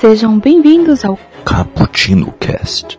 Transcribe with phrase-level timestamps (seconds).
[0.00, 2.98] Sejam bem-vindos ao Cappuccino Cast.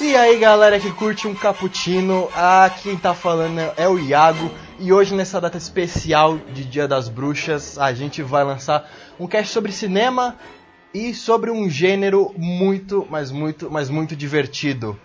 [0.00, 4.50] E aí galera que curte um cappuccino, ah, quem tá falando é o Iago
[4.80, 9.52] e hoje nessa data especial de Dia das Bruxas a gente vai lançar um cast
[9.52, 10.36] sobre cinema
[10.94, 14.98] e sobre um gênero muito, mas muito, mas muito divertido,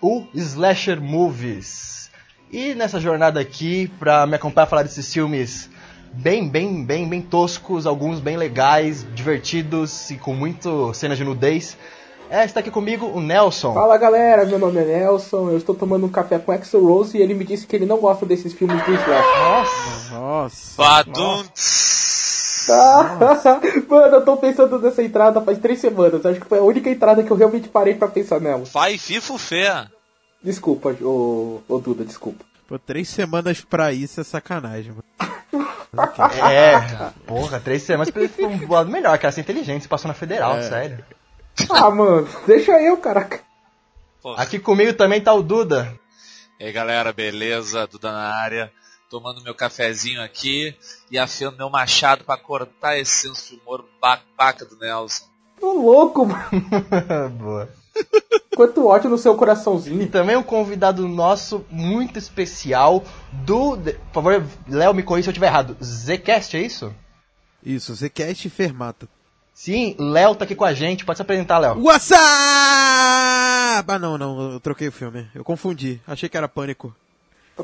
[0.00, 2.10] o slasher movies.
[2.50, 5.68] E nessa jornada aqui, pra me acompanhar a falar desses filmes
[6.14, 11.76] bem, bem, bem, bem toscos, alguns bem legais, divertidos e com muito cenas de nudez,
[12.30, 13.74] é, está aqui comigo o Nelson.
[13.74, 17.22] Fala galera, meu nome é Nelson, eu estou tomando um café com Axel Rose e
[17.22, 19.38] ele me disse que ele não gosta desses filmes do Slash.
[19.38, 20.14] Nossa!
[20.14, 20.82] Nossa.
[20.82, 21.44] Badum.
[22.70, 23.16] Ah,
[23.88, 26.24] Mano, eu tô pensando nessa entrada faz três semanas.
[26.26, 28.64] Acho que foi a única entrada que eu realmente parei pra pensar nela.
[28.72, 29.86] Vai, fifo fé.
[30.42, 32.44] Desculpa, ô, ô Duda, desculpa.
[32.68, 35.04] Pô, três semanas pra isso é sacanagem, mano.
[36.44, 40.58] É, porra, três semanas pra um lado melhor, cara, ser inteligente, se passou na federal,
[40.58, 40.62] É.
[40.68, 41.02] sério.
[41.70, 43.40] Ah, mano, deixa eu, caraca.
[44.22, 44.42] Porra.
[44.42, 45.98] Aqui comigo também tá o Duda.
[46.58, 47.86] E aí galera, beleza?
[47.86, 48.72] Duda na área.
[49.10, 50.76] Tomando meu cafezinho aqui
[51.10, 55.24] e afiando meu machado pra cortar esse senso de humor babaca do Nelson.
[55.58, 56.50] Tô louco, mano.
[57.38, 57.68] Boa.
[58.54, 60.08] Quanto ódio no seu E coraçãozinho.
[60.10, 63.76] também um convidado nosso muito especial do.
[63.76, 65.76] Por favor, Léo, me corrija se eu estiver errado.
[65.82, 66.94] Zcast, é isso?
[67.64, 69.08] Isso, Zcast e Fermata.
[69.58, 71.04] Sim, Léo tá aqui com a gente.
[71.04, 71.82] Pode se apresentar, Léo.
[71.82, 72.20] WhatsApp!
[73.88, 75.26] Ah, não, não, eu troquei o filme.
[75.34, 76.00] Eu confundi.
[76.06, 76.94] Achei que era Pânico.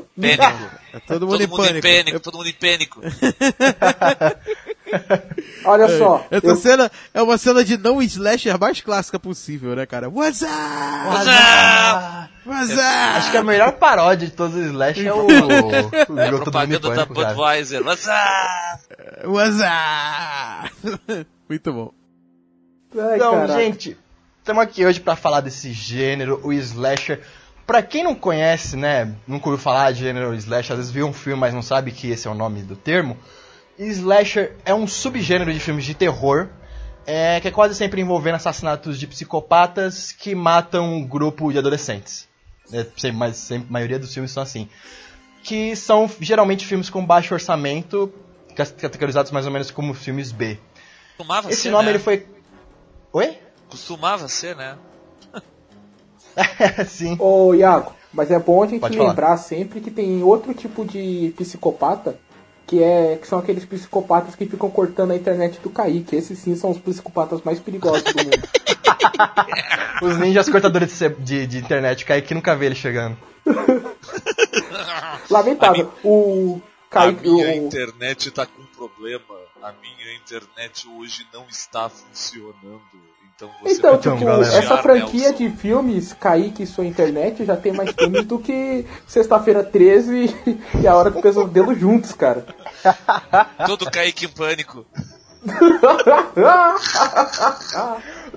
[0.19, 0.69] Pânico.
[0.93, 1.87] É todo mundo Todo em mundo em pânico.
[1.87, 3.01] pânico, todo mundo em pânico.
[5.65, 9.85] Olha só, Essa eu, cena é uma cena de não slasher mais clássica possível, né,
[9.85, 10.07] cara?
[10.09, 10.51] WhatsApp!
[11.27, 13.17] Ah, WhatsApp!
[13.17, 15.25] Acho que a melhor paródia de todos os Slash é o.
[15.25, 17.27] o jogo Mundo em Propaganda da Pânico, cara.
[17.33, 17.83] Budweiser.
[17.85, 18.83] WhatsApp!
[19.25, 20.71] WhatsApp!
[21.49, 21.91] Muito bom.
[22.97, 23.53] ai, Então, caraca.
[23.59, 23.97] gente,
[24.39, 27.21] estamos aqui hoje pra falar desse gênero, o slasher.
[27.65, 31.13] Pra quem não conhece, né, nunca ouviu falar de gênero slasher, às vezes viu um
[31.13, 33.17] filme, mas não sabe que esse é o nome do termo.
[33.77, 36.47] Slasher é um subgênero de filmes de terror,
[37.07, 42.27] é, que é quase sempre envolvendo assassinatos de psicopatas que matam um grupo de adolescentes.
[42.71, 44.69] É, sempre, mas sempre, a maioria dos filmes são assim.
[45.43, 48.13] Que são geralmente filmes com baixo orçamento,
[48.55, 50.59] categorizados mais ou menos como filmes B.
[51.17, 51.91] Costumava Esse ser, nome né?
[51.91, 52.27] ele foi.
[53.11, 53.37] Oi?
[53.69, 54.77] Costumava ser, né?
[56.87, 57.15] Sim.
[57.19, 59.09] Ô, Iago, mas é bom a gente Pode falar.
[59.09, 62.17] lembrar sempre que tem outro tipo de psicopata,
[62.67, 66.15] que é que são aqueles psicopatas que ficam cortando a internet do Kaique.
[66.15, 68.49] Esses sim são os psicopatas mais perigosos do mundo.
[70.01, 73.15] Os ninjas cortadores de, de, de internet, o Kaique nunca vê ele chegando.
[75.29, 75.91] Lamentável.
[76.03, 77.29] O A Kaique.
[77.29, 79.35] minha O, internet tá com problema.
[79.61, 82.81] A minha internet hoje não está funcionando.
[83.35, 84.57] Então você Então, tipo, galera.
[84.57, 85.37] essa franquia Nelson.
[85.37, 90.33] de filmes, Kaique e sua internet, já tem mais filmes do que Sexta-feira 13
[90.81, 92.45] e A Hora do Pesadelo juntos, cara.
[93.65, 94.85] Todo Kaique em pânico.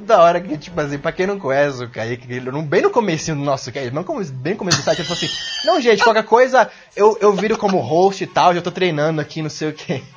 [0.01, 2.91] Da hora que, tipo assim, pra quem não conhece o Kaique, ele, não- bem no
[2.91, 5.31] comecinho do nosso Kaique, não como, bem no começo do site, ele falou assim,
[5.67, 9.43] não gente, qualquer coisa eu, eu viro como host e tal, já tô treinando aqui,
[9.43, 10.03] não sei o que.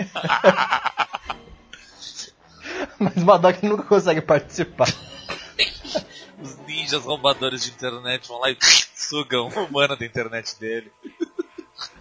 [2.99, 4.87] Mas o Madoc nunca consegue participar.
[6.41, 8.57] Os ninjas roubadores de internet vão lá e
[8.95, 10.91] sugam o mana da internet dele.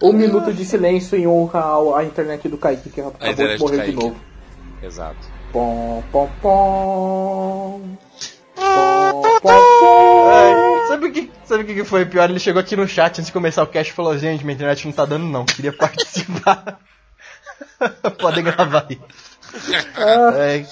[0.02, 3.86] Um minuto de silêncio em honra ao- à internet do Kaique, que acabou de morrer
[3.86, 4.20] de novo.
[4.82, 5.18] Exato.
[5.52, 7.96] Pom, pom, pom.
[8.54, 10.28] Pom, pom, pom.
[10.30, 12.28] Ai, sabe o que, sabe o que que foi pior?
[12.30, 14.84] Ele chegou aqui no chat antes de começar o cast e falou, gente, minha internet
[14.86, 16.78] não tá dando não, queria participar.
[18.18, 19.00] Podem gravar aí.
[20.36, 20.64] É,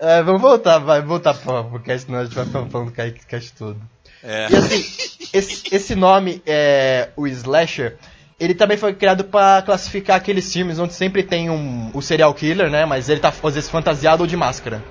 [0.00, 2.92] é, vamos voltar, vai, voltar pro, pro cast, senão a gente vai falando falando do
[2.94, 3.80] Kaique cast todo.
[4.22, 4.48] É.
[4.50, 4.84] E assim,
[5.32, 7.98] esse, esse nome, é, o Slasher,
[8.38, 12.70] ele também foi criado pra classificar aqueles filmes onde sempre tem um, o serial killer,
[12.70, 12.84] né?
[12.84, 14.82] Mas ele tá, às vezes, fantasiado ou de máscara.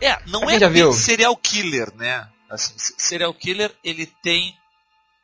[0.00, 0.92] É, não é já viu?
[0.92, 2.26] serial killer, né?
[2.50, 4.54] Assim, se- serial killer, ele tem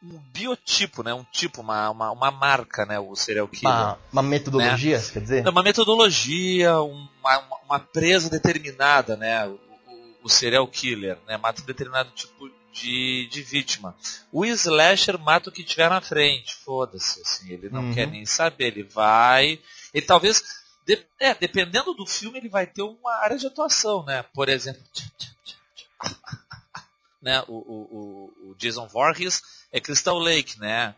[0.02, 1.12] um biotipo, né?
[1.12, 2.98] Um tipo, uma, uma, uma marca, né?
[2.98, 3.74] O serial killer.
[3.74, 5.46] Uma, uma metodologia, quer dizer?
[5.46, 9.46] É uma metodologia, uma, uma, uma presa determinada, né?
[9.46, 9.60] O, o,
[10.24, 11.36] o serial killer, né?
[11.36, 13.94] Mata um determinado tipo de, de vítima.
[14.32, 17.94] O slasher mata o que tiver na frente, foda-se, assim, ele não Uhum.
[17.94, 19.58] quer nem saber, ele vai,
[19.92, 20.42] ele talvez,
[20.86, 24.22] De- é, dependendo do filme, ele vai ter uma área de atuação, né?
[24.32, 24.80] Por exemplo,
[27.22, 27.42] né?
[27.48, 30.94] O, o, o, o Jason Voorhees é Crystal Lake, né?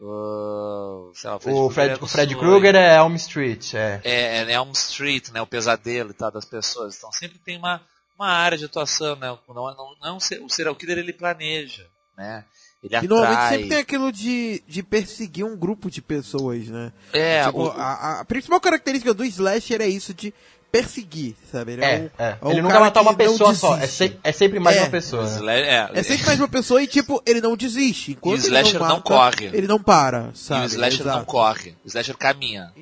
[0.00, 2.36] O, sei lá, O Krueger Fred, é o Fred.
[2.36, 4.00] Krueger é Elm Street, é.
[4.02, 5.42] é, é Elm Street, né?
[5.42, 6.96] O pesadelo e tal das pessoas.
[6.96, 7.80] Então sempre tem uma,
[8.18, 9.28] uma área de atuação, né?
[9.48, 12.44] Não, não, não, o serial killer ele planeja, né?
[12.82, 13.52] Ele E normalmente atrai.
[13.52, 16.90] sempre tem aquilo de, de perseguir um grupo de pessoas, né?
[17.12, 20.32] É, Tipo, o- a, a principal característica do slasher é isso de
[20.70, 21.72] perseguir, sabe?
[21.72, 22.38] Ele É, um- é.
[22.42, 24.80] um Ele nunca matar uma não pessoa só, é, se- é sempre mais É.
[24.80, 25.24] uma pessoa.
[25.40, 25.60] né?
[25.60, 28.12] é, É sempre mais uma pessoa e, tipo, ele não desiste.
[28.12, 29.46] Enquanto E o slasher ele não não, mata, corre.
[29.46, 30.64] Ele não para, e sabe?
[30.64, 31.26] o slasher não Exato.
[31.26, 31.74] corre.
[31.84, 32.72] O slasher caminha.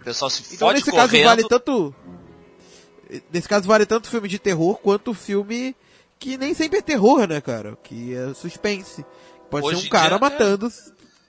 [0.00, 1.26] O pessoal se Então fode nesse caso correndo.
[1.26, 1.94] vale tanto...
[3.32, 5.76] Nesse caso vale tanto filme de terror quanto filme
[6.18, 7.76] que nem sempre é terror, né, cara?
[7.84, 9.04] Que é suspense.
[9.48, 10.68] Pode Hoje ser um cara matando,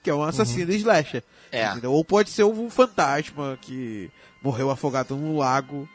[0.02, 1.22] que é um assassino slasher.
[1.52, 1.68] É.
[1.86, 4.10] Ou pode ser um fantasma que
[4.42, 5.88] morreu afogado num lago,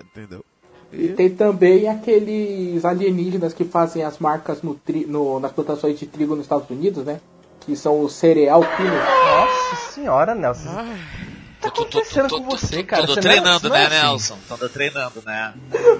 [0.00, 0.44] entendeu?
[0.92, 6.06] E tem também aqueles alienígenas que fazem as marcas no tri- no- nas plantações de
[6.06, 7.20] trigo nos Estados Unidos, né?
[7.60, 8.94] Que são os cereal killers.
[8.94, 10.68] Nossa senhora, Nelson.
[10.70, 11.35] O que
[11.70, 13.06] tá Tô- tô- tô- acontecendo tô- com você, cara?
[13.06, 14.06] Tô Você treinando, não é- né, não é assim.
[14.08, 14.38] Nelson?
[14.48, 15.54] Tô treinando, né?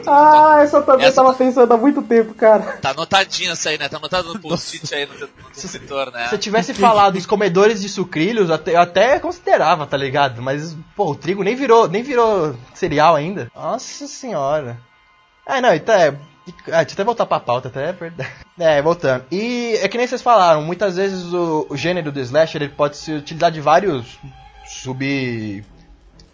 [0.07, 2.79] Ah, essa eu também Essa- tava pensando há muito tempo, cara.
[2.81, 3.89] Tá anotadinho essa aí, né?
[3.89, 6.29] Tá anotado no post-it aí no monitor, né?
[6.29, 10.41] Se eu tivesse falado dos comedores de sucrilhos, até- eu até considerava, tá ligado?
[10.43, 13.51] Mas, pô, o trigo nem virou, nem virou cereal ainda.
[13.55, 14.79] Nossa senhora.
[15.47, 16.09] É, não, então é.
[16.09, 18.31] Ah, deixa eu até voltar pra pauta, até é verdade.
[18.59, 19.25] É, voltando.
[19.33, 22.97] E é que nem vocês falaram, muitas vezes o, o gênero do slasher ele pode
[22.97, 24.17] se utilizar de vários
[24.67, 25.65] sub.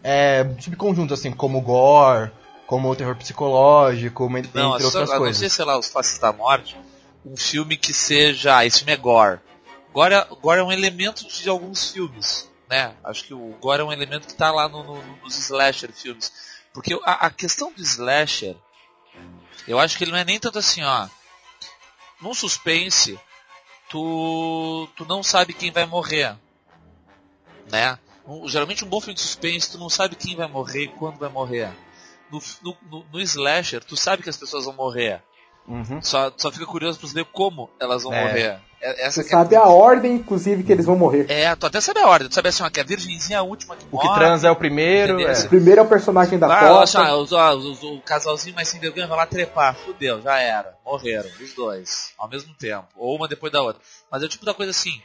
[0.04, 2.30] É, subconjuntos, assim, como o gore,
[2.66, 5.38] como o terror psicológico, entre Não, outras a não coisas.
[5.38, 6.76] ser, sei lá, os Faces da Morte,
[7.24, 8.56] um filme que seja.
[8.56, 9.38] Ah, esse filme é gore.
[9.92, 12.94] Gore, é- gore é um elemento de alguns filmes, né?
[13.04, 16.32] Acho que o gore é um elemento que tá lá no- no- nos slasher filmes.
[16.72, 18.56] Porque a, a questão do slasher,
[19.68, 21.06] eu acho que ele não é nem tanto assim, ó.
[22.20, 23.20] Num suspense,
[23.90, 26.34] tu, tu não sabe quem vai morrer,
[27.70, 27.98] né?
[28.26, 31.18] Um- geralmente um bom filme de suspense, tu não sabe quem vai morrer e quando
[31.18, 31.70] vai morrer.
[32.30, 35.22] No, no, no, no slasher, tu sabe que as pessoas vão morrer.
[35.66, 36.00] Uhum.
[36.02, 38.24] Só, só fica curioso pra saber como elas vão É.
[38.26, 38.60] morrer.
[38.80, 41.26] É- essa Você que é- sabe a ordem, inclusive, que eles vão morrer.
[41.30, 42.28] É, tu até sabe a ordem.
[42.28, 44.08] Tu sabe assim, ó, que a virgenzinha é a última que O morre.
[44.08, 45.20] que transa é o primeiro.
[45.20, 45.32] É.
[45.44, 49.06] O primeiro é o personagem da Ah, os- ó, os- o casalzinho mais sem vergonha
[49.06, 49.76] vai lá trepar.
[49.76, 50.76] Fudeu, já era.
[50.84, 52.12] Morreram, os dois.
[52.18, 52.88] Ao mesmo tempo.
[52.96, 53.80] Ou uma depois da outra.
[54.10, 55.00] Mas é o tipo da coisa assim.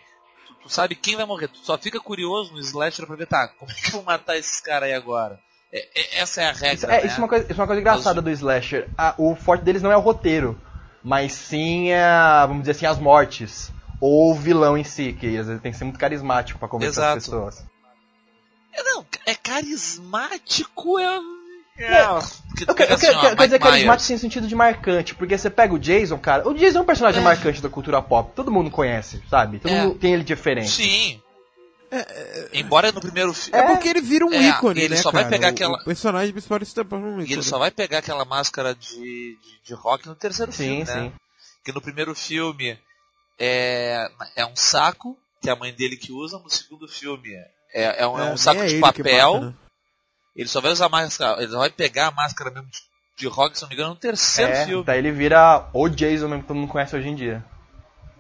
[0.68, 1.48] Tu, sabe quem vai morrer.
[1.48, 4.38] Tu só fica curioso no slasher pra ver, tá, como é que eu vou matar
[4.38, 5.40] esses caras aí agora?
[5.72, 7.06] É- é- essa é a regra, Isso, é, né?
[7.08, 8.90] isso é uma coisa, isso é uma coisa engraçada do slasher.
[8.98, 10.60] A- o forte deles não é o roteiro,
[11.04, 13.72] mas sim, a, vamos dizer assim, as mortes.
[14.00, 17.04] Ou o vilão em si, que às vezes tem que ser muito carismático pra convencer
[17.04, 17.20] as Exato.
[17.20, 17.66] pessoas.
[18.72, 21.20] É, Não, é carismático, é...
[21.78, 22.04] é
[22.66, 24.56] tu Eu, quero- pega eu quero- assim, ó, quero dizer Mike carismático no sentido de
[24.56, 26.48] marcante, porque você pega o Jason, cara.
[26.48, 27.24] O Jason é um personagem É.
[27.24, 28.32] marcante da cultura pop.
[28.36, 29.60] Todo mundo conhece, sabe?
[29.60, 29.84] Todo É.
[29.84, 30.70] mundo tem ele diferente.
[30.72, 31.22] Sim.
[32.52, 33.58] Embora no primeiro filme...
[33.60, 35.32] É, porque ele vira um É, ícone, ele né, só vai cara?
[35.36, 37.30] pegar O- aquela- O personagem principal se um ícone.
[37.30, 40.84] E ele só vai pegar aquela máscara de, de, de rock no terceiro Sim, filme,
[40.84, 40.94] né?
[40.94, 41.14] sim.
[41.64, 42.78] Que no primeiro filme
[43.40, 46.38] é, é um saco, que é a mãe dele que usa.
[46.40, 47.30] No segundo filme
[47.74, 49.54] é, é um, é um saco é de papel.
[50.38, 52.78] Ele só vai usar a máscara, ele só vai pegar a máscara mesmo de,
[53.18, 54.84] de rock, se não me engano, no terceiro É, filme.
[54.86, 57.44] daí ele vira o Jason mesmo que todo mundo conhece hoje em dia.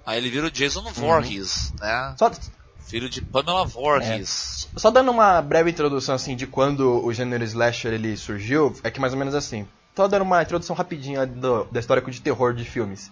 [0.05, 0.91] Aí ele vira o Jason Uhum.
[0.93, 2.15] Voorhees, né?
[2.17, 2.31] Só,
[2.87, 4.67] Filho de Pamela Voorhees.
[4.75, 8.99] Só dando uma breve introdução assim de quando o gênero slasher ele surgiu, é que
[8.99, 9.67] mais ou menos assim.
[9.95, 13.11] Só dando uma introdução rapidinha do- da história de terror de filmes.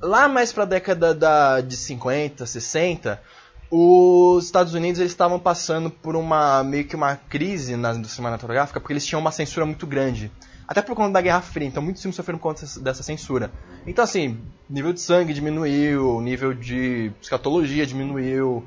[0.00, 3.22] Lá mais pra década da, de 50, 60,
[3.70, 8.80] os Estados Unidos eles estavam passando por uma meio que uma crise na indústria cinematográfica
[8.80, 10.30] porque eles tinham uma censura muito grande.
[10.68, 13.52] Até por conta da Guerra Fria, então muitos filmes sofreram por conta dessa- censura.
[13.86, 18.64] Então assim, nível de sangue diminuiu, nível de escatologia diminuiu,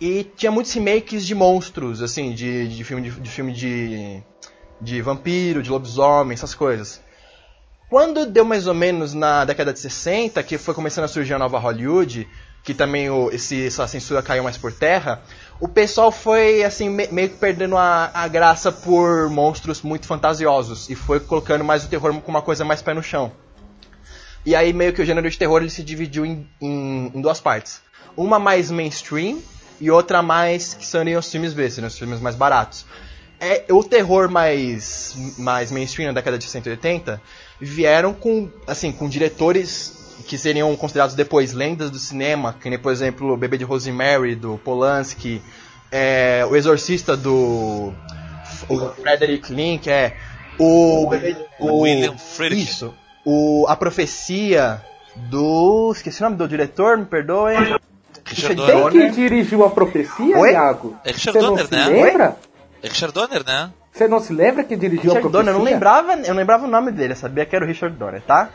[0.00, 4.22] e tinha muitos remakes de monstros, assim, de, de filme, de, de filme de,
[4.80, 7.00] de vampiro, de lobisomem, essas coisas.
[7.88, 11.38] Quando deu mais ou menos na década de 60, que foi começando a surgir a
[11.38, 12.28] nova Hollywood,
[12.64, 15.22] que também o, esse, essa censura caiu mais por terra,
[15.60, 20.88] o pessoal foi assim me- meio que perdendo a, a graça por monstros muito fantasiosos
[20.88, 23.30] e foi colocando mais o terror como uma coisa mais pé no chão.
[24.46, 27.38] E aí meio que o gênero de terror ele se dividiu em, em, em duas
[27.38, 27.82] partes.
[28.16, 29.40] Uma mais mainstream
[29.80, 32.86] e outra mais que seriam os filmes B, seriam os filmes mais baratos.
[33.40, 37.20] É, o terror mais, mais mainstream na década de 180
[37.60, 42.90] vieram com, assim, com diretores que seriam considerados depois lendas do cinema, que nem, por
[42.92, 45.42] exemplo, o Bebê de Rosemary, do Polanski,
[45.92, 47.92] é, O Exorcista, do
[48.68, 50.16] o Frederick Link, é.
[50.58, 51.08] O.
[51.58, 52.62] o William Friedkin.
[52.62, 52.94] Isso.
[53.24, 54.80] O, a profecia
[55.16, 55.92] do.
[55.94, 57.76] Esqueci o nome do diretor, me perdoem.
[58.26, 58.90] Richard Quem Quem Donner.
[58.92, 60.52] que dirigiu a profecia, Oi?
[60.52, 60.96] Iago?
[61.04, 61.86] É Richard Você não Donner, se né?
[61.88, 62.36] lembra?
[62.82, 63.70] É Richard Donner, né?
[63.92, 65.52] Você não se lembra que dirigiu a Richard profecia?
[65.52, 67.68] Donner, eu não lembrava, eu não lembrava o nome dele, eu sabia que era o
[67.68, 68.50] Richard Donner, tá?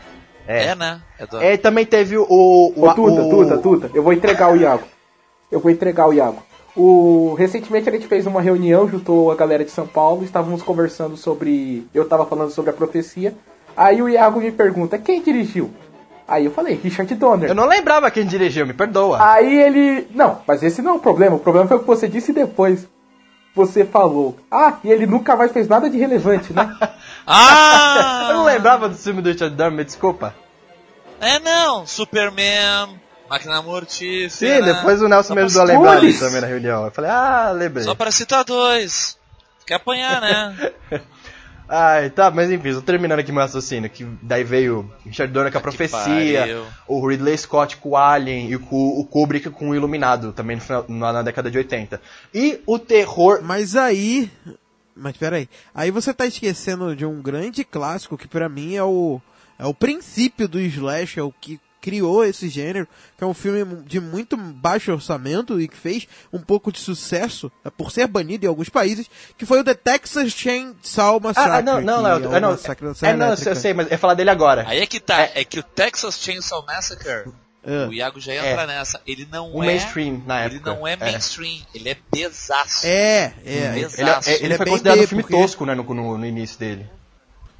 [0.52, 0.76] É, É.
[0.76, 1.00] né?
[1.40, 1.54] É.
[1.54, 2.24] É, também teve o.
[2.28, 4.84] o, Ô, Tuta, o- Tuta, Tuta, eu vou entregar o Iago.
[5.52, 6.42] Eu vou entregar o Iago.
[6.76, 7.36] O...
[7.38, 11.86] Recentemente a gente fez uma reunião, juntou a galera de São Paulo, estávamos conversando sobre.
[11.94, 13.36] Eu estava falando sobre a profecia.
[13.78, 15.70] Aí o Iago me pergunta, quem dirigiu?
[16.28, 17.50] Aí eu falei, Richard Donner.
[17.50, 19.18] Eu não lembrava quem dirigiu, me perdoa.
[19.24, 20.08] Aí ele.
[20.14, 21.36] Não, mas esse não é o problema.
[21.36, 22.88] O problema foi o que você disse depois.
[23.56, 24.36] Você falou.
[24.50, 26.76] Ah, e ele nunca mais fez nada de relevante, né?
[27.32, 28.28] Ah!
[28.30, 30.36] Eu não lembrava do filme do Richard me desculpa.
[31.22, 34.30] É não, Superman, Máquina Mortífera.
[34.30, 36.86] Sim, depois o Nelson me ajudou a lembrar disso também na reunião.
[36.86, 37.84] Eu falei, ah, lembrei.
[37.84, 39.18] Só para citar dois.
[39.66, 40.72] Quer apanhar, né?
[41.72, 45.60] Ai, tá, mas enfim, tô terminando aqui meu raciocínio, que daí veio Richard Donner com
[45.60, 50.34] a Profecia, o Ridley Scott com o Alien e com o Kubrick com o Iluminado,
[50.34, 52.02] também no final- na, na década de 80.
[52.34, 53.42] E o terror...
[53.44, 54.32] Mas aí.
[55.00, 55.50] Mas peraí.
[55.74, 59.22] Aí você tá esquecendo de um grande clássico que pra mim é o.
[59.58, 62.88] É o princípio do Slash, é o que criou esse gênero,
[63.18, 67.52] que é um filme de muito baixo orçamento e que fez um pouco de sucesso,
[67.64, 71.52] é, por ser banido em alguns países, que foi o The Texas Chainsaw Massacre.
[71.52, 73.90] Ah, ah, não, não, não, é é, não, massacre da é, não, eu sei, mas
[73.90, 74.66] ia falar dele agora.
[74.68, 77.88] Aí é que tá, é, que o Texas Chainsaw Massacre, É.
[77.88, 79.66] o Iago já entra nessa, ele não O é...
[79.68, 80.74] mainstream, na Ele época.
[80.74, 82.88] não é mainstream, ele é pesaço.
[82.88, 83.72] É, é.
[83.72, 84.00] Mesmo.
[84.02, 86.26] Ele, é- ele Ele é foi considerado um filme porque- tosco, né, no, no, no
[86.26, 86.86] início dele.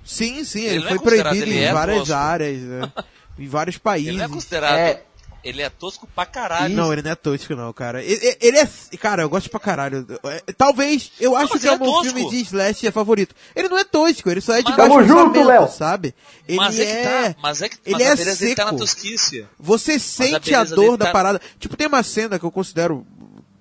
[0.04, 2.14] Sim, sim, Ele ele, é foi proibido ele em é várias tosco.
[2.14, 2.92] áreas, né?
[3.38, 4.08] em vários países.
[4.10, 5.00] Ele não é considerado...
[5.44, 5.50] É.
[5.50, 6.76] Ele é tosco pra caralho.
[6.76, 8.04] Não, ele não é tosco, não, cara.
[8.04, 8.68] Ele, ele é.
[9.00, 10.06] Cara, eu gosto pra caralho.
[10.26, 12.14] É, Talvez, eu acho mas que é o ele é meu tosco.
[12.14, 13.36] filme de Slash favorito.
[13.56, 15.68] Ele não é tosco, ele só é de Mas- baixo junto, Léo.
[15.70, 16.14] sabe?
[16.48, 16.96] Ele mas é, é.
[17.30, 18.82] que tá, mas é que ele mas é a beleza dele tá na seco.
[18.82, 19.46] tosquice.
[19.60, 21.42] Você sente a, beleza dor dele da tá- parada.
[21.60, 23.06] Tipo, tem uma cena que eu considero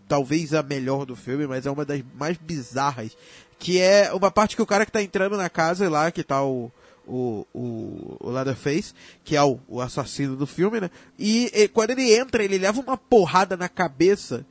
[0.08, 3.12] talvez a melhor do filme, mas é uma das mais bizarras.
[3.58, 6.42] Que é uma parte que o cara que tá entrando na casa lá, que tá
[6.42, 6.70] o.
[7.09, 8.93] O, o, o Leatherface,
[9.25, 10.91] que é o, o assassino do filme, né?
[11.19, 14.45] E, e quando ele entra, ele leva uma porrada na cabeça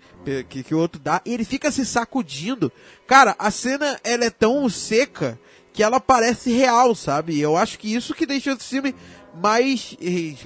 [0.50, 2.72] que, que o outro dá, e ele fica se sacudindo.
[3.06, 5.40] Cara, a cena ela é tão seca
[5.72, 7.34] que ela parece real, sabe?
[7.34, 8.96] E eu acho que isso que deixa esse filme
[9.40, 9.96] mais,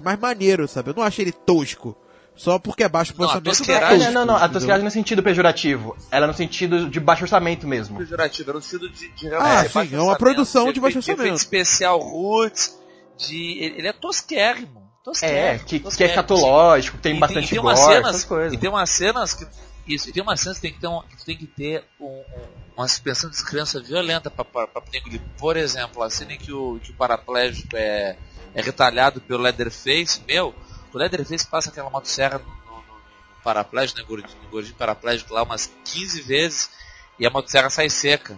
[0.03, 0.89] mais maneiro, sabe?
[0.89, 1.95] Eu não acho ele tosco.
[2.43, 3.55] Só porque é baixo Não, a orçamento.
[3.55, 5.95] tosqueiragem- é não, não, não, a tosqueiragem no sentido pejorativo.
[6.09, 7.97] Ela é no sentido de baixo orçamento mesmo.
[7.99, 10.79] pejorativo, era um estilo de, de Ah, de sim, baixo é uma orçamento, produção de
[10.79, 11.21] baixo orçamento.
[11.21, 12.75] efeito especial roots,
[13.17, 14.81] de, ele é tosquérrimo.
[15.03, 16.13] tosquérrimo É, que, que é tosquérrimo.
[16.19, 18.53] escatológico, tem E bastante e tem gore, cenas, essas coisas.
[18.53, 19.45] E tem umas cenas que.
[19.87, 22.05] Isso, e tem umas cenas que tem que ter, um, que tem que ter um-
[22.05, 22.23] um-
[22.77, 25.21] uma suspensão de descrença violenta pra, pra, pra poder engolir.
[25.37, 28.15] Por exemplo, a cena em que o, que o paraplégico é,
[28.55, 30.55] é retalhado pelo Leatherface, meu,
[30.97, 32.83] o Leatherface passa aquela motosserra no, no, no
[33.43, 36.69] paraplégico, né, gordinho, no gordinho paraplégico lá umas 15 vezes
[37.19, 38.37] e a motosserra sai seca.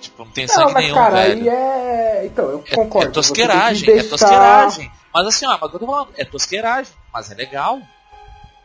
[0.00, 1.42] Tipo, não tem Não, sangue mas nenhum, cara, velho.
[1.42, 2.26] aí é.
[2.26, 3.06] Então, eu É, concordo.
[3.06, 4.92] é que tosqueiragem, é deixar- tosqueiragem.
[5.12, 7.80] Mas assim, ó, mas o que eu tô falando, é tosqueiragem, mas é legal.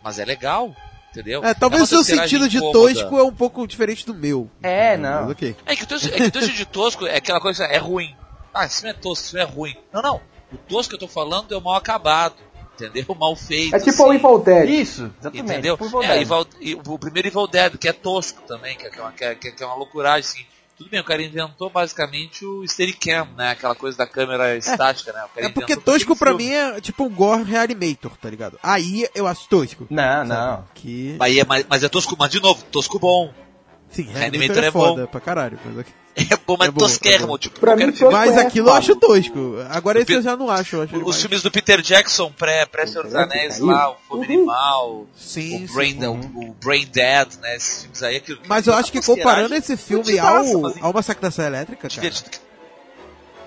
[0.03, 0.75] Mas é legal,
[1.09, 1.43] entendeu?
[1.43, 2.93] É, talvez uma o seu sentido de incômoda.
[2.93, 4.51] tosco é um pouco diferente do meu.
[4.61, 5.21] É, não.
[5.23, 5.55] Mas ok.
[5.65, 8.15] É que o tosco, é que o tosco de tosco é aquela coisa, é ruim.
[8.53, 9.75] Ah, isso não é tosco, isso não é ruim.
[9.91, 10.21] Não, não.
[10.51, 12.35] O tosco que eu tô falando é o mal acabado,
[12.75, 13.05] entendeu?
[13.07, 13.75] O mal feito.
[13.75, 14.03] É tipo assim.
[14.03, 14.69] o Evil Dead.
[14.69, 15.51] Isso, exatamente.
[15.51, 15.77] Entendeu?
[15.77, 16.21] Por Evil É.
[16.21, 19.63] Evil- o primeiro Evil Dead, que é tosco também, que é, uma, que é, que
[19.63, 20.45] é uma loucuragem, assim.
[20.75, 23.51] Tudo bem, o cara inventou basicamente o Steadicam, né?
[23.51, 25.23] Aquela coisa da câmera estática, né?
[25.23, 28.57] O cara É porque tosco pra mim é tipo um gore reanimator, tá ligado?
[28.61, 29.85] Aí eu acho tosco.
[29.89, 30.29] Não, sabe?
[30.29, 30.65] não.
[30.73, 31.15] Que.
[31.19, 33.31] Mas é, mas, mas é tosco, mas de novo, tosco bom.
[33.93, 35.57] Sim, Reanimator reanimator é é foda pra caralho.
[35.65, 35.93] Mas, ok.
[36.15, 37.23] É bom, mas É bom, tosquérrimo.
[37.23, 37.37] é bom.
[37.39, 39.55] Tipo, Pra eu quero mim, dizer, mas é aquilo eu acho tosco.
[39.69, 40.81] Agora esse eu já não acho.
[40.81, 44.33] Acho os filmes do Peter Jackson, pré, pré Senhor dos Anéis lá, o Fome Uhum.
[44.33, 45.73] Animal, Sim, o, sim.
[45.73, 46.13] Brain, o,
[46.49, 47.55] o Brain Dead, né?
[47.55, 48.17] Esses filmes aí.
[48.17, 51.89] Aquilo, Mas eu acho que comparando esse filme ao, ao ao Massacre da Serra Elétrica,
[51.89, 52.13] cara,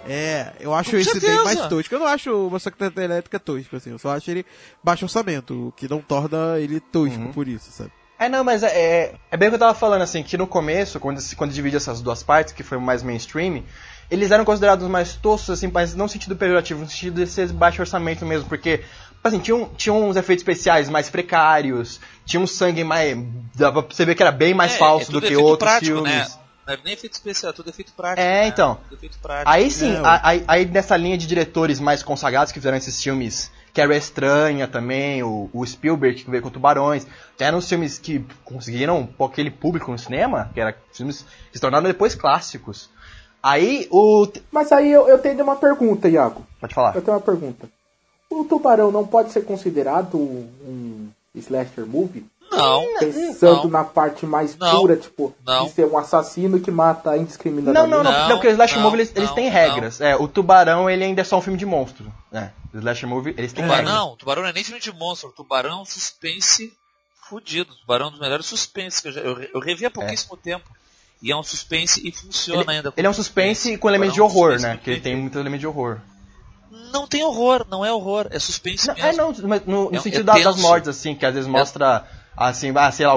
[0.09, 1.35] é, eu acho Com esse certeza.
[1.35, 1.95] bem mais tosco.
[1.95, 3.91] Eu não acho o Massacre da Elétrica tosco, assim.
[3.91, 4.47] Eu só acho ele
[4.83, 7.33] baixo orçamento, o que não torna ele tosco Uhum.
[7.33, 7.91] por isso, sabe?
[8.19, 10.47] É, não, mas é, é, é bem o que eu tava falando, assim, que no
[10.47, 13.63] começo, quando, quando divide essas duas partes, que foi mais mainstream,
[14.11, 17.53] eles eram considerados mais toscos, assim, mas não no sentido pejorativo, no sentido de ser
[17.53, 18.83] baixo orçamento mesmo, porque,
[19.23, 23.19] assim, tinham, tinham uns efeitos especiais mais precários, tinha um sangue mais...
[23.55, 26.11] dava pra você ver que era bem mais falso do que outros filmes.
[26.11, 26.27] Né?
[26.67, 28.21] Não é nem efeito especial, é tudo efeito prático.
[28.21, 28.49] É, né?
[28.49, 28.77] então.
[28.89, 29.49] Tudo efeito prático.
[29.49, 33.99] Aí sim, É, aí nessa linha de diretores mais consagrados que fizeram esses filmes Carrie
[33.99, 37.07] Estranha também, o, o Spielberg que veio com Tubarões.
[37.39, 41.61] Eram os filmes que conseguiram pôr aquele público no cinema, que eram filmes que se
[41.61, 42.89] tornaram depois clássicos.
[43.43, 44.27] Aí o.
[44.51, 46.47] Mas aí eu, eu tenho uma pergunta, Iago.
[46.59, 46.97] Pode falar.
[46.97, 47.69] Eu tenho uma pergunta.
[48.31, 52.25] O Tubarão não pode ser considerado um slasher movie?
[52.51, 52.85] Não.
[52.99, 53.71] Pensando não.
[53.71, 54.81] na parte mais Não.
[54.81, 55.65] pura, tipo, Não.
[55.65, 57.91] de ser um assassino que mata indiscriminadamente.
[57.91, 59.53] não, não, Não, não, porque o Slash não, Movie eles, eles têm não.
[59.53, 60.01] regras.
[60.01, 62.07] É, o Tubarão ele ainda é só um filme de monstro.
[62.33, 62.49] É,
[62.81, 63.81] Slash Movie eles têm regras.
[63.87, 66.73] Tubarão, tubarão não é nem filme de monstro, tubarão é um suspense
[67.29, 67.75] fudido.
[67.77, 69.21] Tubarão é um dos melhores suspense que eu já.
[69.21, 70.69] Eu, eu revi há pouquíssimo tempo.
[71.23, 72.93] E é um suspense e funciona Ele, ainda.
[72.97, 74.71] ele é um suspense com elementos de é um horror, suspense né?
[74.75, 75.99] muito Que ele tem muito elemento de horror.
[76.93, 79.09] Não tem horror, não é horror, é suspense Não, mesmo.
[79.09, 81.49] é, não, mas no, no É- sentido é da- das mortes, assim, que às vezes
[81.49, 82.07] mostra,
[82.37, 83.15] assim, ah, sei lá,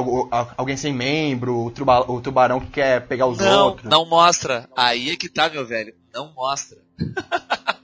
[0.58, 3.90] alguém sem membro, o tubarão que quer pegar os não, outros.
[3.90, 4.68] não mostra.
[4.78, 5.94] Aí é que tá, meu velho.
[6.14, 6.78] Não mostra.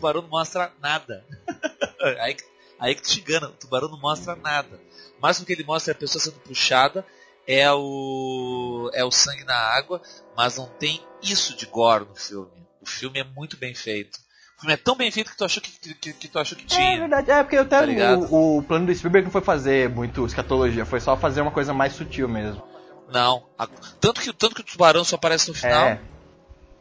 [0.00, 1.24] o tubarão não mostra nada.
[2.20, 2.44] aí, que-
[2.78, 4.80] aí que te engana, o tubarão não mostra nada.
[5.18, 7.04] O máximo que ele mostra é a pessoa sendo puxada,
[7.46, 8.90] é o.
[8.94, 10.00] é o sangue na água,
[10.36, 12.50] mas não tem isso de gore no filme.
[12.80, 14.18] O filme é muito bem feito.
[14.56, 16.64] O filme é tão bem feito que tu achou que, que, que tu achou que
[16.64, 16.98] É tinha.
[17.00, 20.84] verdade, é porque até Tá o, o plano do Spielberg não foi fazer muito escatologia,
[20.84, 22.62] foi só fazer uma coisa mais sutil mesmo.
[23.10, 23.46] Não.
[23.58, 23.66] A-
[24.00, 25.86] tanto, que, tanto que o tubarão só aparece no final.
[25.88, 26.00] É.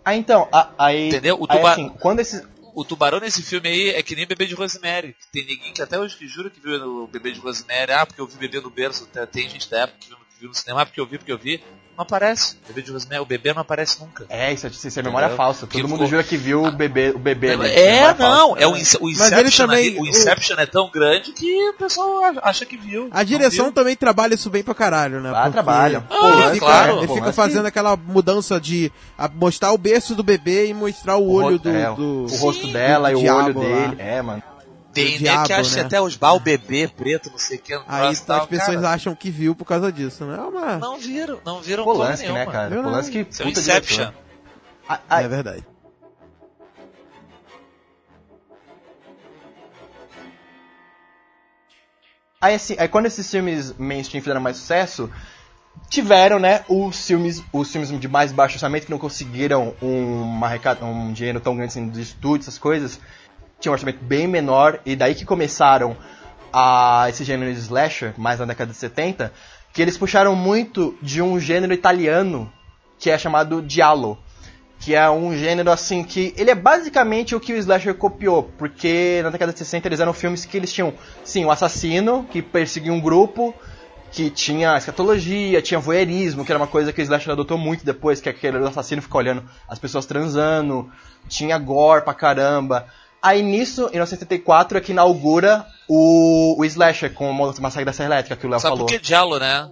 [0.03, 1.07] Ah, então, a- aí.
[1.07, 1.37] Entendeu?
[1.39, 2.45] O aí, tuba- assim, quando esses.
[2.79, 5.13] O tubarão nesse filme aí é que nem bebê de Rosemary.
[5.33, 7.91] Tem ninguém que até hoje que jura que viu o bebê de Rosemary.
[7.91, 9.05] Ah, porque eu vi bebê no berço.
[9.29, 10.81] Tem- gente da época que viu, que viu no cinema.
[10.83, 11.61] Ah, porque eu vi, porque eu vi.
[11.99, 12.55] Não aparece.
[12.63, 14.25] O bebê de Rosemary, o bebê não aparece nunca.
[14.29, 15.35] É, isso, é- isso é memória Entendeu?
[15.37, 15.59] falsa.
[15.67, 17.69] Todo Que mundo ficou- jura que viu o bebê, o bebê ali.
[17.71, 18.47] É, memória não.
[18.47, 18.63] falsa.
[18.63, 21.73] É o, Ince- o Mas Inception, ele também- o Inception é tão grande que o
[21.73, 23.09] pessoal acha que viu.
[23.11, 23.73] A direção Não viu.
[23.73, 25.29] também trabalha isso bem pra caralho, né?
[25.29, 26.05] Ah, Porque trabalha.
[26.09, 26.15] Ah,
[26.45, 26.97] ele fica, claro.
[26.99, 28.89] ele fica fazendo aquela mudança de
[29.33, 32.35] mostrar o berço do bebê e mostrar o, O olho ro- do, é, do- o
[32.37, 33.87] rosto do dela e o olho diabo lá.
[33.87, 33.95] dele.
[34.01, 34.41] É, mano.
[35.05, 35.81] Tem do diabo, que acha né?
[35.83, 37.73] até os bah, o bebê preto, não sei o que.
[37.87, 38.41] Aí tal.
[38.41, 40.37] as pessoas Cara, acham que viu por causa disso, né?
[40.37, 40.77] É uma...
[40.77, 42.51] Não viram, não viram porra Polanski, né, nenhuma.
[42.51, 42.75] cara?
[42.75, 43.97] Eu não- Polanski, Isso é o puta Inception.
[43.97, 44.23] diretor.
[44.87, 45.63] Ah, ah, É verdade.
[52.41, 55.11] Aí, assim, aí quando esses filmes mainstream fizeram mais sucesso,
[55.89, 60.49] tiveram, né, os filmes, os filmes de mais baixo orçamento que não conseguiram um, uma
[60.81, 62.99] um dinheiro tão grande assim dos estúdios, essas coisas.
[63.59, 65.95] Tinha um orçamento bem menor, e daí que começaram
[66.51, 69.33] a esse gênero de slasher, mais na década de 70,
[69.73, 72.51] que eles puxaram muito de um gênero italiano
[72.99, 74.17] que é chamado giallo.
[74.79, 76.33] Que é um gênero assim que.
[76.37, 78.43] Ele é basicamente o que o Slasher copiou.
[78.57, 80.93] Porque na década de 60 eles eram filmes que eles tinham,
[81.23, 83.53] sim, o assassino que perseguia um grupo,
[84.09, 88.21] que tinha escatologia, tinha voyeurismo, que era uma coisa que o Slasher adotou muito depois,
[88.21, 90.89] que aquele assassino fica olhando as pessoas transando,
[91.27, 92.87] tinha gore pra caramba.
[93.21, 98.07] Aí nisso, em 1974, é que inaugura o, o Slasher com o Massacre da Serra
[98.15, 98.85] Elétrica, que o Léo Sabe falou.
[98.87, 99.71] por que Diallo, né?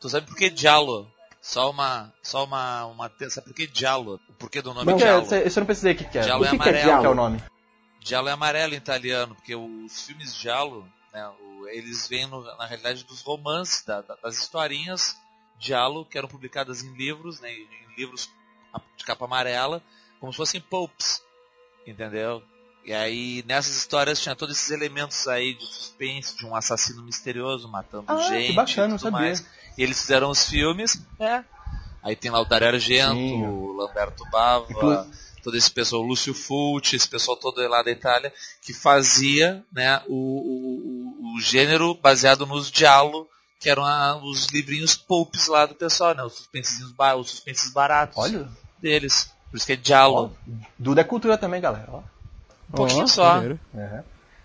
[0.00, 1.10] Tu sabe por que Diallo?
[1.40, 2.12] Só uma.
[2.22, 2.86] Só uma.
[2.86, 4.20] uma sabe por que Diallo?
[4.28, 5.22] O porquê do nome Porque Diallo?
[5.24, 6.22] Isso eu não precisei o que, que é.
[6.22, 6.84] Giallo o é que, que é amarelo.
[6.86, 7.42] Giallo, que é o nome?
[8.00, 11.28] Diallo é amarelo em italiano, porque os filmes Diallo, né,
[11.72, 15.16] eles vêm no- na realidade dos romances, da- da- das historinhas
[15.58, 18.30] Diallo, que eram publicadas em livros, né, em livros
[18.96, 19.82] de capa amarela,
[20.20, 21.20] como se fossem pulps,
[21.86, 22.42] entendeu?
[22.86, 27.68] E aí nessas histórias tinha todos esses elementos aí de suspense, de um assassino misterioso
[27.68, 29.26] matando Ah, que gente, bacana, e não tudo sabia.
[29.26, 29.44] mais.
[29.76, 31.42] E eles fizeram os filmes, é.
[32.02, 33.42] Aí tem lá o Dario Argento, Sim.
[33.44, 35.04] o Lamberto Bava, Inclu-
[35.42, 40.00] todo esse pessoal, o Lúcio Fulci, esse pessoal todo lá da Itália, que fazia né,
[40.06, 43.26] o, o, o- gênero baseado nos diálogos,
[43.58, 47.72] que eram a- os livrinhos pulps lá do pessoal, né, os, suspensezinhos ba- os suspenses
[47.72, 48.48] baratos Olha.
[48.80, 49.32] deles.
[49.50, 50.36] Por isso que é Ó, diálogo.
[50.78, 51.88] Duda é cultura também, galera.
[51.90, 52.02] Ó.
[52.72, 53.42] Um pouquinho só.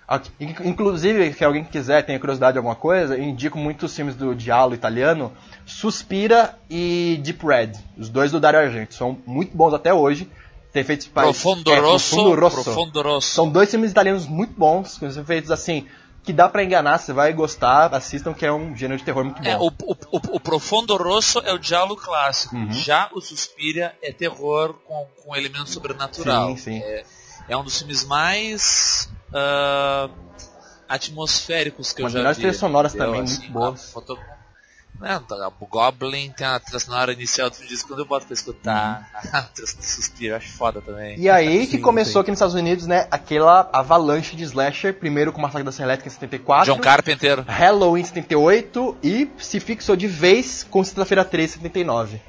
[0.08, 4.14] Aqui- in- Inclusive, se alguém quiser, tenha curiosidade de alguma coisa, eu indico muitos filmes
[4.16, 5.32] do Diallo italiano,
[5.66, 7.72] Suspira e Deep Red.
[7.98, 8.94] Os dois do Dario Argento.
[8.94, 10.30] São muito bons até hoje.
[10.74, 12.64] Tem feitos para Profondo é, Rosso, Profondo Rosso.
[12.64, 13.28] Profondo Rosso.
[13.34, 15.86] São dois filmes italianos muito bons, com efeitos assim,
[16.24, 19.42] que dá pra enganar, você vai gostar, assistam, que é um gênero de terror muito
[19.42, 19.50] bom.
[19.50, 22.56] É, o, o, o, o Profondo Rosso é o diálogo clássico.
[22.56, 22.72] Uhum.
[22.72, 26.50] Já o Suspiria é terror com, com elemento sobrenatural.
[26.50, 26.78] Sim, sim.
[26.80, 27.04] É,
[27.50, 30.10] é um dos filmes mais ah,
[30.88, 32.36] atmosféricos que Umas eu já vi.
[32.36, 33.08] trilhas sonoras entendeu?
[33.14, 33.92] também, Assim, muito boas.
[33.92, 34.18] foto-
[35.60, 39.42] o Goblin tem a trilha sonora inicial do disco, quando eu boto pra escutar a
[39.44, 41.18] trilha eu acho foda também.
[41.20, 42.20] E aí que Sim, começou sim.
[42.20, 46.08] aqui nos Estados Unidos, né, aquela avalanche de slasher, primeiro com Massacre da Serra Elétrica
[46.08, 47.44] em 74, John Carpenter.
[47.48, 52.22] Halloween em 78 e se fixou de vez com Sexta-feira 13 em 79.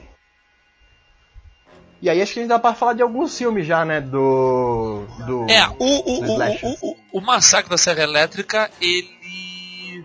[2.03, 4.01] E aí acho que a gente dá pra falar de alguns filmes já, né?
[4.01, 5.05] Do.
[5.25, 10.05] do É, o, o, do o, o, o, o Massacre da Serra Elétrica, ele.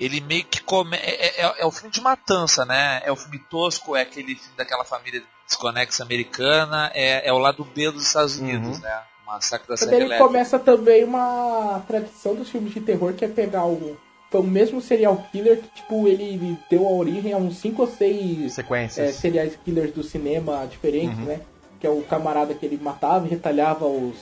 [0.00, 0.96] Ele meio que come.
[0.96, 3.02] É, é, é o filme de matança, né?
[3.04, 7.64] É o filme tosco, é aquele filme daquela família desconexa americana, é, é o lado
[7.64, 8.82] B dos Estados Unidos, Uhum.
[8.82, 9.02] né?
[9.22, 10.26] O Massacre da Mas Serra ele Elétrica.
[10.26, 13.96] começa também uma tradição dos filmes de terror que é pegar o,
[14.34, 17.86] foi o mesmo serial killer que tipo ele deu a origem a uns 5 ou
[17.88, 19.08] 6 Sequências.
[19.08, 21.24] é, serial killers do cinema diferentes, Uhum.
[21.26, 21.40] né?
[21.78, 24.16] Que é o camarada que ele matava e retalhava os,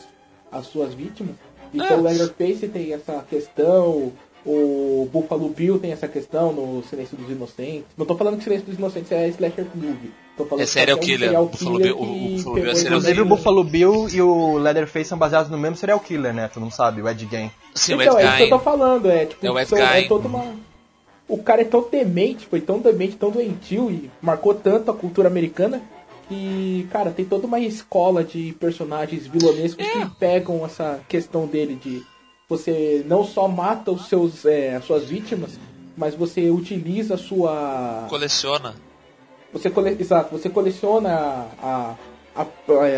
[0.51, 1.35] as suas vítimas.
[1.73, 4.13] Então o Leatherface tem essa questão,
[4.45, 7.87] o Buffalo Bill tem essa questão no Silêncio dos Inocentes.
[7.97, 10.13] Não tô falando que Silêncio dos Inocentes é slasher movie.
[10.43, 11.19] Tô falando É serial um killer.
[11.29, 13.21] serial O Buffalo killer Bill- o- o que Buffalo Bill é pegou serial e- Inclusive
[13.21, 16.51] o Buffalo Bill e o Leatherface são baseados no mesmo serial killer, né?
[16.53, 17.51] Tu não sabe, o Ed Gein.
[17.75, 19.69] Sim, o então, Ed é isso que eu tô falando, é tipo, É o Ed
[19.69, 20.45] são- é toda uma.
[21.29, 25.29] O cara é tão demente, foi tão demente, tão doentio e marcou tanto a cultura
[25.29, 25.81] americana
[26.29, 29.91] que, cara, tem toda uma escola de personagens vilonescos É.
[29.91, 32.03] que pegam essa questão dele de
[32.49, 35.59] você não só mata os seus, é, as suas vítimas,
[35.97, 38.75] mas você utiliza a sua Coleciona.
[39.53, 39.97] Você cole...
[39.99, 41.95] Exato, você coleciona a,
[42.35, 42.47] a,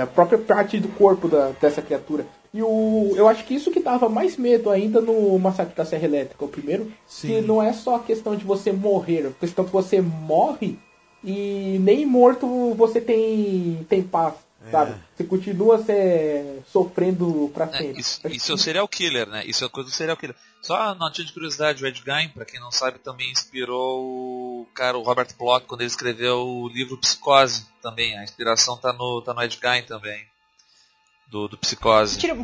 [0.02, 2.26] a própria parte do corpo da- dessa criatura.
[2.52, 6.04] E o, eu acho que isso que dava mais medo ainda no Massacre da Serra
[6.04, 7.26] Elétrica, o primeiro, Sim.
[7.28, 10.78] que não é só a questão de você morrer, a questão que você morre
[11.24, 14.34] e nem morto você tem, tem paz,
[14.70, 14.94] sabe?
[15.16, 18.00] Você continua se, sofrendo pra É, sempre.
[18.00, 19.42] isso, Acho isso que- é o serial killer, né?
[19.46, 20.36] Isso é coisa do serial killer.
[20.62, 24.02] Só uma notinha de curiosidade, o Ed Gein, pra quem não sabe, também inspirou
[24.62, 28.16] o cara, o Robert Bloch, quando ele escreveu o livro Psicose também.
[28.18, 30.24] A inspiração tá no, tá no Ed Gein também.
[31.28, 32.18] Do, do Psicose.
[32.18, 32.34] Tira,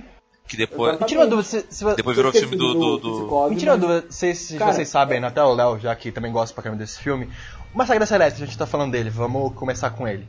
[0.46, 2.74] Que depois, me tira uma dúvida, se, se, depois virou filme do.
[2.74, 5.42] do, do- Psicose, me tira uma mas- dúvida, se, se Cara, vocês sabem, né, até
[5.42, 7.30] o Léo, já que também gosta pra caramba desse filme.
[7.72, 10.26] O Massacre da Celeste, a gente tá falando dele, vamos começar com ele.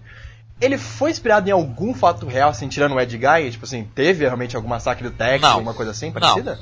[0.61, 3.51] Ele foi inspirado em algum fato real, assim, tirando o Ed Guy?
[3.51, 5.53] Tipo assim, teve realmente algum massacre do Texas, Não.
[5.53, 6.59] alguma coisa assim, parecida?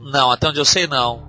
[0.00, 1.22] Não, até onde eu sei, não.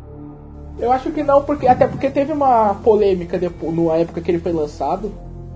[0.79, 4.39] Eu acho que não, porque até porque teve uma polêmica depois, na época que ele
[4.39, 5.13] foi lançado.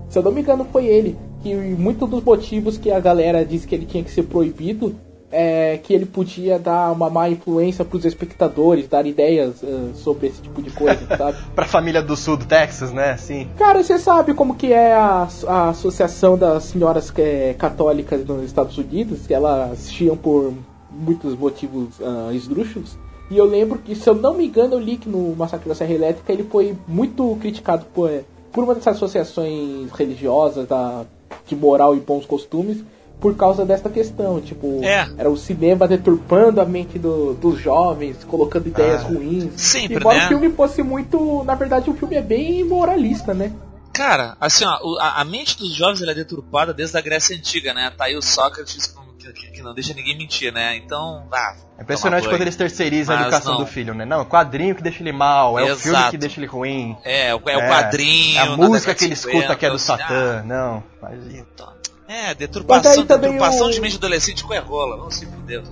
[0.08, 1.18] Se eu não me engano, foi ele.
[1.42, 4.94] Que muitos dos motivos que a galera disse que ele tinha que ser proibido
[5.30, 10.42] é que ele podia dar uma má influência pros espectadores, dar ideias ah, sobre esse
[10.42, 11.38] tipo de coisa, sabe?
[11.54, 13.48] Pra família do sul do Texas, né, assim.
[13.56, 18.76] Cara, você sabe como que é a, a associação das senhoras eh, católicas nos Estados
[18.76, 20.52] Unidos, que elas assistiam por
[20.90, 22.98] muitos motivos ah, esdrúxulos.
[23.30, 25.74] E eu lembro que, se eu não me engano, eu li que no Massacre da
[25.74, 28.10] Serra Elétrica ele foi muito criticado por,
[28.50, 31.04] por uma dessas associações religiosas da,
[31.46, 32.82] de moral e bons costumes
[33.20, 34.40] por causa desta questão.
[34.40, 35.08] Tipo, É.
[35.18, 39.52] era o cinema deturpando a mente do- dos jovens, colocando ideias Ah, ruins.
[39.60, 40.24] sempre, Embora né?
[40.24, 41.44] o filme fosse muito.
[41.44, 43.52] Na verdade, o filme é bem moralista, né?
[43.92, 47.74] Cara, assim, ó, a, a mente dos jovens ela é deturpada desde a Grécia Antiga,
[47.74, 47.92] né?
[47.96, 50.76] Tá aí o Sócrates que, que- que não deixa ninguém mentir, né?
[50.76, 53.60] Então, ah, É impressionante quando eles terceirizam a educação não.
[53.60, 54.04] do filho, né?
[54.06, 56.10] Não, é o quadrinho que deixa ele mal, é o filme Exato.
[56.12, 56.96] que deixa ele ruim.
[57.04, 58.38] É, o, é o É, quadrinho.
[58.38, 60.42] é a música que ele de 50, escuta que é do Satã.
[60.46, 61.18] Não, mas...
[61.60, 61.72] ah,
[62.12, 64.96] É, deturpação, deturpação o- de mente adolescente com errola.
[64.96, 65.62] Vamos se fuder.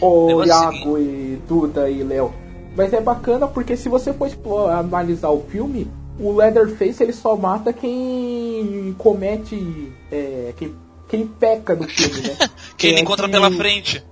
[0.00, 2.32] Ô é Iago e Duda e Léo.
[2.76, 7.72] Mas é bacana porque se você for analisar o filme, o Leatherface ele só mata
[7.72, 9.90] quem comete.
[10.12, 10.74] é, quem,
[11.08, 12.36] quem peca no filme, né?
[12.76, 14.04] Quem ele É encontra que- pela frente.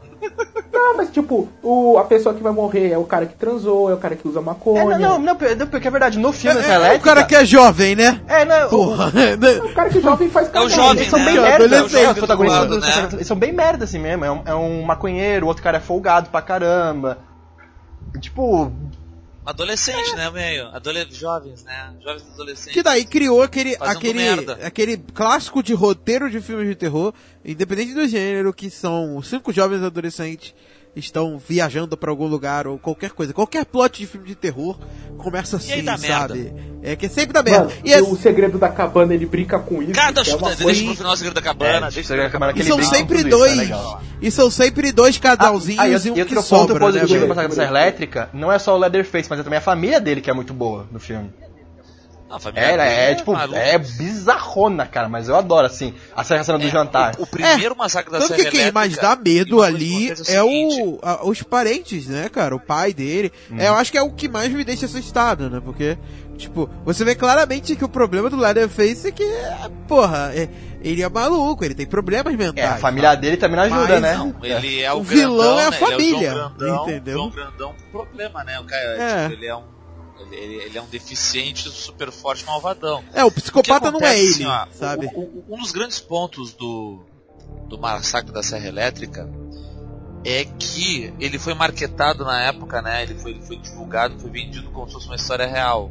[0.72, 3.94] Não, mas tipo, o, a pessoa que vai morrer é o cara que transou, é
[3.94, 4.80] o cara que usa maconha.
[4.82, 7.04] É, não, não, não, não, porque é verdade, no filme dessa É, é o elétrica...
[7.04, 8.20] cara que é jovem, né?
[8.28, 9.12] É, não, o- Porra.
[9.64, 11.24] O cara que jovem faz É o jovem, Eles são né?
[11.24, 13.08] bem É o merda, adolescente, os protagonistas tudo, do- né?
[13.12, 14.24] eles são bem merda assim mesmo.
[14.24, 17.18] É um, é um maconheiro, o outro cara é folgado pra caramba.
[18.20, 18.72] Tipo,
[19.48, 20.66] Adolescente, né, meio?
[20.66, 21.94] Adole jovens, né?
[22.04, 22.74] Jovens adolescentes.
[22.74, 24.58] Que daí criou aquele, aquele, merda.
[24.62, 29.82] aquele clássico de roteiro de filmes de terror, independente do gênero, que são cinco jovens
[29.82, 30.54] adolescentes
[30.98, 33.32] estão viajando pra algum lugar ou qualquer coisa.
[33.32, 34.78] Qualquer plot de filme de terror
[35.16, 36.52] começa E aí assim, sabe?
[36.82, 37.64] É que é sempre dá merda.
[37.66, 39.92] Mano, E, é- o segredo da cabana ele brinca com isso.
[39.92, 41.86] Cara, que é deixa, uma deixa coisa- pro final o segredo da cabana.
[41.88, 43.56] É, deixa Segredo da Cabana, e aquele são brinca com sempre tudo isso, é dois.
[43.58, 44.02] legal.
[44.20, 46.74] e são sempre dois casalzinhos Ah, e, e um outro- e que outro sobra, ponto
[46.74, 46.86] né?
[46.86, 47.28] positivo do velho?
[47.28, 50.20] Massacre da Serra Elétrica não é só o Leatherface, mas é também a família dele
[50.20, 51.30] que é muito boa no filme.
[52.28, 53.58] Não, a família É, dele é, tipo, maluca.
[53.58, 57.14] é bizarrona, cara, mas eu adoro, assim, a cena do É, jantar.
[57.18, 60.98] O, o primeiro massacre da Tanto que quem mais dá medo coisa ali é o,
[61.02, 62.54] a- os parentes, né, cara?
[62.54, 63.32] O pai dele.
[63.50, 63.58] Uhum.
[63.58, 65.60] É, eu acho que é o que mais me deixa assustado, né?
[65.64, 65.96] Porque,
[66.36, 69.24] tipo, você vê claramente que o problema do Leatherface é que,
[69.86, 70.48] porra, é-
[70.82, 72.58] ele é maluco, ele tem problemas mentais.
[72.58, 74.14] É, a família dele também não ajuda, Mas né?
[74.16, 75.76] Não, ele é o, O vilão grandão, é a né?
[75.76, 77.14] Ele família, é o Grandão, entendeu?
[77.14, 78.60] João Grandão problema, né?
[78.60, 79.22] O cara, É.
[79.28, 79.77] tipo, ele é um
[80.20, 83.02] Ele, ele, ele é um deficiente super forte malvadão.
[83.14, 85.06] É, o psicopata O que não é acontece, ele, ó, sabe?
[85.14, 87.04] o- o- um dos grandes pontos do,
[87.68, 89.28] do massacre da Serra Elétrica
[90.24, 93.04] é que ele foi marketado na época, né?
[93.04, 95.90] Ele foi, ele foi divulgado, foi vendido como se fosse uma história real.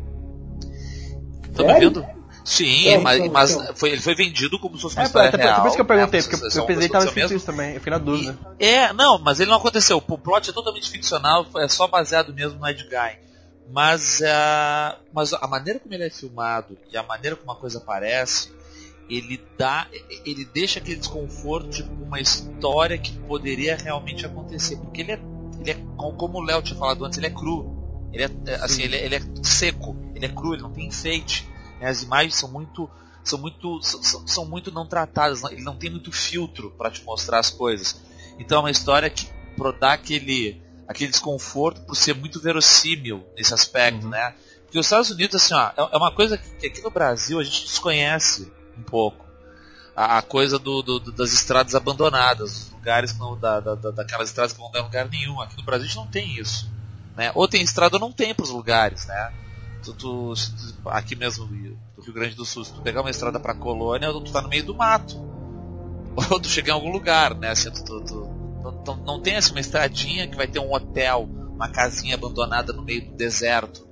[1.55, 2.05] Tá me vendo?
[2.43, 3.75] Sim, Então, mas, então, mas então.
[3.75, 5.59] foi, ele foi vendido como se fosse uma É, história até real.
[5.61, 6.27] por isso que eu perguntei, né?
[6.29, 7.97] porque é eu uma pensei que coisa tava que escrito isso também, eu fiquei na
[7.97, 8.37] dúvida.
[8.59, 9.97] e- é, não, mas ele não aconteceu.
[9.97, 13.26] O plot é totalmente ficcional, é só baseado mesmo no Ed Guy.
[13.69, 17.79] Mas, ah, mas a maneira como ele é filmado e a maneira como a coisa
[17.79, 18.49] aparece,
[19.09, 19.87] ele dá,
[20.25, 25.19] ele deixa aquele desconforto de uma história que poderia realmente acontecer, porque ele é,
[25.59, 27.75] ele é como o Léo tinha falado antes, ele é cru.
[28.13, 30.87] Ele é, é, assim, ele é, ele é seco, ele é cru, ele não tem
[30.87, 31.45] enfeite.
[31.79, 31.89] né?
[31.89, 32.89] As imagens são muito
[33.23, 37.39] são muito são, são- muito não tratadas, ele não tem muito filtro para te mostrar
[37.39, 38.01] as coisas.
[38.39, 39.27] Então é uma história que
[39.57, 44.33] pro dar aquele aquele desconforto por ser muito verossímil nesse aspecto, né?
[44.63, 47.43] Porque os Estados Unidos assim, ó, é é uma coisa que aqui no Brasil a
[47.43, 49.25] gente desconhece um pouco.
[49.95, 54.29] A, a coisa do, do- das estradas abandonadas, os lugares não, da, da, da- daquelas
[54.29, 55.41] estradas que não dão lugar nenhum.
[55.41, 56.69] Aqui no Brasil a gente não tem isso.
[57.15, 57.31] Né?
[57.33, 59.33] Ou tem estrada ou não tem para os lugares, né?
[59.83, 63.39] Tu, tu- tu- aqui mesmo do Rio Grande do Sul, se tu pegar uma estrada
[63.39, 65.15] pra colônia, tu tá no meio do mato.
[66.31, 67.49] Ou tu chega em algum lugar, né?
[67.51, 68.01] Assim, tu-
[68.85, 72.83] não, não- tem assim, uma estradinha que vai ter um hotel, uma casinha abandonada no
[72.83, 73.87] meio do deserto.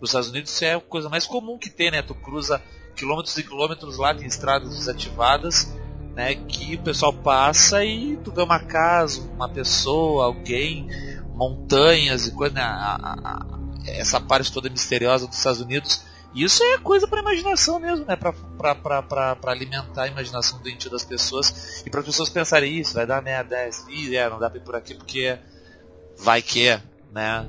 [0.00, 2.02] Nos Estados Unidos isso é a coisa mais comum que tem, né?
[2.02, 2.62] Tu cruza
[2.94, 5.74] quilômetros e quilômetros lá, tem estradas desativadas,
[6.14, 6.34] né?
[6.34, 10.86] Que o pessoal passa e tu vê uma casa, uma pessoa, alguém,
[11.34, 12.60] montanhas e coisa, né?
[12.62, 13.46] A- a- a-
[13.86, 16.02] essa parte toda misteriosa dos Estados Unidos.
[16.34, 18.16] Isso é coisa para imaginação mesmo, né?
[18.16, 18.34] Pra
[19.46, 23.56] alimentar a imaginação doentia das pessoas e para as pessoas pensarem isso, vai dar merda,
[23.56, 25.38] é, ih, é, não dá pra ir por aqui porque
[26.18, 26.78] vai que,
[27.12, 27.46] né?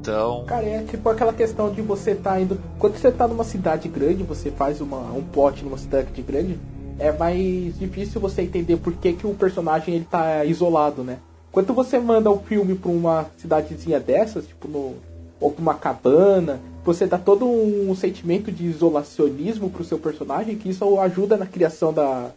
[0.00, 2.60] Então, Cara, é tipo aquela questão de você tá indo.
[2.78, 6.58] Quando você tá numa cidade grande, você faz uma, um plot numa cidade grande,
[6.98, 11.18] é mais difícil você entender por que, que o personagem ele tá isolado, né?
[11.50, 14.94] Quando você manda o filme pra uma cidadezinha dessas, tipo no.
[15.40, 20.68] ou pra uma cabana, você dá todo um sentimento de isolacionismo pro seu personagem, que
[20.68, 22.30] isso ajuda na criação da,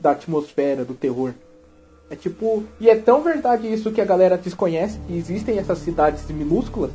[0.00, 1.34] da atmosfera, do terror.
[2.08, 2.62] É tipo.
[2.78, 6.92] E é tão verdade isso que a galera desconhece, que existem essas cidades minúsculas,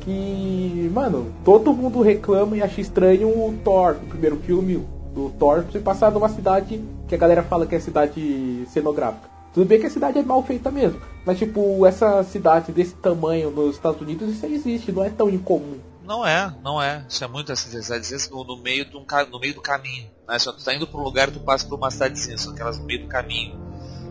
[0.00, 0.90] que.
[0.94, 4.82] Mano, todo mundo reclama e acha estranho o Thor, o primeiro filme
[5.14, 9.28] do Thor, se passar numa cidade que a galera fala que é cidade cenográfica.
[9.52, 13.50] Tudo bem que a cidade é mal feita mesmo, mas tipo, essa cidade desse tamanho
[13.50, 15.91] nos Estados Unidos, isso existe, não é tão incomum.
[16.04, 17.04] Não é, não é.
[17.08, 20.10] Isso é muito assim, você assim, no, meio de um, no meio do caminho.
[20.28, 20.38] Né?
[20.38, 22.84] Só tu tá indo pra um lugar tu passa por uma cidadezinha, são aquelas no
[22.84, 23.58] meio do caminho.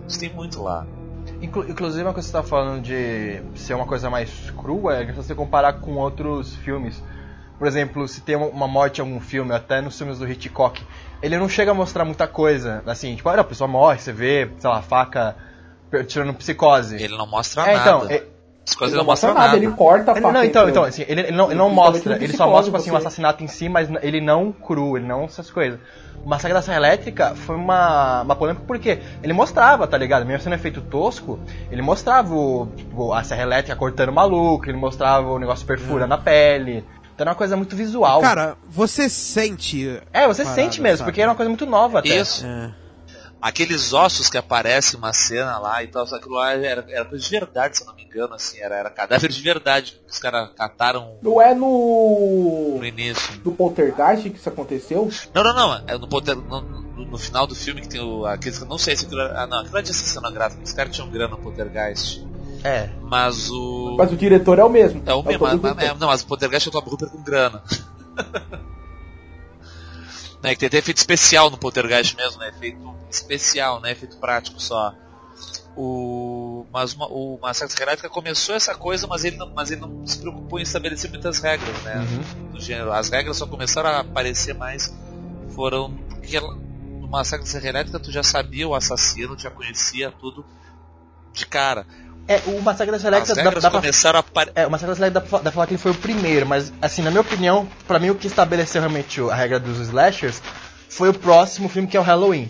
[0.07, 0.85] Isso tem muito lá.
[1.41, 5.05] Inclu- inclusive, uma coisa que você tá falando de ser uma coisa mais crua é
[5.05, 7.01] que se você comparar com outros filmes.
[7.57, 10.83] Por exemplo, se tem uma- morte em algum filme, até nos filmes do Hitchcock,
[11.21, 12.81] ele não chega a mostrar muita coisa.
[12.87, 15.35] Assim, tipo, olha, a pessoa morre, você vê, sei lá, faca
[16.07, 16.95] tirando psicose.
[16.95, 18.05] Ele não mostra é, nada.
[18.05, 18.30] então,
[18.67, 19.57] é- As coisas Ele não mostram nada, nada.
[19.57, 20.33] ele corta a Ele- faca.
[20.33, 22.89] não, então, então assim, ele, ele não, ele não mostra, ele só mostra tipo, assim,
[22.89, 25.79] o você- assassinato em si, mas ele não cru, ele não essas coisas.
[26.23, 30.23] O Massacre da Serra Elétrica foi uma, uma polêmica porque ele mostrava, tá ligado?
[30.25, 31.39] Mesmo sendo efeito tosco,
[31.71, 36.13] ele mostrava o, tipo, a Serra Elétrica cortando o maluco, ele mostrava o negócio perfurando
[36.13, 36.85] a pele.
[37.15, 38.21] Então era uma coisa muito visual.
[38.21, 39.99] Cara, você sente.
[40.13, 41.09] é, você parada, sente mesmo, sabe?
[41.09, 42.09] porque era uma coisa muito nova até.
[42.09, 42.45] Isso.
[42.45, 42.71] É.
[43.41, 47.05] Aqueles ossos que aparecem uma cena lá e tal, só que aquilo lá era, era
[47.05, 49.99] coisa de verdade, se eu não me engano, assim, era, era cadáver de verdade.
[50.05, 52.75] que Os caras cataram Não é no.
[52.77, 53.37] no início.
[53.39, 55.09] do Poltergeist que isso aconteceu?
[55.33, 55.83] Não, não, não.
[55.87, 58.67] É no, poder, no, no- no final do filme que tem o, aqueles que eu
[58.67, 59.41] não sei se aquilo era.
[59.41, 60.61] Ah, não, aquilo é de cenográfico.
[60.63, 62.23] Os caras tinham grana no Poltergeist.
[62.63, 62.89] É.
[63.01, 63.95] Mas o.
[63.97, 65.01] Mas o diretor é o mesmo.
[65.03, 65.83] É o mesmo, Toby mas, Hooper.
[65.83, 67.63] é, não, mas o Poltergeist é o Hooper com grana.
[70.41, 72.49] né, que tem até efeito especial no Poltergeist mesmo, né?
[72.49, 73.91] Efeito especial, né?
[73.91, 74.93] Efeito prático só.
[75.75, 80.05] O, mas uma- o Massacre Elétrica começou essa coisa, mas ele, não, mas ele não
[80.05, 81.97] se preocupou em estabelecer muitas regras, né?
[81.99, 82.51] Uhum.
[82.51, 82.91] Do gênero.
[82.91, 84.93] As regras só começaram a aparecer mais
[85.55, 90.45] foram porque ela- no Massacre Elétrica tu já sabia o assassino, já conhecia tudo
[91.33, 91.85] de cara.
[92.31, 94.23] É, o Massacre da Serra As dá, dá pra começaram a.
[94.55, 96.45] É, o Massacre da Serra Elétrica dá dá pra falar que ele foi o primeiro,
[96.45, 100.41] mas, assim, na minha opinião, pra mim o que estabeleceu realmente a regra dos slashers
[100.87, 102.49] foi o próximo filme que é o Halloween.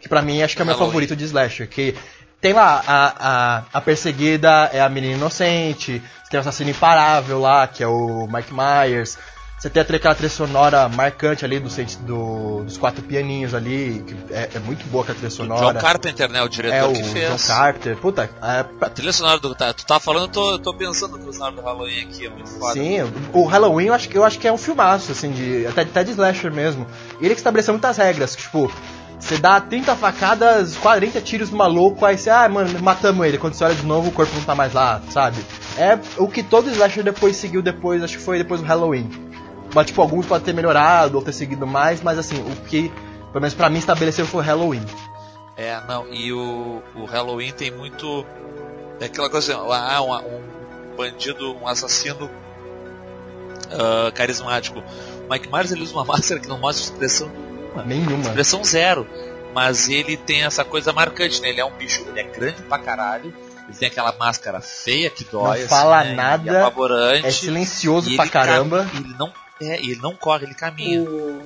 [0.00, 0.92] Que pra mim acho que é o meu Halloween.
[0.92, 1.68] favorito de slasher.
[1.68, 1.96] Que
[2.40, 7.66] tem lá a, a, a perseguida é a menina inocente, tem o assassino imparável lá,
[7.66, 9.18] que é o Mike Myers.
[9.58, 11.68] Você tem aquela trilha sonora marcante ali do,
[12.02, 15.72] do- dos quatro pianinhos ali, que é, é muito boa aquela trilha sonora.
[15.72, 16.42] John Carpenter, né?
[16.42, 17.30] O diretor é o que fez.
[17.30, 17.96] John Carter.
[17.96, 19.54] Puta, é, A trilha sonora do.
[19.54, 22.28] Tá, tu tá falando, eu tô, tô pensando na trilha sonora do Halloween aqui, é
[22.30, 22.74] muito foda.
[22.74, 25.80] Sim, o Halloween eu acho, que- eu acho que é um filmaço, assim, de, até,
[25.82, 26.86] até de slasher mesmo.
[27.18, 28.70] Ele que estabeleceu muitas regras, que, tipo,
[29.18, 33.38] você dá 30 facadas, 40 tiros no maluco, aí você, ah, mano, matamos ele.
[33.38, 35.38] Quando você olha de novo, o corpo não tá mais lá, sabe?
[35.78, 39.08] É o que todo slasher depois seguiu depois, acho que foi depois do Halloween.
[39.74, 42.88] Mas, tipo, alguns podem ter melhorado ou ter seguido mais, mas, assim, o que,
[43.32, 44.84] pelo menos pra mim, estabeleceu foi o Halloween.
[45.56, 48.26] É, não, e o, o Halloween tem muito.
[49.00, 52.30] É aquela coisa assim, ah, um, um bandido, um assassino
[53.70, 54.80] ah, carismático.
[54.80, 57.30] O Mike Myers ele usa uma máscara que não mostra expressão
[57.84, 58.22] Nenhuma.
[58.22, 59.06] expressão zero.
[59.54, 61.48] Mas ele tem essa coisa marcante, né?
[61.48, 63.34] Ele é um bicho, ele é grande pra caralho.
[63.66, 65.62] Ele tem aquela máscara feia que dói.
[65.62, 66.14] Não fala assim, né?
[66.14, 67.26] nada, E apavorante.
[67.26, 68.86] É silencioso pra ele caramba.
[68.94, 71.02] Ele não, é, ele não corre, ele caminha.
[71.02, 71.42] O-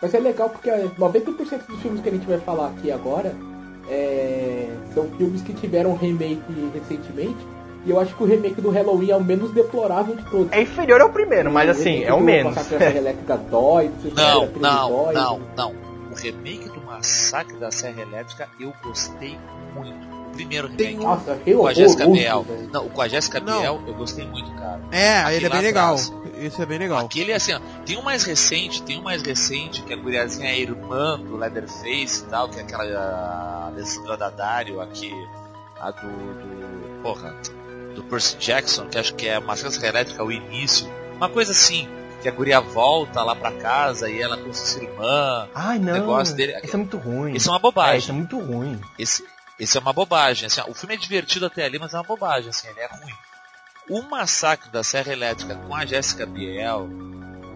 [0.00, 3.34] Mas é legal porque é, 90% dos filmes que a gente vai falar aqui agora
[3.88, 6.42] é, são filmes que tiveram remake
[6.74, 7.38] recentemente.
[7.84, 10.52] E eu acho que o remake do Halloween é o menos deplorável de todos.
[10.52, 12.54] É inferior ao primeiro, mas assim, é o menos.
[12.54, 15.14] Massacre da Serra Elétrica dói, não Não, dói.
[15.14, 15.74] não, não.
[16.12, 19.36] O remake do Massacre da Serra Elétrica eu gostei
[19.74, 20.11] muito.
[20.32, 21.04] O primeiro Tem remake.
[21.04, 22.42] um- Nossa, achei Com a Jéssica Biel.
[22.42, 22.70] velho.
[22.72, 23.40] Não, com a Jéssica.
[23.40, 24.80] Biel eu gostei muito, cara.
[24.90, 25.94] É, Aquele ele é bem legal.
[25.94, 26.12] atrás.
[26.38, 27.04] Isso é bem legal.
[27.04, 30.58] Aquele assim, ó, tem um mais recente, tem um mais recente, que a guriazinha é
[30.58, 35.12] irmã do Leatherface e tal, que é aquela a Alessandra Daddario aqui,
[35.78, 37.02] a do, do.
[37.02, 37.34] Porra,
[37.94, 40.88] do Percy Jackson, que acho que é uma Massacre Elétrica, o início.
[41.16, 41.86] Uma coisa assim,
[42.22, 45.48] que a guria volta lá pra casa e ela com sua irmã.
[45.54, 45.92] Ai, não.
[45.92, 47.34] negócio dele- Isso é muito ruim.
[47.34, 47.98] Isso é uma É, bobagem.
[47.98, 48.80] isso é muito ruim.
[48.98, 49.24] Esse,
[49.62, 50.46] esse é uma bobagem.
[50.46, 53.14] Assim, o filme é divertido até ali, mas é uma bobagem, assim, ele é ruim.
[53.88, 56.88] O massacre da Serra Elétrica com a Jéssica Biel,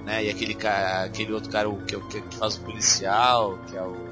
[0.04, 0.24] né?
[0.24, 3.82] E aquele cara, aquele outro cara o, que, que, que faz o policial, que é
[3.82, 4.06] o.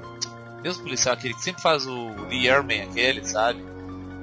[0.60, 3.64] Mesmo policial, aquele que sempre faz o Lee Erman, aquele, sabe?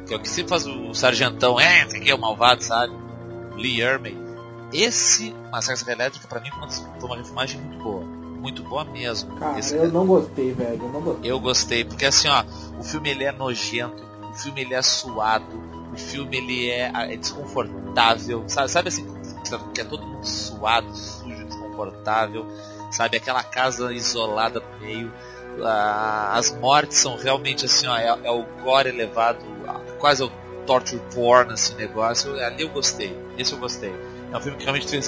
[0.05, 2.93] Que é o que sempre faz o sargentão, é, aqui é o malvado, sabe?
[3.53, 4.17] O Lee Erman.
[4.73, 6.49] Esse Massacre da Serra Elétrica, pra mim,
[6.99, 8.20] foi uma refilmagem muito boa.
[8.41, 9.35] Muito boa mesmo.
[9.35, 10.81] Cara, Esse- eu não gostei, velho.
[10.83, 11.31] Eu não gostei.
[11.31, 12.43] eu gostei, porque assim, ó,
[12.79, 15.45] o filme ele é nojento, o filme ele é suado,
[15.93, 19.05] o filme ele é, é desconfortável, sabe, sabe assim,
[19.73, 22.45] que é todo mundo suado, sujo, desconfortável,
[22.89, 25.13] sabe, aquela casa isolada no meio,
[25.63, 30.31] ah, as mortes são realmente assim, ó, é, é o gore elevado, ah, quase o
[30.65, 33.93] torture porn, esse negócio, ali eu gostei, esse eu gostei.
[34.31, 35.07] É um filme que realmente fez,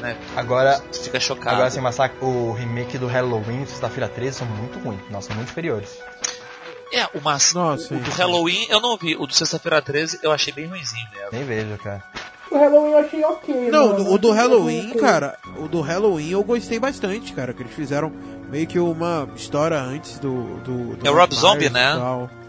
[0.00, 1.50] né, Agora, tu fica chocado.
[1.50, 5.00] agora assim, Massacre, o remake do Halloween, Sexta-feira 13, são muito ruins.
[5.10, 5.98] Nossa, são muito inferiores.
[6.90, 8.10] É, o, mas, Nossa, o do.
[8.12, 11.28] Halloween eu não vi, o do Sexta-feira 13 eu achei bem ruimzinho mesmo.
[11.32, 12.02] Nem vejo, cara.
[12.50, 13.70] O Halloween eu achei ok.
[13.70, 14.12] Não, mano.
[14.12, 18.10] o do Halloween, cara, o do Halloween eu gostei bastante, cara, que eles fizeram
[18.48, 20.60] meio que uma história antes do.
[20.60, 21.92] do, do É o Rob Zombie, né?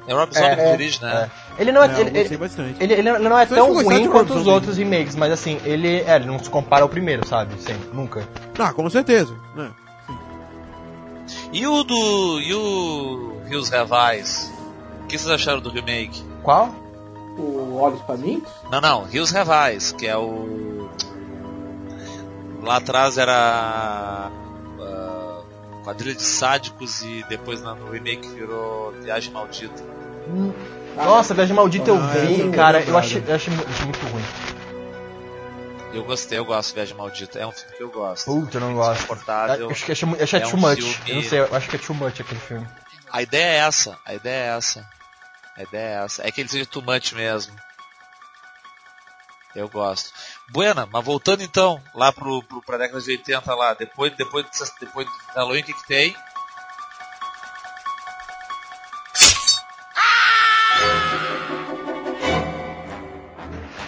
[0.07, 1.31] É o Rob Zombie É, que é, dirige, né?
[1.57, 2.37] Ele não é, É, ele, ele,
[2.79, 6.15] ele, ele não é Foi tão ruim quanto os outros remakes, mas assim, ele, é,
[6.17, 7.53] ele não se compara ao primeiro, sabe?
[7.61, 8.27] Sim, nunca.
[8.59, 9.33] Ah, com certeza.
[9.55, 9.71] Né?
[11.53, 12.39] E o do.
[12.41, 14.51] E o Rios Revais?
[15.03, 16.23] O que vocês acharam do remake?
[16.43, 16.67] Qual?
[17.37, 18.51] O Olhos Famintos?
[18.71, 20.89] Não, não, Rios Revais, que é o.
[22.63, 24.29] Lá atrás era.
[24.81, 25.39] ah,
[25.83, 29.81] quadrilha de sádicos e depois na- no remake virou Viagem Maldita.
[30.95, 32.79] Nossa, Viagem Maldita eu Ah, vi, essa eu cara.
[32.79, 34.23] não Eu achei, eu achei, mu- achei muito ruim.
[35.93, 37.39] Eu gostei, eu gosto de Viagem Maldita.
[37.39, 38.25] É um filme que eu gosto.
[38.25, 39.07] Puta, eu não gosto.
[39.59, 40.75] Eu acho que mu- achei É too um much.
[40.81, 42.67] filme- Eu não sei, eu acho que é too much aquele filme.
[43.11, 44.89] A ideia é essa, a ideia é essa.
[45.57, 46.27] A ideia é essa.
[46.27, 47.53] É que ele seja too much mesmo.
[49.55, 50.11] Eu gosto.
[50.49, 54.45] Buena, mas voltando então lá pro, pro, pra década de 80 lá, depois, depois,
[54.81, 56.13] depois do Halloween, o que que tem?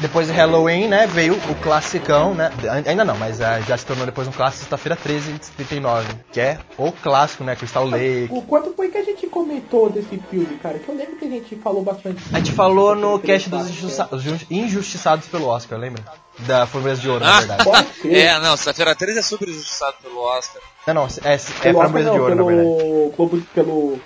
[0.08, 2.50] Depois de Halloween, né, veio o classicão, né?
[2.86, 6.40] Ainda não, mas ah, já se tornou depois um clássico Sexta-feira 13 de 39, que
[6.40, 7.58] é o clássico, né?
[7.58, 8.30] Crystal Lake.
[8.32, 10.80] O quanto foi que a gente comentou desse filme, cara?
[10.80, 12.24] Que eu lembro que a gente falou bastante.
[12.32, 13.70] A gente falou no cast dos
[14.14, 16.02] os injustiçados pelo Oscar, lembra?
[16.40, 17.40] Da Fórmula de Ouro, na Ah.
[17.40, 17.64] verdade.
[17.66, 18.14] Pode ser.
[18.16, 20.62] É, não, sexta-feira 13 é super injustiçado pelo Oscar.
[20.88, 22.78] Não, não, é, é Pelo Framboesa Oscar, de Ouro, na verdade.
[22.78, 24.00] pelo Globo, pelo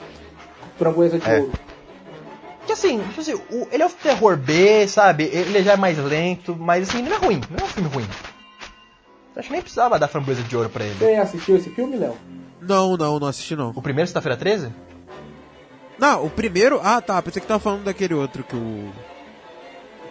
[0.80, 1.40] Framboesa de É.
[1.42, 1.52] Ouro.
[2.66, 5.24] Que assim, tipo assim, o- ele é um terror B, sabe?
[5.24, 8.08] Ele já é mais lento, mas assim, não é ruim, não é um filme ruim.
[9.36, 10.96] Eu acho que nem precisava dar Framboesa de Ouro pra ele.
[10.96, 12.18] Você assistiu esse filme, Léo?
[12.62, 13.72] Não, não, não assisti não.
[13.76, 14.72] O primeiro Sexta-feira 13?
[15.98, 16.80] Não, o primeiro.
[16.84, 17.22] Ah, tá.
[17.22, 18.92] Pensei que tava falando daquele outro que o.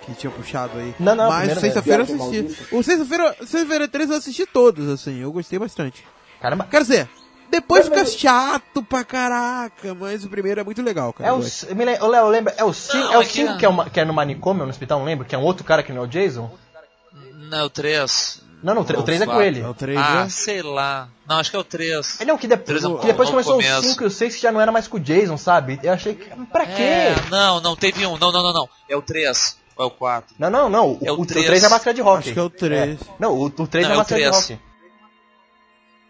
[0.03, 0.95] que tinha puxado aí.
[0.99, 2.19] Não, não, Mas sexta-feira eu assisti.
[2.19, 2.77] Maldito.
[2.77, 6.05] O sexta-feira, sexta-feira 3 eu assisti todos, assim, eu gostei bastante.
[6.41, 7.09] Caramba, Quer dizer,
[7.51, 11.29] depois fica chato pra caraca, mas o primeiro é muito legal, cara.
[11.29, 11.43] é eu o.
[11.43, 11.75] gosto.
[11.75, 12.55] Me lembra, ô, Léo, lembra?
[12.57, 14.13] É o 5 Não, é o é que- cinco que, é, uma- que é no
[14.15, 15.25] manicômio, no hospital, não lembro?
[15.27, 16.51] Que é um outro cara que não é o Jason?
[17.51, 18.43] Não, o 3.
[18.63, 19.61] Não, não, o 3 é com ele.
[19.61, 20.29] É o 3, Ah, né?
[20.29, 21.09] sei lá.
[21.27, 22.21] Não, acho que é o 3.
[22.21, 23.83] É, Não, que, de- Três é que depois bom começou o começo.
[23.89, 25.81] 5 e o 6 que já não era mais com o Jason, sabe?
[25.83, 26.29] Eu achei que.
[26.47, 26.83] Pra quê?
[26.83, 28.19] É, não, não, teve um.
[28.19, 28.69] Não, não, não, não.
[28.89, 29.57] É o 3.
[29.77, 30.35] Ou é o 4.
[30.39, 30.99] Não, não, não.
[31.03, 31.47] É o o, o três.
[31.47, 32.19] 3 é a máscara de rock.
[32.19, 33.01] Acho que é o 3.
[33.19, 34.49] Não, o, o 3 Não, é a é o máscara de três.
[34.51, 34.70] rock.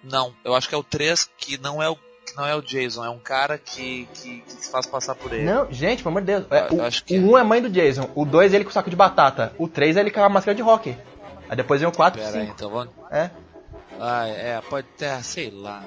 [0.03, 2.63] Não, eu acho que é o 3 que não é o, que não é o
[2.63, 3.05] Jason.
[3.05, 5.45] É um cara que, que, que se faz passar por ele.
[5.45, 6.45] Não, gente, pelo amor de Deus.
[6.51, 8.71] É, o, acho que- o 1 é mãe do Jason, o 2 é ele com
[8.71, 10.97] o saco de batata, o 3 é ele com a máscara de rock.
[11.49, 12.55] Aí depois vem o 4 e Pera aí, 5.
[12.57, 12.93] então vamos.
[13.11, 13.31] É.
[13.99, 15.83] Ah, é, pode ter, sei lá.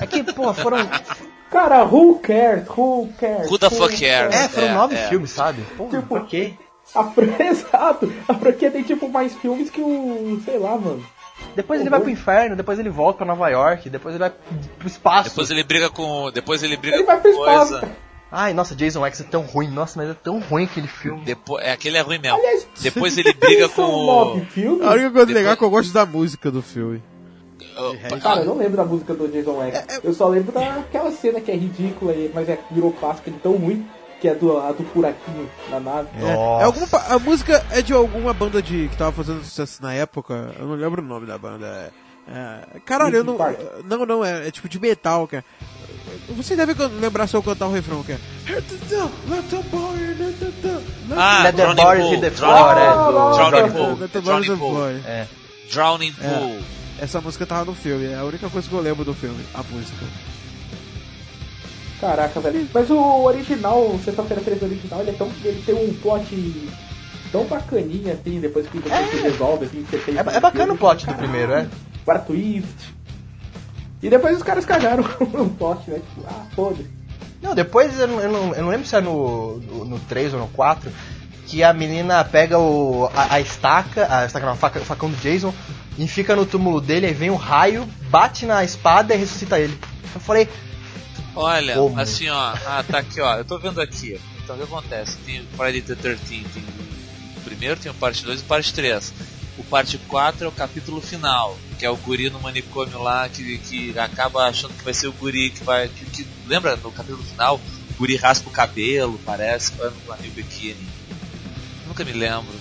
[0.00, 0.78] É que, porra, foram.
[1.52, 2.66] Cara, who cares?
[2.68, 3.48] Who cares?
[3.48, 4.34] Who the fuck cares?
[4.34, 5.08] É, foram É, nove é.
[5.08, 5.62] filmes, sabe?
[5.76, 6.54] Porra, Tipo, pra quê?
[6.94, 7.12] A
[7.44, 8.12] Exato.
[8.26, 10.40] A franquia tem tipo mais filmes que o.
[10.44, 11.06] sei lá, mano.
[11.56, 14.32] Depois ele vai pro inferno, depois ele volta pra Nova York, depois ele vai
[14.78, 15.30] pro espaço.
[15.30, 16.30] Depois ele briga com.
[16.32, 17.70] Depois ele briga Ele com vai pro espaço.
[17.80, 18.04] coisa.
[18.36, 19.68] Ai, nossa, Jason X é tão ruim.
[19.70, 21.22] Nossa, mas é tão ruim aquele filme.
[21.24, 22.36] Depois, é, aquele é ruim mesmo.
[22.36, 24.06] Aliás, Depois ele briga com são o.
[24.06, 24.82] nove filmes?
[24.84, 27.00] A única coisa Depois- legal é que eu gosto da música do filme.
[28.22, 29.74] Cara, eu não lembro da música do Jason X.
[29.78, 33.38] É, Eu só lembro daquela cena que é ridícula, e- mas é, virou clássica de
[33.38, 33.86] tão ruim,
[34.24, 36.08] que é do, a do buraquinho na nave.
[36.18, 36.30] É,
[36.62, 40.54] é alguma, a música é de alguma banda de que tava fazendo sucesso na época.
[40.58, 41.92] Eu não lembro o nome da banda.
[42.26, 42.32] É,
[42.76, 43.36] é, caralho, eu não.
[43.84, 45.44] Não, não, é, é tipo de metal, cara.
[46.30, 48.18] Você deve lembrar se eu cantar o refrão, que é.
[48.46, 52.88] The boy, the- Ah, Let the Pool, hit the Drowning floor, é.
[52.88, 53.98] Ah, Drowning Pool.
[54.00, 54.74] Let the Drowning boy, Pool.
[54.74, 55.02] boy.
[55.04, 55.26] É.
[55.70, 56.28] Drowning É.
[56.30, 56.58] Pool.
[56.98, 59.62] Essa música tava no filme, é a única coisa que eu lembro do filme, a
[59.64, 60.06] música.
[62.00, 62.68] Caraca, velho.
[62.72, 66.68] Mas o original, Sexta-feira 13 original, ele, é tão, ele tem um plot
[67.30, 70.16] tão bacaninha assim, depois que você se resolve, assim, você tem.
[70.16, 71.66] É, é bacana o plot do primeiro, é?
[72.04, 72.94] Para twist.
[74.02, 75.96] E depois os caras cagaram o plot, né?
[75.96, 76.90] Tipo, ah, foda-se.
[77.40, 80.34] Não, depois eu não, eu não, eu não lembro se é no, no, no 3
[80.34, 80.90] ou no 4
[81.46, 85.10] que a menina pega o, a, a estaca, a estaca não, a faca, o facão
[85.10, 85.52] do Jason
[85.98, 89.78] e fica no túmulo dele, aí vem um raio, bate na espada e ressuscita ele.
[90.14, 90.48] Eu falei,
[91.36, 91.98] Olha, Como?
[92.00, 92.54] assim, ó.
[92.66, 93.36] Ah, tá aqui, ó.
[93.36, 94.20] Eu tô vendo aqui.
[94.42, 95.16] Então, o que acontece?
[95.24, 96.20] Tem o Friday the 13
[96.52, 99.12] tem o primeiro, tem o parte 2 e o parte 3.
[99.56, 103.58] O parte 4 é o capítulo final, que é o guri no manicômio lá, que,
[103.58, 105.88] que acaba achando que vai ser o guri que vai...
[105.88, 110.34] Que, que- lembra, no capítulo final, o guri raspa o cabelo, parece, vai no amigo
[110.34, 110.76] biquíni.
[111.86, 112.52] Nunca me lembro.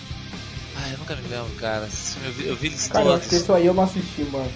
[0.75, 1.87] Ah, eu nunca me lembro, cara.
[1.87, 3.31] Filme Eu vi, eu vi eles Cara, todos.
[3.31, 4.51] isso aí eu não assisti, mano.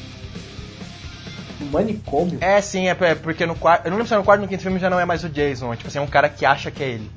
[1.60, 2.38] O manicômio?
[2.41, 4.47] é sim, é, é porque no quarto, eu não lembro se é no quarto no
[4.47, 6.45] quinto filme já não é mais o Jason, é tipo assim, é um cara que
[6.45, 7.12] acha que é ele.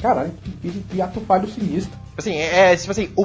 [0.00, 1.92] Caralho, que, que, ato falho sinistro.
[2.16, 3.24] Assim, é, é tipo assim, o,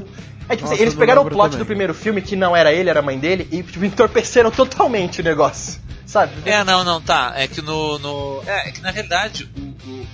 [0.50, 1.60] é tipo Nossa, assim, eles pegaram o plot também.
[1.60, 5.22] do primeiro filme, que não era ele, era a mãe dele, e tipo, entorpeceram totalmente
[5.22, 5.80] o negócio.
[6.06, 6.34] Sabe?
[6.46, 7.34] É, não, não, tá.
[7.38, 7.98] É que no.
[8.00, 9.60] no é, é que na realidade o.
[9.90, 10.08] o,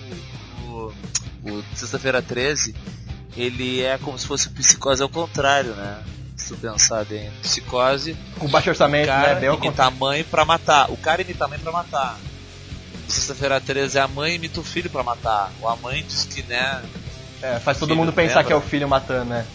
[0.68, 0.94] o,
[1.46, 2.76] o- o Sexta-feira 13
[3.36, 5.98] ele é como se fosse psicose ao contrário, né?
[6.48, 7.30] Se pensar bem.
[7.42, 9.40] Psicose, Com baixo orçamento, cara né?
[9.42, 10.90] Bem imita a mãe pra matar.
[10.92, 12.18] O cara imita a mãe pra matar.
[13.08, 15.52] Sexta-feira 13 é a mãe imita o filho pra matar.
[15.62, 16.82] Ou a mãe diz que, né?
[17.42, 18.44] É, faz todo Filho, mundo pensar lembra?
[18.46, 19.46] que é o filho matando, né?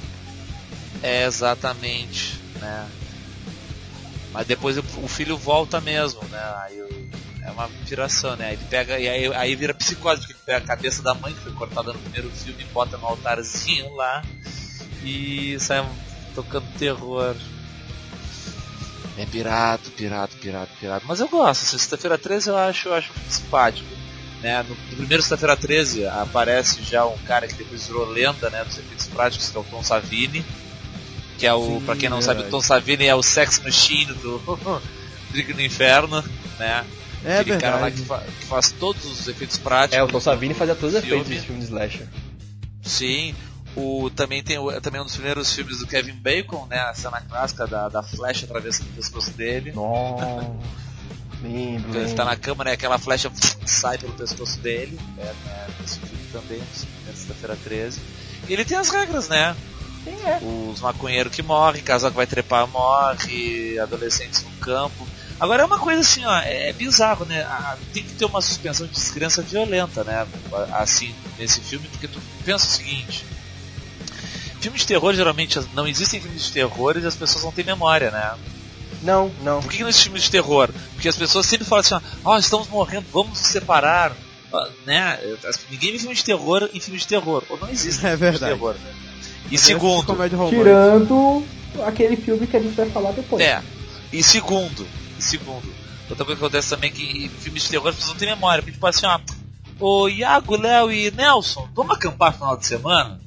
[1.03, 2.86] É exatamente, né?
[4.32, 6.40] Mas depois o filho volta mesmo, né?
[6.62, 6.82] Aí
[7.43, 8.53] é uma piração, né?
[8.53, 11.40] Ele pega e aí, aí vira psicose, porque ele pega a cabeça da mãe que
[11.40, 14.22] foi cortada no primeiro filme, bota no altarzinho lá
[15.03, 15.84] e sai
[16.35, 17.35] tocando terror.
[19.18, 21.05] É pirata, pirata, pirata, pirata.
[21.07, 23.89] Mas eu gosto, assim, sexta-feira 13 eu acho, eu acho simpático.
[24.41, 24.62] Né?
[24.62, 28.78] No, no primeiro sexta-feira 13 aparece já um cara que depois virou lenda né, dos
[28.78, 30.45] efeitos práticos, que é o Tom Savini.
[31.39, 32.39] Que é o, Sim, pra quem não verdade.
[32.39, 34.39] sabe, o Tom Savini é o sex machine do
[35.30, 36.22] Drink no Inferno,
[36.59, 36.85] né?
[37.24, 38.03] É Aquele cara lá verdade.
[38.03, 39.97] que, fa- que faz todos os efeitos práticos.
[39.99, 42.07] É, o Tom Savini fazia todos os efeitos desse filme de slasher.
[42.83, 43.35] Sim.
[43.75, 46.79] O, também tem o, é também um dos primeiros filmes do Kevin Bacon, né?
[46.79, 49.73] A cena clássica da, da flecha atravessando o pescoço dele.
[49.73, 50.25] Nossa.
[51.43, 52.14] Lembro, Quando ele lembro.
[52.14, 52.73] tá na cama, né?
[52.73, 53.29] Aquela flecha
[53.66, 54.97] sai pelo pescoço dele.
[55.18, 55.66] É, né?
[55.85, 58.01] Esse filme também, na sexta-feira 13.
[58.49, 59.57] E ele tem as regras, né?
[60.73, 65.07] Os maconheiros que morrem, casal que vai trepar morre, adolescentes no campo.
[65.39, 67.45] Agora é uma coisa assim, ó, é bizarro, né?
[67.93, 70.27] Tem que ter uma suspensão de descrença violenta, né?
[70.73, 73.25] Assim, nesse filme, porque tu pensa o seguinte.
[74.63, 78.11] Filmes de terror geralmente não existem filmes de terror e as pessoas não têm memória,
[78.11, 78.35] né?
[79.03, 79.61] Não, não.
[79.61, 80.71] Por que, que não existe filme de terror?
[80.95, 84.13] Porque as pessoas sempre falam assim, ó, estamos morrendo, vamos nos separar.
[84.55, 85.19] Ah, Né?
[85.71, 87.43] Ninguém vê filme de terror em filme de terror.
[87.51, 88.53] Ou não existe É filme de verdade.
[88.55, 88.77] terror.
[89.51, 90.63] E segundo, Comédia romântica.
[90.63, 91.45] Tirando
[91.85, 93.43] aquele filme que a gente vai falar depois.
[93.45, 93.61] é.
[94.13, 94.87] E segundo,
[95.19, 95.75] e segundo,
[96.09, 98.29] outra coisa que acontece também é que em filmes de terror as pessoas não têm
[98.29, 98.63] memória.
[98.63, 99.19] Porque, tipo assim, ó,
[99.81, 103.21] ô Iago, Léo e Nelson, vamos acampar no final de semana?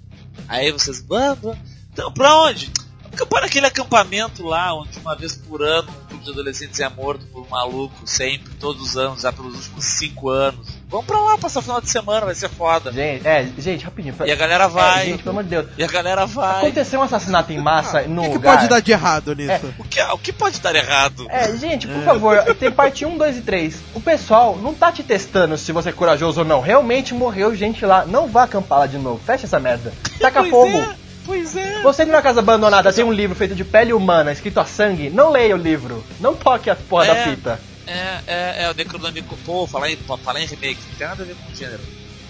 [0.47, 1.57] Aí vocês, vamos,
[1.91, 2.71] então pra onde?
[3.15, 7.25] Acampar naquele acampamento lá, onde uma vez por ano um grupo de adolescentes é morto
[7.27, 10.67] por um maluco, sempre, todos os anos, já pelos últimos cinco anos.
[10.89, 12.91] Vamos pra lá passar o final de semana, vai ser foda.
[12.91, 14.13] Gente, é, gente, rapidinho.
[14.13, 15.05] pra- E a galera É, vai.
[15.05, 15.67] gente, pelo amor de Deus.
[15.77, 16.57] E a galera vai.
[16.59, 18.55] Aconteceu um assassinato em massa O no que, que lugar.
[18.57, 19.73] pode dar de errado nisso?
[19.79, 21.25] O que, o que pode dar errado?
[21.29, 23.77] É, gente, por favor, tem parte 1, 2 e 3.
[23.93, 26.59] O pessoal não tá te testando se você é corajoso ou não.
[26.61, 28.05] Realmente morreu gente lá.
[28.05, 29.19] Não vá acampar lá de novo.
[29.25, 29.93] Fecha essa merda.
[30.19, 30.77] Taca Pois fogo.
[30.77, 30.95] é,
[31.25, 31.81] pois é.
[31.81, 35.31] Você numa casa abandonada, tem um livro feito de pele humana, escrito a sangue, não
[35.31, 36.03] leia o livro.
[36.19, 37.29] Não toque a porra da É.
[37.29, 37.59] fita.
[37.87, 39.37] É, é, é o Necronômico.
[39.45, 41.83] Pô, falar em, falar em remake, não tem nada a ver com o gênero.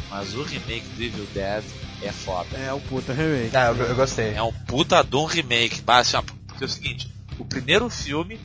[0.10, 1.64] Mas o remake do Evil Dead
[2.02, 2.58] é foda.
[2.58, 3.56] É um puta remake.
[3.56, 4.34] Ah, eu, eu gostei.
[4.34, 5.82] É um puta de um remake.
[5.86, 8.39] Mas, assim, ó, porque é o seguinte: o primeiro filme.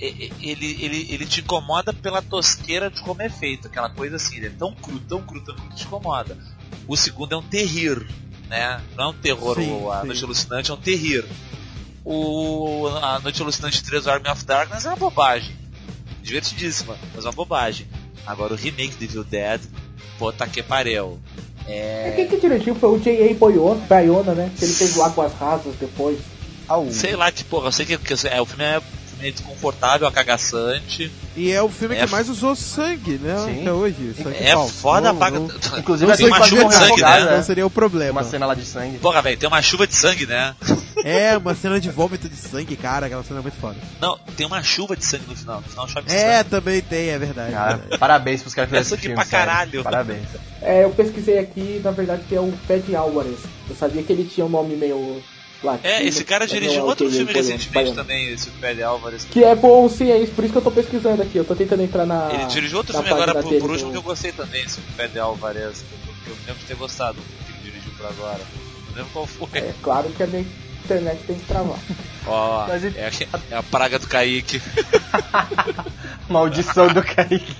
[0.00, 4.46] Ele, ele, ele te incomoda pela tosqueira de como é feito, aquela coisa assim, ele
[4.46, 6.38] é tão cru, tão cru, tão cru que te incomoda.
[6.86, 8.06] O segundo é um terrir,
[8.48, 8.80] né?
[8.96, 10.06] Não é um terror, Sim, o- a sim.
[10.08, 11.24] Noite Alucinante é um terrir.
[12.04, 15.54] O A Noite Alucinante 3 Army of Darkness é uma bobagem.
[16.22, 17.86] Divertidíssima, mas uma bobagem.
[18.26, 19.60] Agora o remake de Evil Dead,
[20.18, 21.18] puta que pariu.
[21.66, 23.34] É, Quem que dirigiu foi o J.A.
[23.34, 24.50] Bayona, Bayona, né?
[24.58, 26.18] Que ele fez o Águas Rasas depois.
[26.90, 28.80] Sei lá que porra, eu sei que, que é, o filme é,
[29.18, 31.10] o filme é desconfortável, acagaçante.
[31.36, 33.36] E é o filme É que mais usou sangue, né?
[33.44, 33.60] Sim.
[33.62, 34.14] Até hoje.
[34.22, 34.74] Sangue É falso.
[34.74, 37.36] foda, Não- não- Inclusive, Não a tem uma chuva de sangue, né?
[37.36, 38.12] Não seria o problema.
[38.20, 38.98] Uma cena lá de sangue.
[38.98, 40.54] Porra, velho, tem uma chuva de sangue, né?
[41.04, 43.06] É, uma cena de vômito de sangue, cara.
[43.06, 43.76] Aquela cena é muito foda.
[44.00, 45.60] Não, tem uma chuva de sangue no final.
[45.60, 46.50] No final chove É, sangue.
[46.50, 47.52] também tem, é verdade.
[47.52, 47.98] Cara, é verdade.
[47.98, 49.14] parabéns pros caras que É fizeram esse sangue filme.
[49.16, 49.82] pra caralho.
[49.84, 50.26] Parabéns.
[50.62, 53.38] É, eu pesquisei aqui, na verdade, que é o Fed Álvares.
[53.70, 55.22] Eu sabia que ele tinha um nome meio
[55.62, 55.88] latino.
[55.92, 57.38] É, esse cara dirigiu é outro filme Bayona.
[57.38, 57.94] recentemente Bayona.
[58.02, 59.24] também, esse Pele Álvares.
[59.30, 60.32] Que é bom, sim, é isso.
[60.32, 61.36] Por isso que eu tô pesquisando aqui.
[61.38, 62.28] Eu tô tentando entrar na.
[62.32, 65.84] Ele dirigiu outro filme agora por, por último que eu gostei também, esse Pele Álvares.
[66.24, 68.40] Que eu me lembro de ter gostado do que ele dirigiu por agora.
[68.88, 69.48] Não lembro qual foi.
[69.58, 70.44] É claro que a minha
[70.84, 71.78] internet tem que travar.
[72.26, 73.10] Ó, ele- é,
[73.50, 74.60] é a praga do Kaique.
[76.28, 77.56] Maldição do Kaique.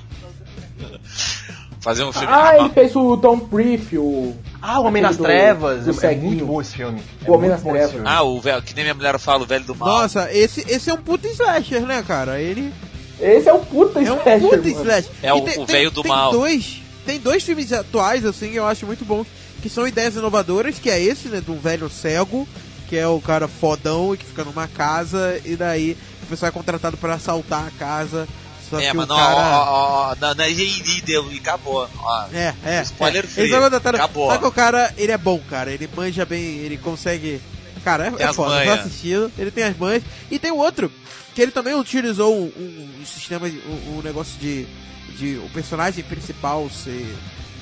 [1.80, 2.28] Fazer um filme.
[2.30, 4.36] Ah, ele fez o Don't Brief, o.
[4.61, 5.84] Ah, o Homem nas do- Trevas.
[5.84, 6.26] do é ceguinho.
[6.28, 7.00] muito bom esse filme.
[7.24, 8.02] É O Homem muito nas bom Trevas.
[8.04, 9.88] Ah, o velho, que nem minha mulher fala, o velho do mal.
[9.88, 12.40] Nossa, esse, esse é um puta slasher, né, cara?
[12.40, 12.72] Ele
[13.20, 14.68] Esse é o puta é um slasher, puta mano.
[14.68, 15.11] slasher.
[15.22, 16.32] É o- tem- o velho do tem mal.
[16.32, 19.26] Dois, tem dois filmes atuais, assim, que eu acho muito bons,
[19.62, 22.46] que são ideias inovadoras, que é esse, né, de um velho cego,
[22.88, 26.52] que é o cara fodão e que fica numa casa, e daí o pessoal é
[26.52, 28.26] contratado pra assaltar a casa,
[28.70, 29.34] só é, que mas o não, cara...
[29.36, 31.88] ó, ó, ó, não, não, e, e deu, e acabou.
[31.98, 32.82] Ó, É, é.
[32.82, 33.28] Spoiler é.
[33.28, 33.50] free.
[33.50, 34.30] Só contrataram- Acabou.
[34.30, 35.70] Só que o cara, ele é bom, cara.
[35.70, 37.40] Ele manja bem, ele consegue.
[37.84, 38.54] Cara, é, é foda.
[38.56, 38.80] Eu tô manhas.
[38.86, 40.02] assistindo, ele tem as manhas.
[40.30, 40.90] E tem o outro,
[41.34, 42.52] que ele também utilizou um,
[43.00, 44.66] um sistema, de- um, um negócio de,
[45.16, 47.16] de o personagem principal ser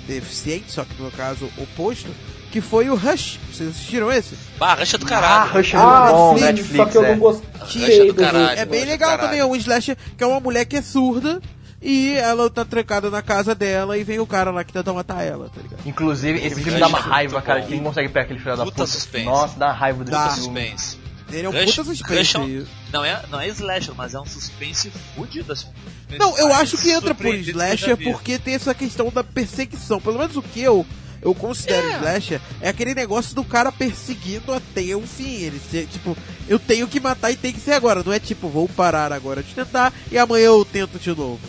[0.07, 2.09] deficiente, só que no caso oposto,
[2.51, 3.39] que foi o Rush.
[3.53, 4.37] Vocês assistiram esse?
[4.59, 5.53] Bah, racha do Ah, caralho.
[5.53, 7.11] Rush é Ah, bom, sim, Netflix, só que eu é.
[7.13, 8.59] não gostei do do caralho.
[8.59, 10.83] É bem Rush do legal também, é um slasher que é uma mulher que é
[10.83, 11.41] surda.
[11.83, 15.23] E ela tá trancada na casa dela e vem o cara lá que tenta matar
[15.23, 15.81] ela, tá ligado?
[15.87, 17.61] Inclusive, esse Rush filme dá uma é raiva, cara.
[17.61, 17.67] bom.
[17.69, 18.87] Quem consegue pegar aquele filho da Puta puta?
[18.87, 19.25] suspense.
[19.27, 20.31] Nossa, dá raiva desse Dá.
[20.31, 20.97] Suspense.
[21.31, 22.37] Ele é um Rush- puta Rush suspense.
[22.37, 25.67] é um- Não é, não é slasher, mas é um suspense fudido assim.
[25.67, 30.01] Suspense Não, eu acho que entra por que slasher porque tem essa questão da perseguição.
[30.01, 30.85] Pelo menos o que eu,
[31.23, 35.35] eu considero slasher é aquele negócio do cara perseguindo até o fim.
[35.43, 36.17] Ele ser, tipo,
[36.49, 38.03] eu tenho que matar e tem que ser agora.
[38.05, 41.41] Não é tipo, vou parar agora de tentar e amanhã eu tento de novo.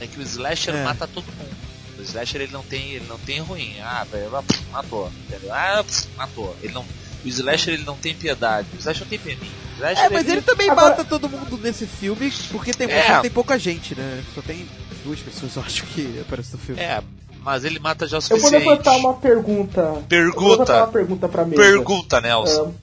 [0.00, 0.84] É que o slasher É.
[0.84, 1.56] mata todo mundo.
[1.98, 3.74] O slasher ele não tem, ele não tem ruim.
[3.80, 4.30] Ah, velho,
[4.70, 5.10] matou.
[5.26, 5.52] Entendeu?
[5.54, 6.54] Ah, pff, matou.
[6.62, 6.82] Ele não,
[7.24, 8.68] o slasher ele não tem piedade.
[8.74, 9.50] O slasher não tem peninho.
[9.72, 13.20] O slasher, É, mas ele também Agora- mata todo mundo nesse filme porque tem, É.
[13.20, 14.22] tem pouca gente, né?
[14.34, 14.68] Só tem
[15.02, 16.80] duas pessoas, eu acho que aparece no filme.
[16.82, 17.02] É,
[17.46, 18.68] mas ele mata já o Eu vou suficiente.
[18.68, 19.80] levantar uma pergunta.
[19.80, 20.50] Eu vou Pergunta.
[20.50, 21.62] levantar uma pergunta pra mesa.
[21.62, 22.74] Pergunta, Nelson.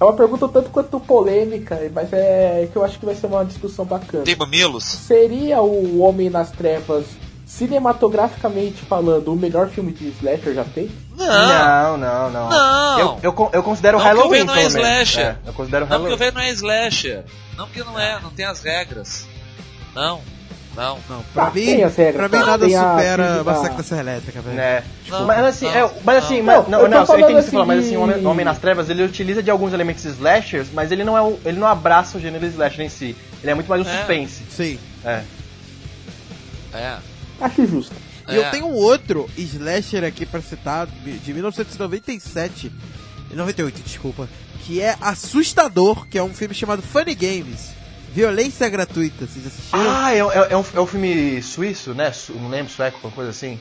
[0.00, 3.44] É uma pergunta tanto quanto polêmica, mas é que eu acho que vai ser uma
[3.44, 4.22] discussão bacana.
[4.24, 4.84] Tem mamilos?
[4.84, 7.04] Seria o Homem nas Trevas,
[7.46, 10.92] cinematograficamente falando, o melhor filme de slasher já feito?
[11.16, 11.26] Não.
[11.26, 12.48] Não, não, não.
[12.50, 12.98] Não.
[13.00, 15.24] Eu, eu, eu considero Não, Halloween, velho não é slasher.
[15.26, 16.16] É, eu considero Não, porque o Halloween.
[16.18, 17.24] velho não é slasher.
[17.56, 19.26] Não, porque não é, não tem as regras.
[19.94, 20.20] Não,
[20.76, 20.98] não.
[21.08, 21.76] Não, pra Ah, mim,
[22.12, 22.46] pra mim tá?
[22.46, 24.56] nada supera a- Massacre da Serra Elétrica, velho.
[24.56, 24.82] Né?
[25.08, 26.44] Não, mas assim, não, é, mas assim, não.
[26.44, 28.28] mas- Não, não, eu entendi o que você assim falou, mas assim, o Homem, o
[28.28, 31.58] Homem nas Trevas, ele utiliza de alguns elementos slashers, mas ele não é o, ele
[31.58, 33.16] não abraça o gênero slasher em si.
[33.42, 33.96] Ele é muito mais um É.
[33.98, 34.42] suspense.
[34.50, 34.78] Sim.
[35.04, 35.22] É.
[36.72, 36.96] É.
[37.40, 37.94] Acho justo.
[38.28, 38.50] E eu É.
[38.50, 42.72] tenho um outro slasher aqui pra citar, de 1997,
[43.32, 44.28] 98, desculpa.
[44.64, 47.68] Que é assustador, que é um filme chamado Funny Games.
[48.14, 49.90] Violência gratuita, vocês assistiram?
[49.90, 52.12] Ah, é, é, é um, é um filme suíço, né?
[52.12, 53.58] Su- Não lembro, sueco, alguma coisa assim.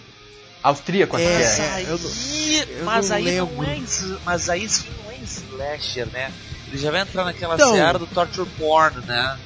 [0.62, 1.74] Austríaco, acho É, que Mas é.
[1.74, 3.56] aí, eu não- eu mas não aí lembro.
[3.56, 3.80] não é,
[4.24, 6.32] mas aí isso não é slasher, né?
[6.68, 7.74] Ele já vai entrar naquela Então.
[7.74, 9.38] seara do torture porn, né?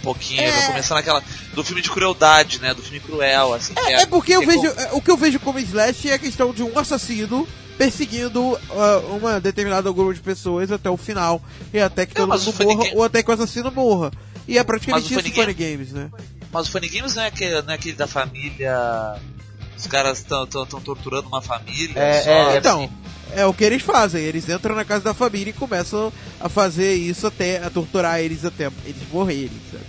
[0.00, 0.50] Um pouquinho, É.
[0.52, 1.22] vai começar naquela
[1.54, 2.72] do filme de crueldade, né?
[2.74, 3.74] Do filme cruel, assim.
[3.74, 4.60] que É, é porque eu vejo.
[4.74, 7.48] com- é, O que eu vejo como slash é a questão de um assassino
[7.78, 11.40] perseguindo ah, uma determinada grupo de pessoas até o final.
[11.72, 14.10] E até que É, todo mundo morra, Game- ou até que o assassino morra.
[14.46, 16.10] E é praticamente isso Funny Games, né?
[16.52, 19.16] Mas o Funny Games não é aquele, não é aquele da família.
[19.76, 21.98] Os caras estão torturando uma família.
[21.98, 22.56] É, só, é, assim.
[22.58, 22.90] Então,
[23.34, 24.22] é o que eles fazem.
[24.22, 28.44] Eles entram na casa da família e começam a fazer isso até, a torturar eles
[28.44, 29.84] até eles morrerem, sabe?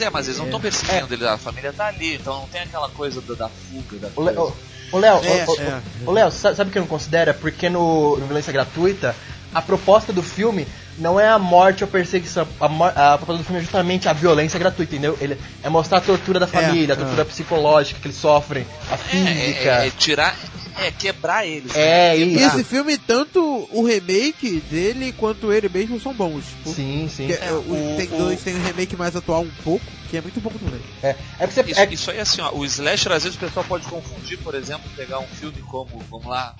[0.00, 2.88] É, mas eles não estão perseguindo ele, a família tá ali, então não tem aquela
[2.88, 4.40] coisa da, da fuga, da coisa.
[4.40, 4.56] o-
[4.92, 5.80] o Léo, É, é.
[6.12, 7.30] Léo, sa- sabe o que eu não considero?
[7.30, 9.14] É Porque no, no Violência Gratuita,
[9.54, 10.66] a proposta do filme
[10.98, 12.46] não é a morte ou perseguição.
[12.60, 15.16] A, a proposta do filme é justamente a violência gratuita, entendeu?
[15.20, 17.24] Ele é mostrar a tortura da família, a tortura é.
[17.24, 19.70] psicológica que eles sofrem, a É, física.
[19.82, 20.36] é, é tirar.
[20.78, 21.74] É quebrar eles.
[21.74, 22.18] É, né?
[22.18, 22.46] E isso.
[22.56, 26.44] esse filme, tanto o remake dele quanto ele mesmo são bons.
[26.46, 27.26] Tipo, Sim, sim.
[27.26, 30.16] que é, o- o- tem o- dois, tem um remake mais atual um pouco, que
[30.16, 30.80] é muito bom também.
[31.02, 31.70] É, é porque você.
[31.72, 34.54] Isso, é- isso aí, assim, ó, o slasher, às vezes o pessoal pode confundir, por
[34.54, 36.54] exemplo, pegar um filme como, vamos lá,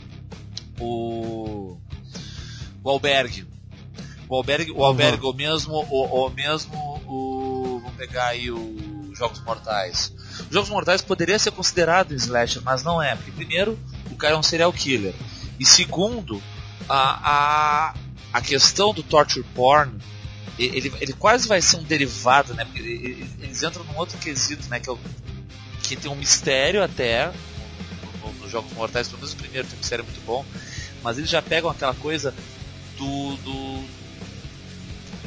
[0.79, 1.77] o.
[2.83, 3.47] O Albergue.
[4.31, 6.73] O Albergue, o Albergue, ou mesmo, ou, ou mesmo
[7.07, 7.81] o.
[7.83, 10.13] Vamos pegar aí o Jogos Mortais.
[10.49, 13.79] Os Jogos Mortais poderia ser considerado um slasher, mas não é, porque primeiro,
[14.11, 15.15] o cara é um serial killer.
[15.59, 16.41] E segundo,
[16.89, 17.95] a, a,
[18.33, 19.93] a questão do torture porn
[20.59, 22.65] ele, ele quase vai ser um derivado, né?
[22.65, 24.79] Porque ele- ele- eles entram num outro quesito, né?
[24.79, 24.99] Que, é o,
[25.83, 27.27] que tem um mistério até
[28.23, 30.45] no- no- nos Jogos Mortais, pelo menos o primeiro tem um mistério muito bom,
[31.03, 32.35] mas eles já pegam aquela coisa
[32.99, 33.85] do, do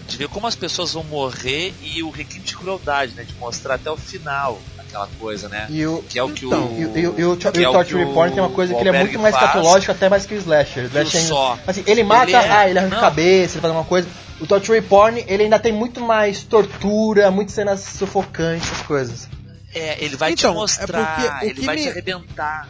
[0.07, 3.23] de ver como as pessoas vão morrer e o requinte de crueldade, né?
[3.23, 5.65] De mostrar até o final aquela coisa, né?
[5.69, 7.59] E o, Que é o que Então, o E, o- e o- e o, que
[7.59, 9.47] e é o Torture Porn tem uma coisa que ele é muito mais faz.
[9.53, 10.83] catológico, até mais que o Slasher.
[10.83, 11.57] O Slasher só.
[11.65, 12.97] assim, ele mata, Ele é- ah, ele arranca não.
[12.99, 14.07] a cabeça, ele faz alguma coisa.
[14.39, 19.27] O Torture Porn, ele ainda tem muito mais tortura, muitas cenas sufocantes, essas coisas.
[19.73, 22.67] É, ele vai Então, é te mostrar, porque o ele que vai me- te arrebentar.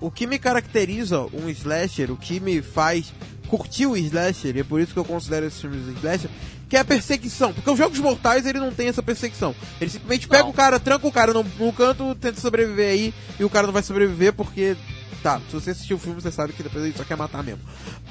[0.00, 3.12] O que me caracteriza um slasher, o que me faz
[3.48, 6.28] curtir o slasher, e é por isso que eu considero esses filmes slasher,
[6.72, 7.52] que é a perseguição.
[7.52, 9.54] Porque os jogos mortais, ele não tem essa perseguição.
[9.78, 10.48] Ele simplesmente pega Não.
[10.48, 13.74] o cara, tranca o cara num, num canto, tenta sobreviver aí, e o cara não
[13.74, 14.74] vai sobreviver porque...
[15.22, 17.60] Tá, se você assistiu o filme, você sabe que depois ele só quer matar mesmo.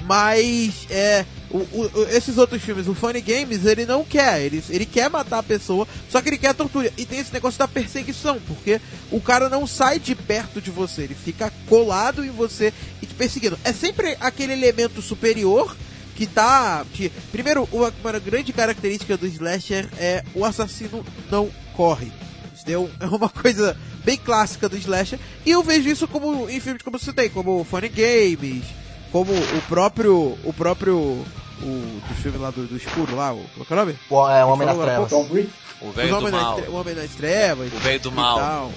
[0.02, 1.26] Mas, é...
[1.50, 4.40] o- o- esses outros filmes, o Funny Games, ele não quer.
[4.40, 6.90] Ele, ele quer matar a pessoa, só que ele quer a tortura.
[6.96, 11.02] E tem esse negócio da perseguição, porque o cara não sai de perto de você,
[11.02, 13.58] ele fica colado em você e te perseguindo.
[13.64, 15.76] É sempre aquele elemento superior
[16.26, 16.84] que tá.
[16.92, 22.12] Que, primeiro, uma, uma grande característica do slasher é o assassino não corre.
[22.54, 25.18] Isso é um- é uma coisa bem clássica do slasher.
[25.44, 28.64] E eu vejo isso como em filmes como você tem, como Funny Games,
[29.10, 30.38] como o próprio.
[30.44, 31.24] O próprio.
[31.64, 33.96] O do filme lá do, do escuro lá, o, qual que é o nome?
[34.10, 35.10] O, é, o Homem das Trevas.
[35.80, 36.56] O velho do mal.
[36.68, 37.72] O Homem das Trevas.
[37.72, 38.72] O velho do mal.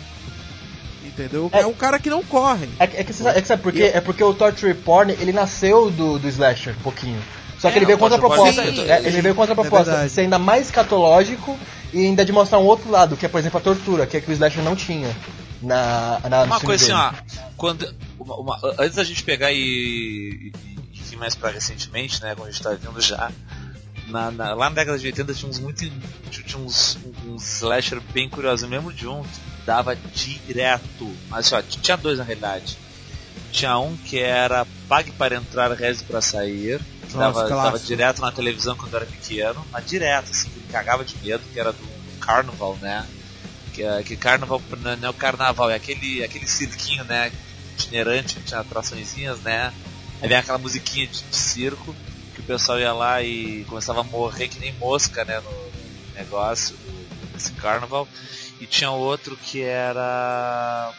[1.18, 1.50] Entendeu?
[1.54, 2.68] É- É, um cara que não corre.
[2.78, 3.92] É, que- é que você sabe, é que sabe por quê?
[3.94, 7.22] É porque o Torture Porn, ele nasceu do, do Slasher, um pouquinho.
[7.60, 8.64] Só que É, ele veio contra a Porn proposta.
[8.72, 11.58] sim, é, ele veio contra a é proposta de ser ainda mais catológico
[11.94, 14.22] e ainda de mostrar um outro lado, que é, por exemplo, a tortura, que é
[14.22, 15.16] que o Slasher não tinha.
[15.62, 17.40] Na, na Uma coisa assim, ó.
[17.56, 20.54] Quando, uma- uma- antes da gente pegar e, e,
[20.94, 22.36] e vir mais pra recentemente, né?
[22.36, 23.32] Como a gente tá vendo já.
[24.10, 25.90] Na, na- lá na década de 80 tinha uns muito.
[26.30, 28.70] Tinha uns, uns slasher bem curiosos.
[28.70, 29.24] Mesmo de um
[29.66, 31.16] dava direto.
[31.30, 32.78] Mas ó, tinha dois na realidade.
[33.52, 36.80] Tinha um que era Pague para entrar, reze para sair.
[37.10, 39.66] Que Nossa, dava, dava direto na televisão quando eu era pequeno.
[39.72, 41.88] Mas direto, assim, que me cagava de medo, que era do
[42.20, 43.06] Carnival, né?
[43.74, 47.32] Que, é- que carnaval não não é o carnaval, é aquele, aquele cirquinho, né?
[47.74, 49.74] Itinerante, que tinha atraçõezinhas, né?
[50.22, 51.96] Aí vem aquela musiquinha de, de circo,
[52.34, 55.40] que o pessoal ia lá e começava a morrer que nem mosca, né?
[55.42, 55.72] No
[56.16, 56.76] negócio,
[57.34, 58.08] nesse carnaval.
[58.60, 60.94] E tinha outro que era.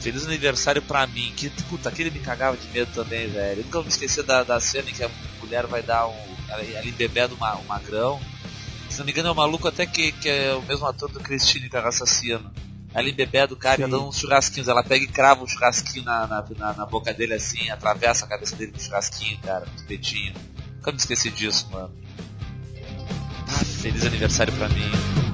[0.00, 3.60] Feliz aniversário pra mim, que puta, aquele me cagava de medo também, velho.
[3.60, 6.36] Eu nunca me esquecer da, da cena em que a mulher vai dar um.
[6.48, 8.20] Ela embebeda uma, um magrão.
[8.88, 11.20] Se não me engano é o maluco até que, que é o mesmo ator do
[11.20, 12.52] Cristine Carro Assassino.
[12.94, 14.68] Ela embebeda o cara, dando uns churrasquinhos.
[14.68, 18.28] Ela pega e crava um churrasquinho na, na, na, na boca dele assim, atravessa a
[18.28, 20.32] cabeça dele com churrasquinho, cara, com o espetinho.
[20.76, 21.92] Nunca me esqueci disso, mano.
[23.48, 25.25] Ah, feliz aniversário pra mim.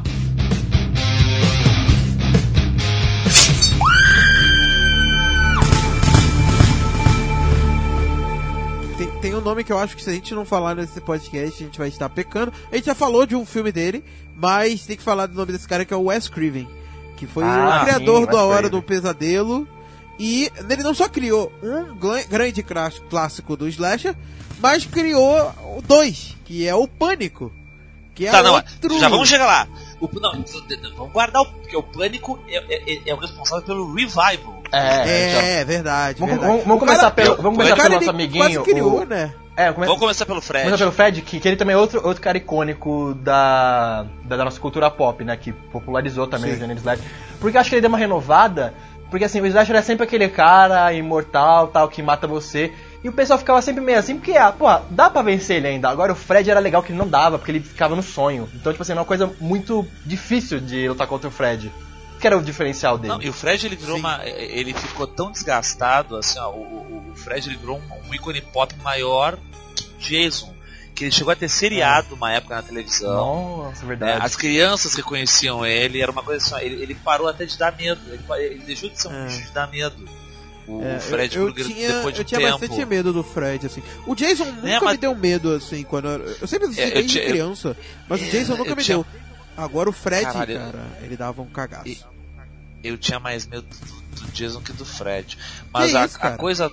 [9.43, 11.79] Um nome que eu acho que se a gente não falar nesse podcast, a gente
[11.79, 12.53] vai estar pecando.
[12.71, 14.03] A gente já falou de um filme dele,
[14.37, 16.69] mas tem que falar do nome desse cara que é o Wes Craven,
[17.17, 19.69] que foi Ah, o criador sim, do A Hora do Pesadelo.
[20.19, 21.97] E ele não só criou um
[22.29, 24.15] grande clás- clássico do slasher,
[24.61, 25.53] mas criou
[25.85, 27.53] dois, que é o Pânico.
[28.15, 28.99] Que é Tá, não, outro...
[29.01, 29.67] já vamos chegar lá.
[29.99, 30.45] O, não,
[30.97, 31.47] vamos guardar o.
[31.47, 32.59] Porque o Pânico é,
[32.93, 34.62] é- é o responsável pelo revival.
[34.73, 35.41] É, então.
[35.43, 36.51] É, verdade, Vamos, verdade.
[36.53, 38.45] vamos- vamos começar cara- pelo, vamos começar cara, pelo nosso ele amiguinho.
[38.45, 39.33] quase criou, o- né?
[39.55, 40.65] É, come- Vamos começar pelo Fred.
[40.65, 44.59] Começar pelo Fred, que, que ele também é outro, outro cara icônico da, da nossa
[44.59, 45.37] cultura pop, né?
[45.37, 46.57] Que popularizou também Sim.
[46.57, 47.03] o gênero Slash.
[47.39, 48.73] Porque eu acho que ele deu uma renovada.
[49.11, 52.73] Porque assim, o Slasher é sempre aquele cara imortal, tal, que mata você.
[53.05, 55.91] E o pessoal ficava sempre meio assim, porque, ah, pô, dá pra vencer ele ainda.
[55.91, 58.49] Agora o Fred era legal que ele não dava, porque ele ficava no sonho.
[58.55, 61.71] Então, tipo assim, era uma coisa muito difícil de lutar contra o Fred.
[62.23, 63.13] Que era o diferencial dele.
[63.13, 64.01] Não, e o Fred ele virou Sim.
[64.01, 64.25] uma.
[64.25, 68.75] Ele ficou tão desgastado, assim, ó, o, o- Fred ele virou um, um ícone pop
[68.83, 69.37] maior
[69.99, 70.55] que Jason.
[70.95, 73.65] Que ele chegou a ter seriado uma época na televisão.
[73.65, 73.89] Nossa, né?
[73.89, 74.25] verdade.
[74.25, 78.01] As crianças reconheciam ele, era uma coisa assim, ele, ele parou até de dar medo.
[78.09, 79.27] Ele, ele deixou de ser um É.
[79.27, 79.97] bicho de dar medo.
[80.69, 82.59] O, É, o Fred eu, eu tinha, depois de eu um tinha tempo.
[82.59, 83.83] bastante medo do Fred, assim.
[84.07, 86.89] O Jason nunca É, mas- me deu medo, assim, quando eu, eu sempre assisti É,
[86.91, 87.77] eu desde criança,
[88.09, 89.07] mas o Jason nunca me tinha- deu.
[89.57, 91.89] Agora o Fred, Caralho, cara, ele dava um cagaço.
[91.89, 91.99] E-
[92.83, 95.39] eu tinha mais medo do, do Jason que do Fred.
[95.73, 96.71] Mas a, isso, a coisa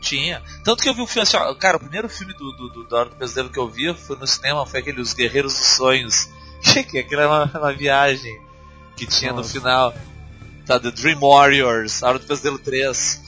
[0.00, 0.42] tinha.
[0.62, 2.88] Tanto que eu vi o filme assim, ó, cara, o primeiro filme do, do, do,
[2.88, 5.66] da Hora do Pesadelo que eu vi foi no cinema, foi aquele Os Guerreiros dos
[5.66, 6.28] Sonhos.
[6.90, 8.40] que aquilo era uma, uma viagem
[8.96, 9.52] que tinha no Nossa.
[9.52, 9.94] final.
[10.66, 13.22] Tá, The Dream Warriors, A Hora do Pesadelo 3.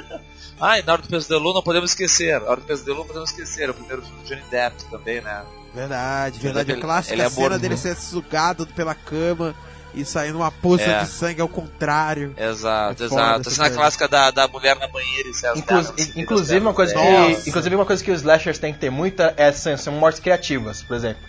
[0.60, 2.34] Ai, na Hora do Pesadelo não podemos esquecer.
[2.34, 3.70] A Hora do Pesadelo não podemos esquecer.
[3.70, 5.44] O primeiro filme do Johnny Depp também, né?
[5.74, 6.72] Verdade, verdade.
[6.72, 9.54] A Ele- clássica ele é cena dele ser sugado pela cama
[9.94, 11.00] e sair numa poça É.
[11.00, 12.34] de sangue ao contrário.
[12.36, 13.40] Exato, É exato.
[13.40, 16.74] essa A cena clássica da, da mulher na banheira e Inclu- garras, assim, inclusive uma
[16.74, 19.92] coisa que, inclusive uma coisa que os slashers têm que ter muita é são, são
[19.94, 21.22] mortes criativas, por exemplo.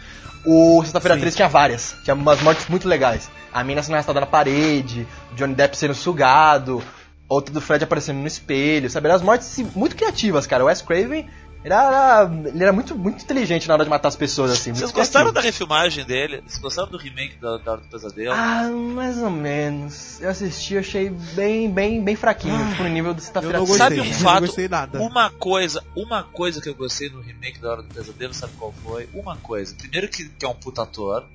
[0.45, 1.21] O Sexta-feira Sim.
[1.21, 3.29] 13 tinha várias, tinha umas mortes muito legais.
[3.53, 6.81] A mina sendo arrastada na parede, o Johnny Depp sendo sugado,
[7.29, 9.09] outra do Fred aparecendo no espelho, sabe?
[9.11, 10.63] As mortes assim, muito criativas, cara.
[10.63, 11.29] O Wes Craven
[11.63, 11.75] era,
[12.23, 14.73] era- ele era muito, muito inteligente na hora de matar as pessoas, assim.
[14.73, 15.33] Vocês gostaram criativo.
[15.33, 16.41] da refilmagem dele?
[16.47, 18.33] Vocês gostaram do remake da, da Hora do Pesadelo?
[18.33, 20.19] Ah, mais ou menos.
[20.21, 23.79] Eu assisti, achei bem, bem, bem fraquinho, tipo no nível do Eu Sexta-feira não 13.
[23.79, 24.99] gostei, Sabe um eu fato- não gostei nada.
[25.01, 28.73] Uma coisa, uma coisa que eu gostei no remake da Hora do Pesadelo, sabe qual
[28.83, 29.07] foi?
[29.13, 29.75] Uma coisa.
[29.75, 31.25] Primeiro que, que é um puta ator,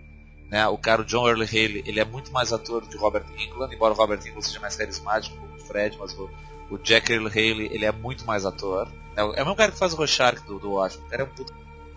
[0.50, 0.66] né?
[0.68, 3.24] O cara, o John Early Haley, ele é muito mais ator do que o Robert
[3.38, 6.28] Englund, embora o Robert Englund seja mais carismático como o Fred, mas o,
[6.70, 8.88] o Jack Early Haley, ele é muito mais ator.
[9.16, 11.06] É, o- é o mesmo cara que faz o Rorschach do, do Watchmen.
[11.06, 11.52] O cara é um puta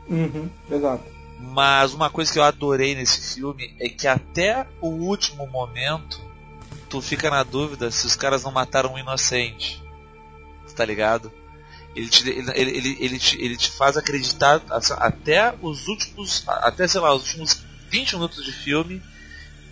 [0.08, 1.04] Uhum, exato.
[1.40, 6.20] Mas uma coisa que eu adorei nesse filme é que até o último momento
[6.90, 9.82] tu fica na dúvida se os caras não mataram um inocente.
[10.76, 11.32] Tá ligado?
[11.96, 14.62] Ele te, ele, ele, ele, te, ele te faz acreditar
[14.98, 16.44] até os últimos.
[16.48, 19.02] Até, sei lá, os últimos 20 minutos de filme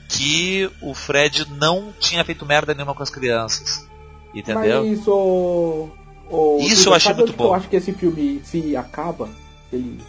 [0.09, 3.87] que o Fred não tinha feito merda nenhuma com as crianças.
[4.33, 4.83] Entendeu?
[4.83, 5.89] Mas isso.
[6.29, 7.45] O, Isso eu achei muito bom.
[7.45, 9.29] Eu acho que esse filme se acaba.
[9.71, 9.99] Ele.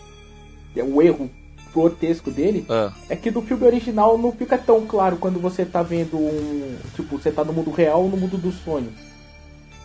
[0.77, 1.31] É o erro
[1.75, 2.65] grotesco dele.
[2.69, 6.77] Ah, É que no filme original não fica tão claro quando você tá vendo um.
[6.97, 8.93] Tipo, você tá no mundo real ou no mundo do sonho.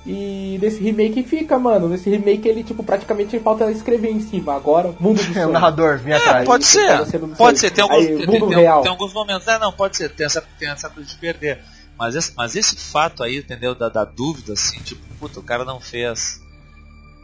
[0.05, 1.88] E nesse remake fica, mano.
[1.88, 4.53] Nesse remake ele, tipo, praticamente falta escrever em cima.
[4.53, 5.49] Agora, mundo do É, o sonho.
[5.51, 6.45] narrador vinha atrás.
[6.45, 6.97] pode ser.
[6.97, 7.57] do Pode sonho.
[7.57, 9.47] ser, tem alguns, Aí, tem, tem- tem alguns momentos.
[9.47, 11.59] É, não, pode ser, tem essa, tem essa coisa de perder.
[12.04, 13.74] Mas esse, mas esse fato aí, entendeu?
[13.74, 16.41] Da, da dúvida, assim, tipo, puta, o cara não fez.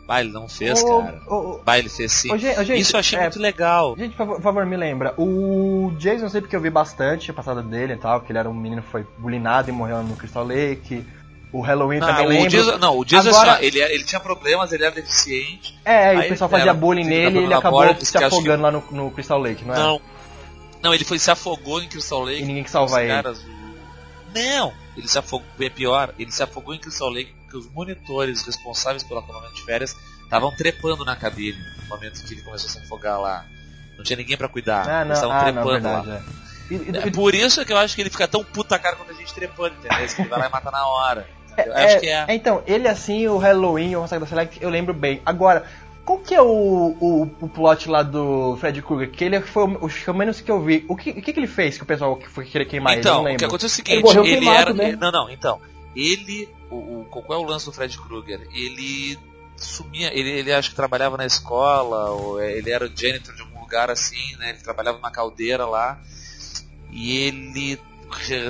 [0.08, 1.22] Bah, ele não fez, cara.
[1.66, 2.30] Bah, ele fez sim.
[2.40, 3.94] gente, Isso eu achei é, muito legal.
[3.98, 5.14] Gente, por favor, me lembra.
[5.18, 8.40] O Jason, eu sei porque eu vi bastante a passada dele e tal, que ele
[8.40, 11.06] era um menino que foi bulinado e morreu no Crystal Lake.
[11.52, 12.50] O Halloween Não, também o lembro.
[12.50, 15.78] Jason, não, o Jason Agora- assim, ele, ele tinha problemas, ele era deficiente.
[15.84, 18.82] É, e o pessoal fazia bullying nele e ele acabou se que afogando lá no,
[18.92, 19.78] no Crystal Lake, não é?
[19.78, 20.02] Não.
[20.82, 22.42] Não, ele foi, se afogou em Crystal Lake.
[22.42, 23.10] E ninguém que salva ele.
[23.12, 23.46] caras,
[24.34, 28.44] Não, ele se afogou, é pior, ele se afogou em Crystal Lake porque os monitores
[28.46, 32.72] responsáveis pelo acampamento de férias estavam trepando na cabine no momento que ele começou a
[32.74, 33.46] se afogar lá.
[33.98, 34.88] Não tinha ninguém pra cuidar.
[34.88, 36.02] Ah, Eles não, estavam ah, não, trepando lá.
[36.02, 36.24] verdade,
[36.70, 36.74] é.
[36.74, 39.10] E- e- É por isso que eu acho que ele fica tão puta cara quando
[39.10, 40.08] a gente trepando, entendeu?
[40.08, 41.28] Que ele vai lá e mata na hora.
[41.58, 42.26] É, acho que é.
[42.28, 45.22] é, Então, ele assim, o Halloween, o Massacre da Select, eu lembro bem.
[45.26, 45.66] Agora,
[46.10, 49.12] qual que é o, o, o plot lá do Fred Krueger?
[49.12, 50.84] Que ele foi o, o menos que eu vi.
[50.89, 53.01] O que, que, que ele fez que o pessoal que foi querer queimar ele?
[53.01, 54.74] Então, Não o que aconteceu é o seguinte, Ele morreu ele, queimado, era.
[54.74, 54.97] né?
[54.99, 55.62] Não, não, então.
[55.95, 56.49] Ele.
[56.72, 58.41] O, o- qual é o lance do Fred Krueger?
[58.51, 59.20] Ele
[59.55, 60.12] sumia.
[60.12, 63.60] Ele, ele acho que trabalhava na escola, ou é, ele era o janitor de algum
[63.60, 64.49] lugar assim, né?
[64.49, 66.01] Ele trabalhava numa caldeira lá.
[66.91, 67.80] E ele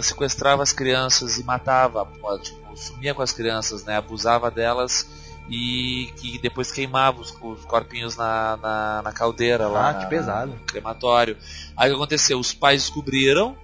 [0.02, 2.08] sequestrava as crianças e matava,
[2.42, 3.98] tipo, sumia com as crianças, né?
[3.98, 5.06] Abusava delas
[5.50, 9.90] e que depois queimava os, os corpinhos na, na, na caldeira lá.
[9.90, 10.52] Ah, que pesado.
[10.52, 11.36] No crematório.
[11.76, 12.40] Aí o que aconteceu?
[12.40, 13.58] Os pais descobriram,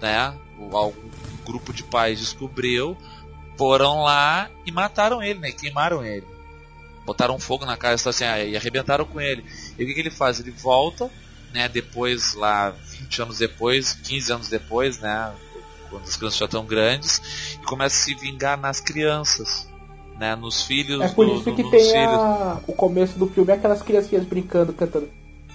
[0.00, 0.32] né?
[0.58, 1.10] O, algum
[1.44, 2.96] grupo de pais descobriu,
[3.58, 5.50] foram lá e mataram ele, né?
[5.50, 6.26] Queimaram ele.
[7.04, 9.44] Botaram fogo na casa assim, ah, e arrebentaram com ele.
[9.76, 10.38] E o que, que ele faz?
[10.38, 11.10] Ele volta,
[11.52, 11.68] né?
[11.68, 15.34] Depois, lá, 20 anos depois, 15 anos depois, né?
[15.90, 19.71] Quando as crianças já estão grandes, e começa a se vingar nas crianças
[20.18, 21.96] né, nos filhos É por isso do- que dos tem filhos.
[21.96, 22.60] a...
[22.66, 25.08] o começo do filme, aquelas criancinhas brincando, cantando.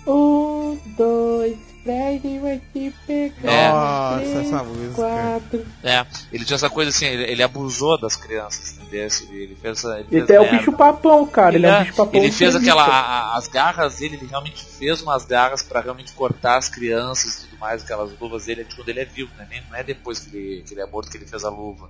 [0.06, 3.52] Um, dois, Fred vai te pegar.
[3.52, 3.70] É.
[3.72, 4.94] Nossa, três, essa música.
[4.96, 5.66] Quatro.
[5.84, 9.08] É, ele tinha essa coisa assim, ele, ele abusou das crianças, entendeu?
[9.30, 11.56] Ele, ele fez, essa- ele Ele fez é o bicho papão, cara.
[11.56, 12.22] Ele, é um bicho papão.
[12.22, 12.84] ele fez aquela.
[12.86, 17.44] a- a- as garras dele, ele realmente fez umas garras pra realmente cortar as crianças
[17.44, 19.46] e tudo mais, aquelas luvas dele, é de quando ele é vivo, né?
[19.50, 21.90] Nem, não é depois que ele, que ele é morto que ele fez a luva.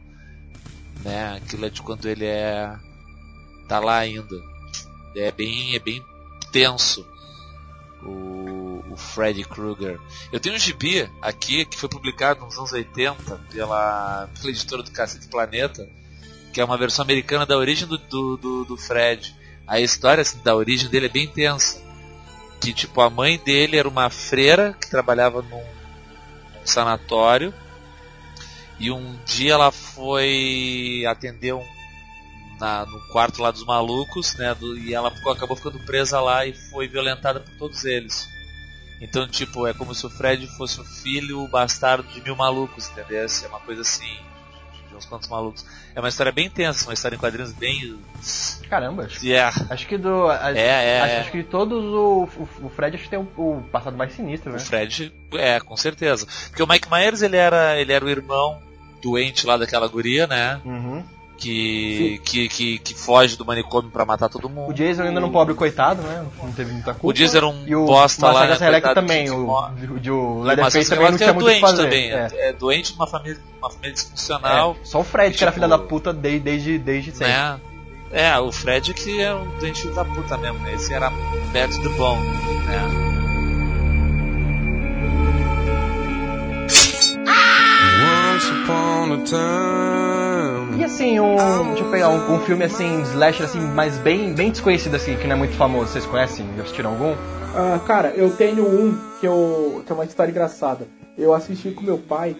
[1.07, 1.37] Né?
[1.37, 2.75] Aquilo é de quando ele é.
[3.65, 4.35] tá lá ainda.
[5.15, 6.03] É bem, é bem
[6.51, 7.07] tenso.
[8.03, 9.97] O, o Freddy Krueger.
[10.33, 14.91] Eu tenho um gibi aqui que foi publicado nos anos 80 pela, pela editora do
[14.91, 15.87] Cacete Planeta,
[16.53, 19.33] que é uma versão americana da origem do, do, do, do Fred.
[19.65, 21.81] A história assim, da origem dele é bem tensa.
[22.59, 25.57] Que tipo, a mãe dele era uma freira que trabalhava num,
[26.53, 27.53] num sanatório.
[28.79, 31.65] E um dia ela foi atender um,
[32.59, 34.53] na, no quarto lá dos malucos, né?
[34.55, 38.27] do- e ela ficou- acabou ficando presa lá e foi violentada por todos eles.
[39.01, 43.19] Então, tipo, é como se o Fred fosse o filho bastardo de mil malucos, entendeu?
[43.43, 44.17] É uma coisa assim,
[44.89, 45.63] de uns quantos malucos.
[45.95, 47.99] É uma história bem tensa, uma história em quadrinhos bem.
[48.67, 49.55] Caramba, acho, Yeah.
[49.69, 50.27] acho que do.
[50.27, 51.19] a- É, é, acho, é.
[51.19, 54.13] acho que de todos o, o, o Fred acho que tem o, o passado mais
[54.13, 54.57] sinistro, né?
[54.57, 56.25] O Fred, é, com certeza.
[56.49, 58.59] Porque o Mike Myers, ele era, ele era o irmão
[59.01, 60.59] doente lá daquela guria, né?
[60.65, 61.03] Uhum.
[61.37, 64.71] Que, que, que, que foge do manicômio pra matar todo mundo.
[64.71, 66.25] O Jason ainda não pobre coitado, né?
[66.41, 67.07] Não teve muita culpa.
[67.07, 70.37] O Jason era um e o bosta lá, né, coitado, também, o, o, de- o
[70.39, 71.83] Mas Leatherface esse também não tinha é muito o doente fazer.
[71.83, 72.11] também.
[72.11, 72.27] É.
[72.49, 72.53] É.
[72.53, 74.75] doente numa família, uma família disfuncional.
[74.81, 77.27] É, Só o Fred, que era Tipo, filha da puta desde, desde, desde sempre.
[77.33, 77.59] né?
[78.11, 80.73] É, o Fred que é um doente filho da puta mesmo, né?
[80.73, 81.11] Esse era
[81.53, 82.25] bad to the bone,
[82.65, 83.16] né?
[90.77, 91.35] E assim, um.
[91.69, 95.25] Deixa eu pegar um, um filme assim, slasher assim, mas bem, bem desconhecido assim, que
[95.25, 95.91] não é muito famoso.
[95.91, 96.45] Vocês conhecem?
[96.55, 97.13] Já assistiram algum?
[97.55, 100.87] Ah, cara, eu tenho um que, eu, que é uma história engraçada.
[101.17, 102.35] Eu assisti com meu pai.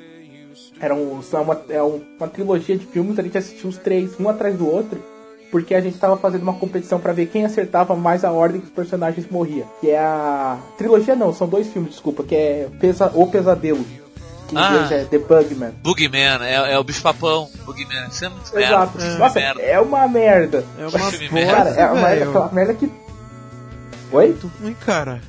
[0.80, 4.20] Era um, é uma, é um- uma trilogia de filmes, a gente assistiu os três,
[4.20, 5.00] um atrás do outro,
[5.52, 8.68] porque a gente tava fazendo uma competição pra ver quem acertava mais a ordem que
[8.68, 9.68] os personagens morriam.
[9.80, 10.58] Que é a.
[10.78, 13.12] Trilogia não, são dois filmes, desculpa, que é Pesa...
[13.16, 13.86] O Pesadelo.
[14.48, 14.70] Que em Ah.
[14.72, 15.72] inglês é The Bugman.
[15.84, 17.50] Boogeyman, é, é o bicho papão.
[17.66, 18.76] Boogeyman, isso é muito merda.
[18.76, 18.98] Exato.
[19.02, 19.62] é Nossa, merda.
[19.62, 20.64] é uma merda.
[20.80, 22.30] É uma Filme Cara, é uma merda, velho.
[22.30, 22.92] aquela merda que.
[24.12, 24.28] Oi?
[24.28, 25.22] Muito ruim, cara.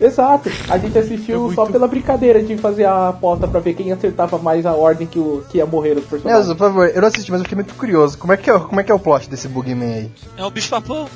[0.00, 0.50] Exato.
[0.70, 3.92] A gente assistiu É muito- só pela brincadeira de fazer a aposta pra ver quem
[3.92, 6.46] acertava mais a ordem que, o, que ia morrer os personagens.
[6.46, 8.16] Nelson, por favor, eu não assisti, mas eu fiquei muito curioso.
[8.16, 10.12] Como é que é, como é, que é o plot desse Boogeyman aí?
[10.38, 11.06] É o bicho papão.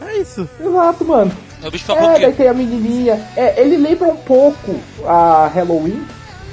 [0.00, 0.48] É isso.
[0.58, 1.30] Exato, mano.
[1.62, 3.20] É o bicho É, daí tem a menininha.
[3.36, 6.02] É, ele lembra um pouco a Halloween,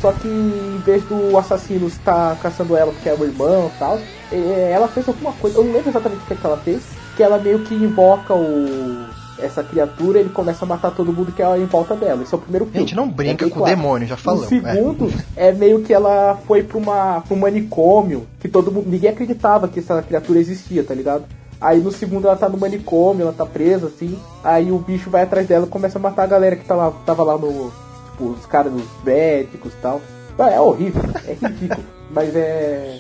[0.01, 3.99] só que em vez do assassino estar caçando ela porque é o irmão e tal,
[4.31, 6.83] é, ela fez alguma coisa, eu não lembro exatamente o que, é que ela fez,
[7.15, 9.05] que ela meio que invoca o
[9.37, 12.23] essa criatura e ele começa a matar todo mundo que é em volta dela.
[12.23, 12.79] Esse é o primeiro filme.
[12.79, 13.75] Gente, não brinca É com o claro.
[13.75, 14.45] demônio, já falamos.
[14.45, 15.51] O segundo é.
[15.51, 18.89] meio que ela foi pra, uma, pra um manicômio, que todo mundo.
[18.89, 21.25] Ninguém acreditava que essa criatura existia, tá ligado?
[21.59, 24.19] Aí no segundo ela tá no manicômio, ela tá presa, assim.
[24.43, 26.91] Aí o bicho vai atrás dela e começa a matar a galera que tá lá,
[27.05, 27.71] tava lá no.
[28.11, 30.01] Tipo, os caras dos médicos e tal.
[30.37, 31.83] Ah, É horrível, é ridículo.
[32.11, 32.99] mas é.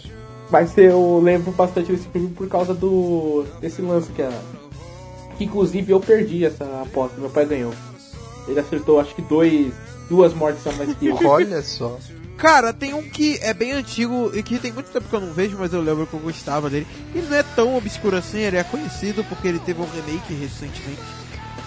[0.49, 3.45] Mas eu lembro bastante desse filme por causa do.
[3.59, 4.31] desse lance que a.
[5.37, 7.73] Que inclusive eu perdi essa aposta, meu pai ganhou.
[8.47, 9.73] Ele acertou acho que dois.
[10.09, 11.17] duas mortes a mais que eu.
[11.27, 11.97] Olha só.
[12.37, 15.33] Cara, tem um que é bem antigo e que tem muito tempo que eu não
[15.33, 16.85] vejo, mas eu lembro que eu gostava dele.
[17.13, 21.01] E não é tão obscuro assim, ele é conhecido porque ele teve um remake recentemente.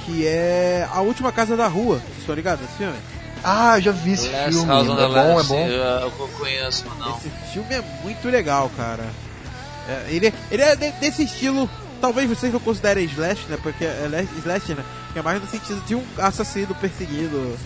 [0.05, 1.97] Que é A Última Casa da Rua.
[1.99, 2.97] Vocês estão ligados nesse filme?
[3.43, 4.67] Ah, eu já vi esse Last filme.
[4.69, 5.67] House on the É bom, é bom.
[5.69, 5.83] Eu,
[6.19, 7.17] eu conheço, mas não.
[7.17, 9.05] Esse filme é muito legal, cara.
[9.89, 11.69] É, ele, ele é de- desse estilo.
[12.01, 13.59] Talvez vocês não considerem slash, né?
[13.63, 14.85] Porque é slash, né?
[15.13, 17.57] Que é mais no sentido de um assassino perseguindo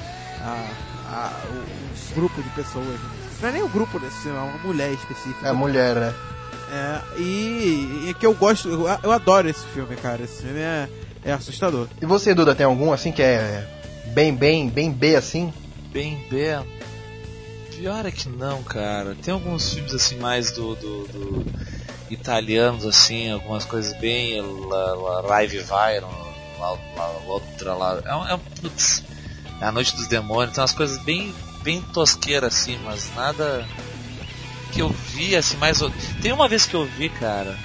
[0.40, 0.66] a,
[1.09, 2.99] a- um grupo de pessoas.
[3.41, 5.47] Não é nem um grupo desse, é uma mulher específica.
[5.47, 6.15] É a mulher, né?
[6.71, 10.23] É, e, e que eu gosto, eu, eu adoro esse filme, cara.
[10.23, 10.89] Esse filme é,
[11.25, 11.87] é assustador.
[12.01, 13.67] E você, Duda, tem algum assim que é
[14.07, 15.53] bem, bem, bem B assim?
[15.93, 16.59] Bem B.
[17.77, 19.17] Pior é que não, cara.
[19.23, 20.75] Tem alguns filmes assim mais do.
[20.77, 21.47] do, do
[22.11, 24.41] italianos, assim, algumas coisas bem.
[24.41, 26.09] La, la Raive Vai, la,
[26.61, 28.01] la, outra lá.
[28.05, 29.03] É, um- é, putz,
[29.61, 33.67] é a Noite dos Demônios, tem umas coisas bem, bem tosqueiras, assim, mas nada
[34.73, 35.79] que eu vi, assim, mais.
[36.21, 37.59] Tem uma vez que eu vi, cara,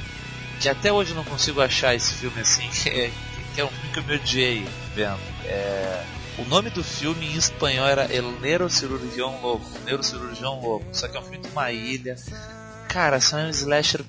[0.59, 3.11] que até hoje eu não consigo achar esse filme assim, que é,
[3.55, 5.19] que é um filme que eu me odiei vendo.
[5.45, 6.03] É,
[6.37, 11.19] o nome do filme em espanhol era El Neurocirurgião Louco, Neurocirurgião Louco, só que é
[11.19, 12.15] um filme de uma ilha.
[12.89, 14.03] Cara, só é um slasher,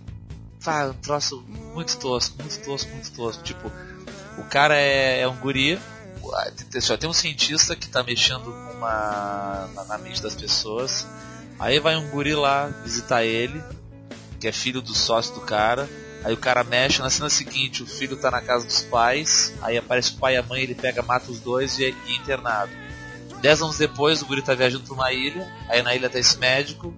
[0.62, 1.42] pá, um troço
[1.74, 3.42] muito tosco, muito tosco, muito tosco.
[3.42, 3.72] Tipo,
[4.36, 5.78] o cara é, é um guri,
[6.80, 11.06] só tem um cientista que tá mexendo na, na mente das pessoas.
[11.58, 13.62] Aí vai um guri lá visitar ele,
[14.38, 15.88] que é filho do sócio do cara.
[16.24, 19.78] Aí o cara mexe na cena seguinte, o filho tá na casa dos pais, aí
[19.78, 22.72] aparece o pai e a mãe, ele pega, mata os dois e é, internado.
[23.40, 26.36] Dez anos depois, o guri tá viajando pra uma ilha, aí na ilha tá esse
[26.38, 26.92] médico,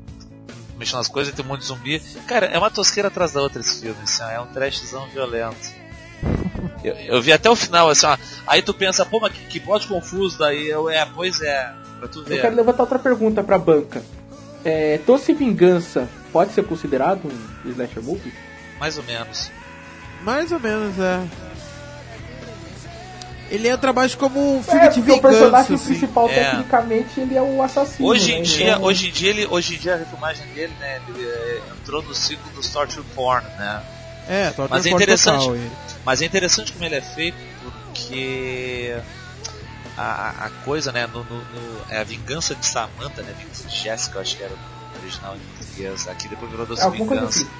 [0.78, 2.00] mexendo nas coisas, tem um monte de zumbi.
[2.26, 5.80] Cara, é uma tosqueira atrás da outra esse filme, assim, é um trashzão violento.
[6.82, 8.16] Eu, eu vi até o final, assim, ó,
[8.46, 12.08] aí tu pensa, pô, mas que, que plot confuso, daí eu, é, pois é, pra
[12.08, 12.40] tu Eu ver.
[12.40, 14.02] quero levantar outra pergunta pra banca.
[14.64, 18.32] É, Doce Vingança pode ser considerado um slasher movie?
[18.78, 19.50] Mais ou menos.
[20.22, 21.20] Mais ou menos, é.
[23.50, 25.84] Ele entra mais como um filme É, de porque o vingança, personagem assim.
[25.86, 26.34] principal, É.
[26.50, 28.08] tecnicamente, ele é o assassino.
[28.08, 28.42] Hoje em né?
[28.42, 31.60] dia, Então, hoje em dia ele, hoje em dia a refilmagem dele, né, ele é,
[31.80, 33.82] entrou no ciclo dos torture porn, né?
[34.28, 35.44] É, torture Mas é porn interessante.
[35.46, 35.56] total.
[36.04, 39.02] Mas é interessante como ele é feito porque
[39.96, 43.68] a, a- coisa, né, no, no- no- é a vingança de Samantha, né, a vingança
[43.68, 46.84] de Jessica, eu acho que era o original em português, aqui depois virou Doce É
[46.84, 47.42] alguma coisa Vingança.
[47.42, 47.50] assim.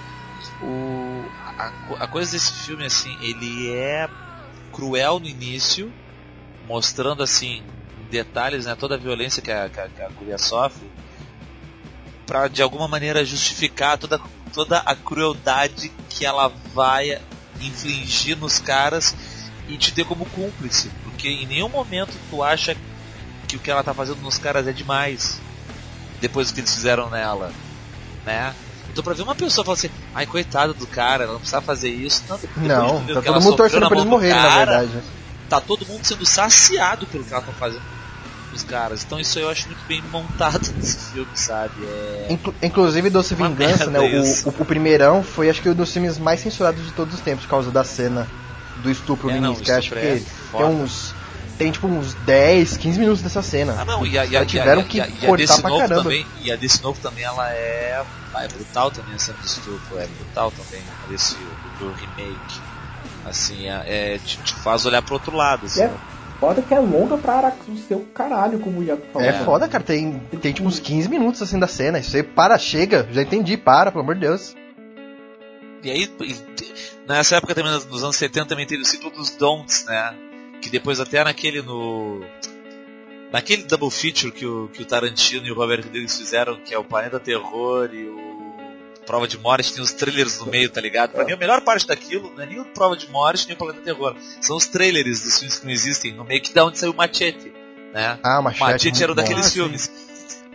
[0.63, 1.73] O, a,
[2.05, 4.09] a coisa desse filme, assim, ele é
[4.73, 5.93] cruel no início,
[6.67, 7.63] mostrando, assim,
[8.11, 10.91] detalhes, né, toda a violência que a, que a, que a sofre,
[12.27, 14.19] pra, de alguma maneira, justificar toda,
[14.55, 17.19] toda a crueldade que ela vai
[17.67, 19.15] infligir nos caras
[19.69, 20.91] e te ter como cúmplice.
[21.05, 22.77] Porque em nenhum momento tu acha
[23.47, 25.41] que o que ela tá fazendo nos caras é demais.
[26.21, 27.53] Depois do que eles fizeram nela.
[28.25, 28.55] Né?
[28.91, 31.91] Então pra ver uma pessoa falar assim, ai coitado do cara, ela não precisava fazer
[31.91, 32.25] isso.
[32.57, 35.05] Não, Não, tá todo mundo torcendo pra eles mão do morrerem, na cara, verdade.
[35.49, 38.00] Tá todo mundo sendo saciado pelo que ela tá fazendo
[38.53, 39.05] os caras.
[39.05, 41.85] Então isso aí eu acho muito bem montado nesse filme, sabe?
[41.85, 42.27] É...
[42.31, 44.01] Inclu- inclusive, Doce Uma Vingança, né?
[44.01, 47.21] O, o, o primeirão foi, acho que, um dos filmes mais censurados de todos os
[47.21, 48.29] tempos, por causa da cena
[48.77, 49.39] do estupro É.
[49.39, 50.67] Que acho estupro que é tem foda.
[50.67, 51.15] uns.
[51.59, 53.77] Tem tipo uns 10, 15 minutos dessa cena.
[53.79, 56.03] Ah não, e a, e a, tiveram que cortar desse pra novo caramba.
[56.05, 59.47] também, e a desse novo também ela é, ah, é brutal também a cena do
[59.47, 61.37] estupro, é brutal também desse
[61.79, 62.61] do remake.
[63.27, 63.83] Assim, é,
[64.15, 65.83] é, te, te faz olhar pro outro lado, assim.
[65.83, 65.91] É
[66.41, 67.53] foda que é longa pra
[67.91, 69.29] o caralho, como o Iago falou.
[69.29, 69.85] É foda, cara.
[69.85, 71.99] Tem, tem tipo uns 15 minutos assim da cena.
[71.99, 73.07] Isso aí para, chega.
[73.13, 74.57] Já entendi, para, pelo amor de Deus.
[75.83, 76.11] E aí,
[77.07, 80.15] nessa época também, nos- nos anos 70, também teve o ciclo dos Don'ts, né?
[80.61, 82.21] Que depois até naquele no.
[83.33, 86.79] Naquele double feature que o, que o Tarantino e o Robert Rodrigues fizeram, que é
[86.79, 88.40] o Planeta Terror e o
[89.11, 91.11] Prova de Morte, tem os trailers no meio, tá ligado?
[91.11, 93.59] Pra mim a melhor parte daquilo não é nem o Prova de Morte nem o
[93.59, 94.15] Planeta Terror.
[94.41, 96.97] São os trailers dos filmes que não existem, no meio que da onde saiu o
[96.97, 97.53] Machete,
[97.93, 98.19] né?
[98.23, 98.61] Ah, Machete.
[98.61, 99.35] Machete era o muito bom.
[99.35, 99.91] daqueles Ah, filmes.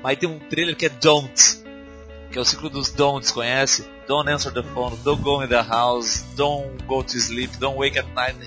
[0.01, 1.65] Mas tem um trailer que é Don't.
[2.31, 3.85] Que é o ciclo dos Don'ts, conhece?
[4.07, 7.97] Don't answer the phone, don't go in the house, don't go to sleep, don't wake
[7.99, 8.37] at night.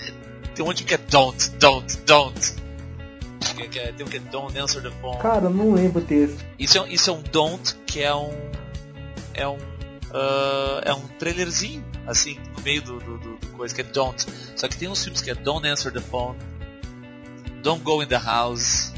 [0.54, 2.52] Tem um monte que é Don't, Don't, Don't.
[3.56, 5.18] Que- que é- Tem um que é Don't answer the phone.
[5.18, 6.36] Cara, eu não lembro desse.
[6.58, 8.32] Isso é, isso é um Don't que é um.
[9.34, 9.58] É um.
[10.12, 14.24] Ah, é um trailerzinho, assim, no meio do, do, do- do coisa que é Don't.
[14.56, 16.38] Só que tem uns filmes que é Don't Answer the Phone,
[17.62, 18.92] Don't Go in the House,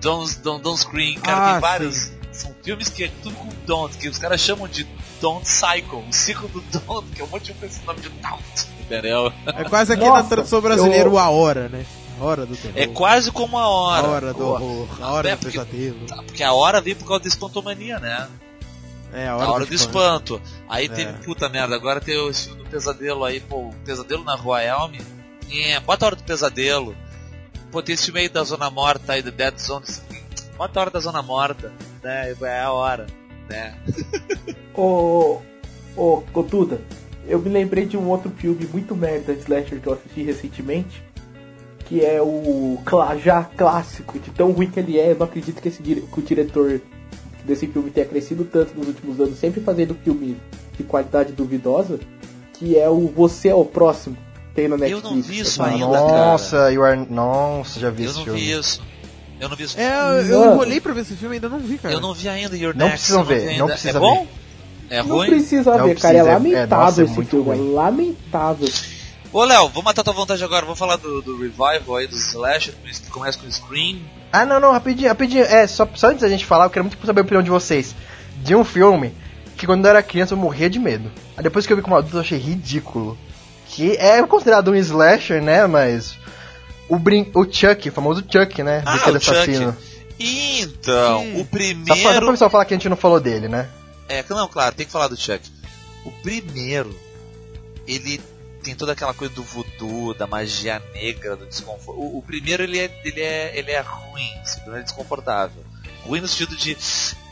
[0.00, 2.12] Don't, don't, don't Scream, cara, Ah, tem vários.
[2.32, 4.86] São filmes que é tudo com Don't, que os caras chamam de
[5.20, 8.08] Don't Cycle, o ciclo do Don't, que é um monte de com esse nome de
[8.10, 9.32] Don't, entendeu?
[9.46, 11.84] É quase aqui Nossa, na tradução brasileira eu- o A Hora, né?
[12.20, 12.72] A Hora do terror.
[12.78, 14.06] É quase como a A hora.
[14.08, 14.88] Hora do horror.
[15.02, 16.06] A Hora É, do porque- pesadelo.
[16.26, 18.28] Porque a hora veio por causa da espantomania, né?
[19.18, 20.40] É, a A Hora, hora do espanto.
[20.68, 20.88] Aí É.
[20.88, 24.62] teve, puta merda, agora tem o estilo do pesadelo aí, pô, o pesadelo na rua
[24.62, 24.92] Elm.
[25.50, 26.94] É, bota a hora do pesadelo.
[27.72, 29.86] Pô, tem esse filme aí da Zona Morta aí, do Dead Zone.
[30.58, 32.34] Bota a hora da Zona Morta, né?
[32.42, 33.06] É a hora,
[33.48, 33.76] né?
[34.74, 35.40] Ô,
[35.96, 36.80] ô, ô Duda,
[37.26, 41.02] eu me lembrei de um outro filme muito merda de slasher que eu assisti recentemente,
[41.86, 45.62] que é o clá- já clássico, de tão ruim que ele é, eu não acredito
[45.62, 46.80] que, esse, que o diretor
[47.46, 50.36] desse filme tenha crescido tanto nos últimos anos, sempre fazendo filme
[50.76, 51.98] de qualidade duvidosa,
[52.54, 54.16] que é o Você é o Próximo,
[54.54, 55.04] tem no Eu Netflix.
[55.10, 57.06] não vi isso É ainda, Nossa, you are...
[57.10, 58.40] Nossa, já vi Eu esse não filme.
[58.40, 58.82] vi isso.
[59.38, 59.78] Eu não vi isso.
[59.78, 60.52] É, eu Mano.
[60.54, 61.94] enrolei pra ver esse filme e ainda não vi, cara.
[61.94, 64.26] Eu não vi ainda Your Não precisam eu ver, não precisa é bom?
[64.88, 65.28] É Não ruim?
[65.28, 66.16] precisa Não ver, cara.
[66.18, 67.44] É precisa, é- é, lamentável nossa, é esse muito filme.
[67.44, 67.70] ruim.
[67.70, 68.68] É lamentável.
[69.32, 70.64] Ô, Léo, vou matar tua vontade agora.
[70.64, 73.98] Vou falar do, do revival aí, dos slasher, que começa com Scream.
[74.32, 75.44] Ah, não, não, rapidinho, rapidinho.
[75.44, 77.94] É, só, só antes da gente falar, eu quero muito saber a opinião de vocês.
[78.42, 79.14] De um filme
[79.56, 81.10] que quando eu era criança eu morria de medo.
[81.36, 83.16] Aí depois que eu vi como adulto eu achei ridículo.
[83.68, 85.66] Que é considerado um slasher, né?
[85.66, 86.16] Mas.
[86.88, 88.82] O, brin o Chuck, o famoso Chuck, né?
[88.86, 89.36] Ah, Brinquedo o Chuck.
[89.36, 89.76] assassino.
[90.18, 91.34] Então, Sim.
[91.34, 92.30] o Só pra, só pra primeiro...
[92.30, 93.68] pessoal falar que a gente não falou dele, né?
[94.08, 95.40] É, não, claro, tem que falar do Chuck.
[96.04, 96.96] O primeiro,
[97.86, 98.20] ele
[98.66, 102.00] tem toda aquela coisa do voodoo, da magia negra, do desconforto.
[102.00, 105.62] O, o primeiro, ele é, ele é, ele é ruim, assim, ele é desconfortável.
[106.04, 106.76] Ruim no sentido de...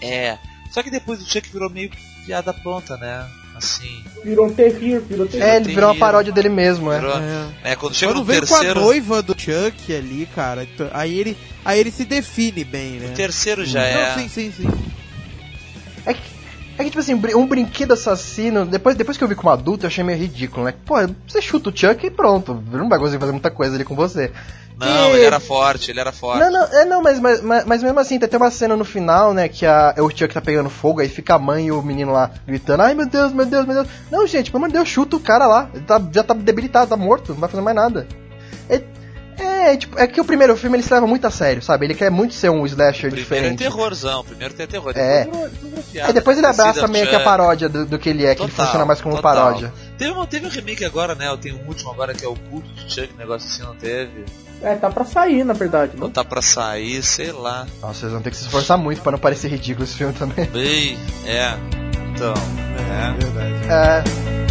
[0.01, 0.39] É...
[0.71, 1.91] Só que depois o Chuck virou meio
[2.25, 3.29] piada pronta, né?
[3.57, 4.05] Assim...
[4.25, 5.49] Virou um terrível, virou terrível.
[5.49, 7.01] É, ele virou uma paródia dele mesmo, é.
[7.01, 7.73] Virou, É.
[7.73, 8.75] é, quando chega Quando no veio terceiro...
[8.75, 13.11] com a noiva do Chuck ali, cara, aí ele, aí ele se define bem, né?
[13.11, 14.15] O terceiro já Não, é...
[14.15, 14.69] sim, sim, sim.
[16.07, 16.23] É que,
[16.77, 19.89] é que, tipo assim, um brinquedo assassino, depois, depois que eu vi como adulto, eu
[19.89, 20.75] achei meio ridículo, né?
[20.85, 20.97] Pô,
[21.27, 22.63] você chuta o Chuck e pronto.
[22.69, 24.33] Ele não vai conseguir fazer muita coisa ali com você.
[24.77, 26.41] Não, E- ele era forte, ele era forte.
[26.41, 29.33] Não, não, é, não, mas, mas, mas, mesmo assim, tem até uma cena no final,
[29.33, 32.11] né, que a, o Chuck tá pegando fogo, aí fica a mãe e o menino
[32.13, 33.89] lá gritando, ai meu Deus, meu Deus, meu Deus.
[34.11, 35.71] Não, gente, pelo amor de Deus, chuta o cara lá.
[35.73, 38.09] Ele tá, já tá debilitado, tá morto, não vai fazer mais nada.
[38.69, 38.83] É,
[39.65, 41.87] é, tipo, é que o primeiro filme ele se leva muito a sério, sabe?
[41.87, 43.59] Ele quer muito ser um slasher O primeiro é diferente.
[43.59, 44.93] terrorzão, o primeiro tem terror.
[44.97, 45.25] É.
[45.25, 45.53] Depois
[46.07, 48.51] Aí depois ele abraça meio que a paródia do, do que ele é, que ele
[48.51, 49.35] Total, funciona mais como total.
[49.35, 49.73] paródia.
[49.97, 51.27] Teve, um- teve um remake agora, né?
[51.41, 54.25] Tem um último agora que é o culto de Chuck, um negócio assim, não teve?
[54.63, 55.93] É, tá pra sair, na verdade.
[55.97, 56.13] Não Né?
[56.15, 57.67] tá pra sair, sei lá.
[57.81, 60.47] Nossa, vocês vão ter que se esforçar muito pra não parecer ridículo esse filme também.
[60.47, 61.55] Bem, é.
[62.15, 62.35] Então,
[62.79, 63.25] É, é.
[63.25, 63.55] verdade.
[63.71, 64.44] É.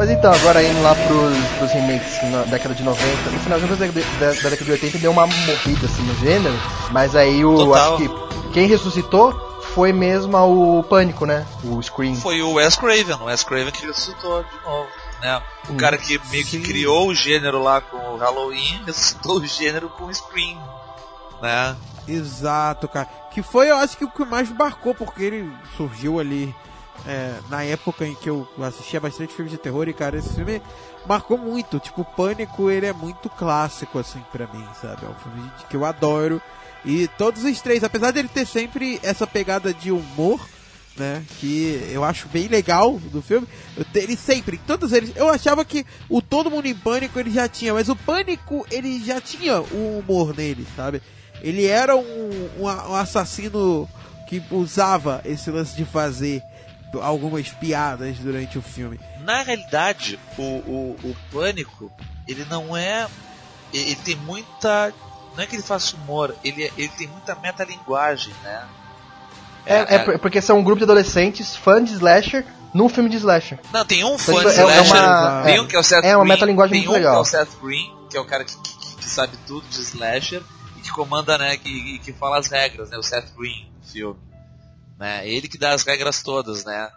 [0.00, 3.76] Mas então, agora indo lá pros, pros remakes na década de 90, no finalzinho da,
[3.76, 6.54] década de- da, da década de 80 deu uma morrida assim no gênero,
[6.90, 7.54] mas aí o.
[7.54, 7.96] Total.
[7.96, 11.46] Acho que quem ressuscitou foi mesmo o Pânico, né?
[11.62, 12.14] O Scream.
[12.16, 14.88] Foi o Wes Craven, o Wes Craven que ressuscitou de novo.
[15.20, 15.42] Né?
[15.68, 15.76] O Hum.
[15.76, 16.62] cara que meio que Sim.
[16.62, 20.58] criou o gênero lá com o Halloween, ressuscitou o gênero com o Scream.
[21.42, 21.76] Né?
[22.08, 23.06] Exato, cara.
[23.30, 26.54] Que foi, eu acho que o que mais marcou, porque ele surgiu ali
[27.06, 30.60] é, na época em que eu assistia bastante filmes de terror e, cara, esse filme
[31.06, 31.78] marcou muito.
[31.78, 35.04] Tipo, Pânico, ele é muito clássico, assim, pra mim, sabe?
[35.04, 36.40] É um filme que eu adoro.
[36.84, 40.40] E todos os três, apesar dele ter sempre essa pegada de humor,
[40.96, 41.22] né?
[41.38, 43.46] Que eu acho bem legal do filme.
[43.94, 45.12] Ele sempre, todos eles.
[45.16, 49.02] Eu achava que o Todo Mundo em Pânico ele já tinha, mas o Pânico ele
[49.04, 51.02] já tinha o humor nele, sabe?
[51.42, 53.88] Ele era um, um, um assassino
[54.28, 56.42] que usava esse lance de fazer
[57.00, 58.98] algumas piadas durante o filme.
[59.20, 61.90] Na realidade, o, o, o Pânico,
[62.26, 63.06] ele não é.
[63.72, 64.92] Ele tem muita.
[65.36, 68.64] Não é que ele faça humor, ele, é- ele tem muita metalinguagem, né?
[69.64, 73.16] É, é por- porque são um grupo de adolescentes fãs de slasher num filme de
[73.18, 73.58] slasher.
[73.72, 75.76] Não, tem um Então, fã tipo, de é- é slasher, uma- tem é- um que
[75.76, 77.12] é o Seth é uma Green, metalinguagem tem muito um legal.
[77.12, 79.80] que é o Seth Green, que é o cara que, que, que sabe tudo de
[79.80, 80.42] slasher
[80.76, 84.18] e que comanda, né, que, que fala as regras, né, o Seth Green do filme.
[85.00, 86.88] Né, ele que dá as regras todas, né.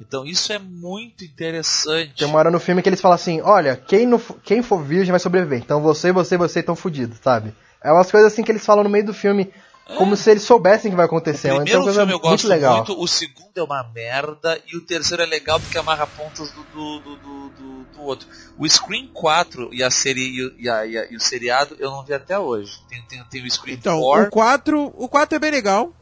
[0.00, 2.14] Então isso é muito interessante.
[2.18, 5.12] Tem uma hora no filme que eles falam assim, olha, quem, não, quem for virgem
[5.12, 5.58] vai sobreviver.
[5.60, 7.54] Então você, você, você estão fudidos, sabe?
[7.80, 9.52] É umas coisas assim que eles falam no meio do filme,
[9.96, 11.48] como se eles soubessem que vai acontecer.
[11.48, 12.76] O Então é primeiro coisa filme eu muito gosto legal.
[12.78, 16.64] muito, o segundo é uma merda e o terceiro é legal porque amarra pontas do,
[16.64, 18.26] do, do, do, do- do outro.
[18.58, 21.76] O Scream 4 e a série e, o- e, a- e a- e o seriado
[21.78, 22.72] eu não vi até hoje.
[22.88, 24.26] Tem, tem, tem o Scream Então, 4.
[24.26, 25.92] o 4, o 4 é bem legal.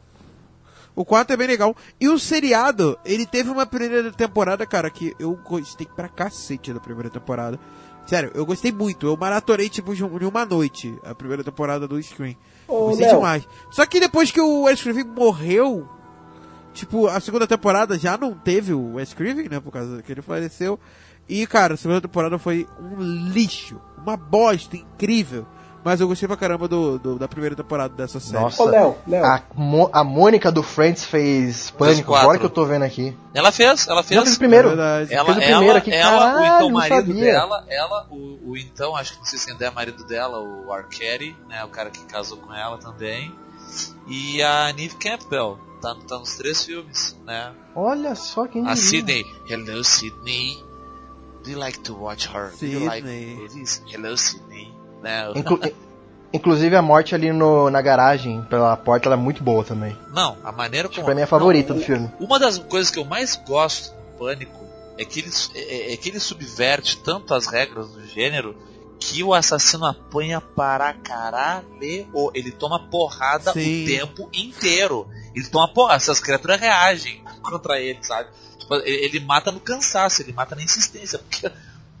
[0.95, 1.75] O 4 é bem legal.
[1.99, 6.79] E o seriado, ele teve uma primeira temporada, cara, que eu gostei pra cacete da
[6.79, 7.59] primeira temporada.
[8.05, 9.05] Sério, eu gostei muito.
[9.05, 12.35] Eu maratonei, tipo, de um- uma noite a primeira temporada do Scream.
[12.67, 13.15] Ô, gostei Léo.
[13.17, 13.47] demais.
[13.71, 15.87] Só que depois que o Wes Craven morreu,
[16.73, 20.21] tipo, a segunda temporada já não teve o Wes Craven, né, por causa que ele
[20.21, 20.79] faleceu.
[21.29, 22.99] E, cara, a segunda temporada foi um
[23.31, 23.79] lixo.
[23.97, 25.45] Uma bosta incrível.
[25.83, 28.43] Mas eu gostei pra caramba do, do- da primeira temporada dessa série.
[28.43, 29.25] Nossa, Ô, Léo, Léo.
[29.25, 33.17] a, Mo- a Mônica do Friends fez Pânico, agora que eu tô vendo aqui.
[33.33, 34.35] Ela fez, ela fez fez.
[34.35, 34.67] o primeiro.
[34.67, 35.13] É verdade.
[35.13, 37.23] Ela, fez o ela, primeiro aqui, ela caralho, o então marido sabia.
[37.31, 40.71] dela, ela, o, o então, acho que não sei se ainda é marido dela, o
[40.71, 43.33] Arcari, né, o cara que casou com ela também.
[44.07, 47.53] E a Neve Campbell, tá, tá nos três filmes, né?
[47.75, 48.75] Olha só quem A.
[48.75, 50.57] Sydney, hello Sydney,
[51.43, 52.51] do you like to watch her?
[52.59, 53.35] Do you like Sydney.
[53.35, 53.81] movies?
[53.87, 55.31] Hello Sydney, né?
[55.35, 55.59] Inclu-
[56.33, 59.97] Inclusive a morte ali no, na garagem, pela porta, ela é muito boa também.
[60.13, 61.13] Não, a maneira como.
[61.13, 62.09] Mim é a favorita Não, do filme.
[62.19, 64.65] Uma das coisas que eu mais gosto do Pânico
[64.97, 68.55] é que ele, é, é que ele subverte tanto as regras do gênero
[69.01, 71.65] Aqui o assassino apanha para caralho.
[72.35, 73.83] Ele toma porrada Sim.
[73.83, 75.09] o tempo inteiro.
[75.35, 75.95] Ele toma porrada.
[75.95, 78.29] Essas criaturas reagem contra ele, sabe?
[78.59, 81.17] Tipo, ele, ele mata no cansaço, ele mata na insistência.
[81.17, 81.51] Porque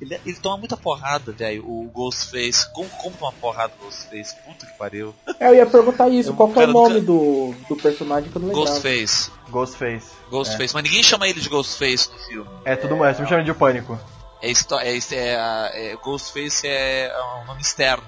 [0.01, 1.63] ele, ele toma muita porrada, velho.
[1.65, 2.67] O Ghostface.
[2.73, 4.35] Como, como toma porrada o Ghostface?
[4.45, 5.13] Puta que pariu.
[5.39, 8.29] É, eu ia perguntar isso, Eu- qual que é o nome nunca- do, do personagem
[8.31, 8.69] que eu não lembrava.
[8.71, 9.31] Ghostface.
[9.49, 10.07] Ghostface.
[10.29, 10.73] Ghostface.
[10.73, 12.49] Mas ninguém chama ele de Ghostface no filme.
[12.65, 13.99] É tudo mais, me chama de pânico.
[14.41, 17.13] É, histó- é, é, é, Ghostface é
[17.43, 18.03] um nome externo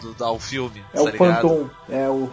[0.00, 0.84] do, ao filme.
[0.92, 1.34] É o tá ligado?
[1.40, 2.28] Phantom, é o...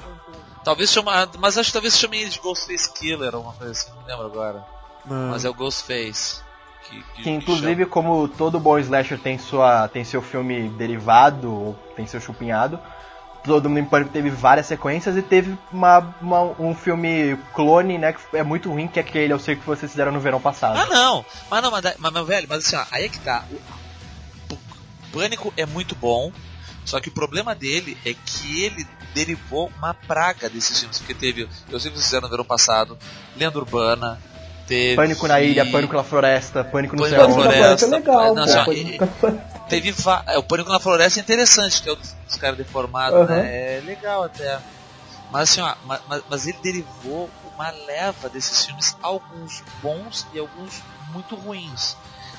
[0.64, 3.92] Talvez chama, mas acho que talvez chame ele de Ghostface Killer ou uma coisa assim,
[3.96, 4.66] não lembro agora.
[5.06, 6.42] Mas é o Ghostface.
[6.90, 11.52] Que, que- Que que inclusive, como todo bom slasher tem, sua, tem seu filme derivado,
[11.54, 12.80] ou tem seu chupinhado,
[13.44, 18.14] todo mundo em pânico teve várias sequências e teve uma, uma- um filme clone, né,
[18.14, 20.78] que é muito ruim, que é aquele, eu sei que vocês fizeram no verão passado.
[20.78, 21.26] Ah não!
[21.50, 23.44] Mas não, mas, mas, mas, velho, mas assim, ó, aí é que tá.
[24.50, 24.58] O, o
[25.12, 26.32] Pânico é muito bom,
[26.86, 31.48] só que o problema dele é que ele derivou uma praga desses filmes, porque teve,
[31.70, 32.98] eu sei que vocês fizeram no verão passado,
[33.36, 34.20] Lenda Urbana,
[34.70, 34.96] teve.
[34.96, 37.28] Pânico na ilha, Pânico na floresta, Pânico no Pânico céu.
[37.28, 39.68] na Pânico na Floresta, é legal, não, só-.
[39.68, 42.58] Teve va- é, o Pânico na Floresta é interessante, que é o dos, dos caras
[42.58, 43.28] deformados, Aham.
[43.36, 43.78] né?
[43.78, 44.60] É legal até.
[45.32, 50.40] Mas assim, ó, ma- ma- mas, ele derivou uma leva desses filmes, alguns bons e
[50.40, 50.82] alguns
[51.14, 51.96] muito ruins.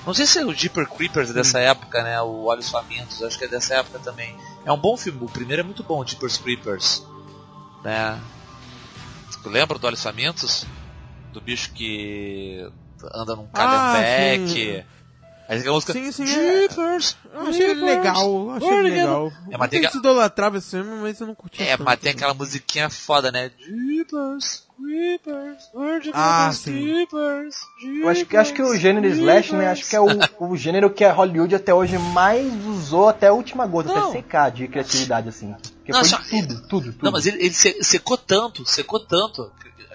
[0.06, 2.20] Não sei se é o Jeeper Creepers é dessa época, né?
[2.22, 4.34] O Olhos Famintos, acho que é dessa época também.
[4.64, 7.06] É um bom filme, o primeiro é muito bom, o Jeepers Creepers.
[7.84, 8.18] Né?
[9.42, 10.64] Tu lembra do Olhos Famintos?
[11.32, 12.68] Do bicho que
[13.14, 14.84] anda num Ah, calhambeque.
[15.48, 16.26] Aí a música Sim, sim, é.
[16.26, 19.32] Jeepers, Eu achei ele Jeepers, legal, eu achei legal.
[19.50, 21.82] É, Eu mas tem tenho que- idolatrava esse filme, mas eu não curti É, tanto.
[21.84, 23.50] mas tem aquela musiquinha foda, né?
[23.58, 26.80] Jeepers, Creepers, you Ah, sim.
[26.86, 27.56] Jeepers,
[28.00, 30.06] Eu acho, que- acho que o gênero slash, né, acho que é o,
[30.38, 34.04] o gênero que a Hollywood até hoje mais usou até a última gota, Não.
[34.10, 35.52] até secar de criatividade, assim.
[35.78, 37.02] Porque Não, foi só- tudo, tudo, tudo.
[37.02, 39.50] Não, mas ele, ele se- secou tanto, secou tanto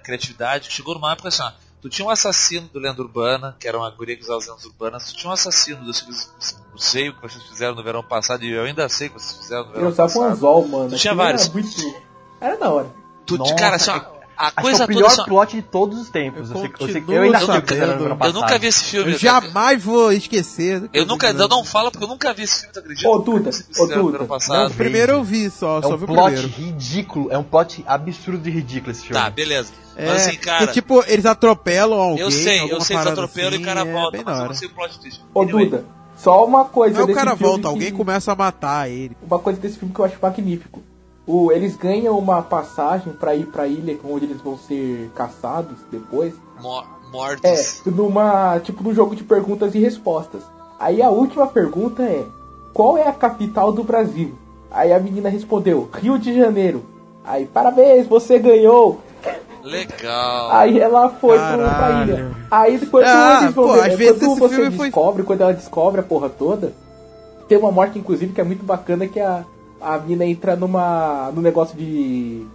[0.06, 1.52] criatividade, que chegou numa época assim, ó,
[1.82, 4.66] tu tinha um assassino do Lenda Urbana, que era uma guria que usava as lendas
[4.66, 8.44] urbanas, tu tinha um assassino do eu sei o que vocês fizeram no verão passado,
[8.44, 10.32] e eu ainda sei o que vocês fizeram no verão Eu usava um passado.
[10.32, 10.90] anzol, mano.
[10.90, 11.44] Tu tinha vários.
[11.44, 11.96] Era, muito...
[12.42, 12.88] era da hora.
[13.26, 14.00] Tu, Nossa, cara, assim, ó,
[14.38, 16.50] a Acho que é coisa o pior assim, ó, plot de todos os tempos.
[16.52, 18.18] Eu Eu, sei, eu, ainda sabendo.
[18.26, 19.14] eu nunca vi esse filme.
[19.14, 20.90] Eu jamais vou esquecer.
[20.94, 23.10] Eu nunca, eu não falo porque eu nunca vi esse filme, tu acredita?
[23.10, 23.50] Ô, Duda,
[23.80, 26.48] ô, Duda, não O primeiro eu vi só, É só um vi o plot primeiro.
[26.48, 29.22] ridículo, é um plot absurdo de ridículo esse filme.
[29.22, 29.72] Tá, beleza.
[29.98, 32.22] É, Mas assim, cara, que, tipo, eles atropelam alguém.
[32.24, 34.34] eu sei, eu sei que parada atropelam e o assim, cara é volta, bem mas
[34.36, 34.50] eu hora.
[34.50, 35.22] não sei o plot twist.
[35.34, 35.86] Ô, Duda,
[36.18, 39.16] só uma coisa Aí o cara volta, alguém começa a matar ele.
[39.26, 40.84] Uma coisa desse filme que eu acho magnífico.
[41.28, 46.34] O, eles ganham uma passagem pra ir pra ilha onde eles vão ser caçados depois.
[46.62, 47.82] Mor É, mortos.
[47.86, 48.60] numa.
[48.60, 50.44] Tipo num jogo de perguntas e respostas.
[50.80, 52.24] Aí a última pergunta é:
[52.74, 54.36] Qual é a capital do Brasil?
[54.70, 56.84] Aí a menina respondeu: Rio de Janeiro.
[57.24, 59.00] Aí, parabéns, você ganhou.
[59.64, 60.52] Legal.
[60.52, 62.14] Aí ela foi pro, pra Caralho.
[62.14, 62.32] ilha.
[62.52, 65.24] Aí quando Ah, eles vão pô, ver, às vezes quando esse você filme foi- descobre,
[65.24, 66.74] quando ela descobre a porra toda,
[67.48, 69.44] tem uma morte, inclusive, que é muito bacana, que a,
[69.86, 71.32] a mina entra numa.
[71.32, 72.46] no negócio de.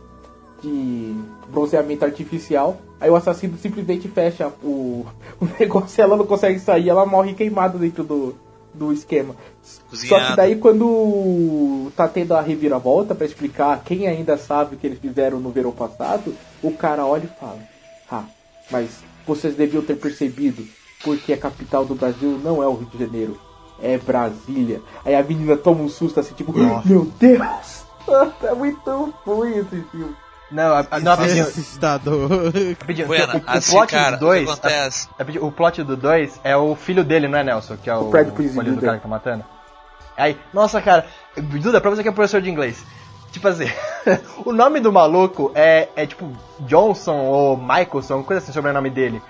[0.63, 1.15] de
[1.49, 2.81] bronzeamento artificial.
[3.01, 5.07] Aí o assassino simplesmente fecha o,
[5.41, 8.35] o negócio e ela não consegue sair, ela morre queimada dentro do,
[8.75, 9.35] do esquema.
[9.63, 10.27] Só Cozinhada.
[10.27, 14.99] que daí quando tá tendo a reviravolta pra explicar quem ainda sabe o que eles
[14.99, 17.59] fizeram no verão passado, o cara olha e fala:
[18.11, 18.25] Ah,
[18.71, 18.91] mas
[19.27, 20.67] vocês deviam ter percebido,
[21.03, 23.39] porque a capital do Brasil não é o Rio de Janeiro,
[23.83, 24.83] é Brasília.
[25.05, 26.53] Aí a menina toma um susto assim, tipo,
[26.85, 27.85] meu Deus!
[28.43, 30.15] É muito ruim esse filme.
[30.51, 32.29] Não, a, a, não, rapidinho, Assustador.
[32.81, 34.49] rapidinho, Buena, o, o assim, plot cara, do 2.
[35.41, 35.47] o?
[35.47, 37.77] O plot do 2 é o filho dele, não é Nelson?
[37.77, 39.45] Que é o, O escolhido do cara que tá matando.
[40.17, 42.85] Aí, nossa, cara, Duda, pra você que é professor de inglês.
[43.31, 43.67] Tipo assim,
[44.45, 49.23] o nome do maluco é, é tipo Johnson ou Michaelson, coisa assim, sobrenome dele.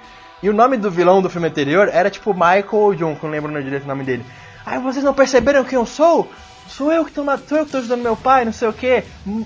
[0.42, 3.28] E o nome do vilão do filme anterior era tipo Michael ou John, que eu
[3.28, 4.24] não lembro direito o nome dele.
[4.64, 6.30] Aí vocês não perceberam quem eu sou?
[6.68, 8.72] Sou eu que tô, ma- sou eu que tô ajudando meu pai, não sei o
[8.72, 9.02] que.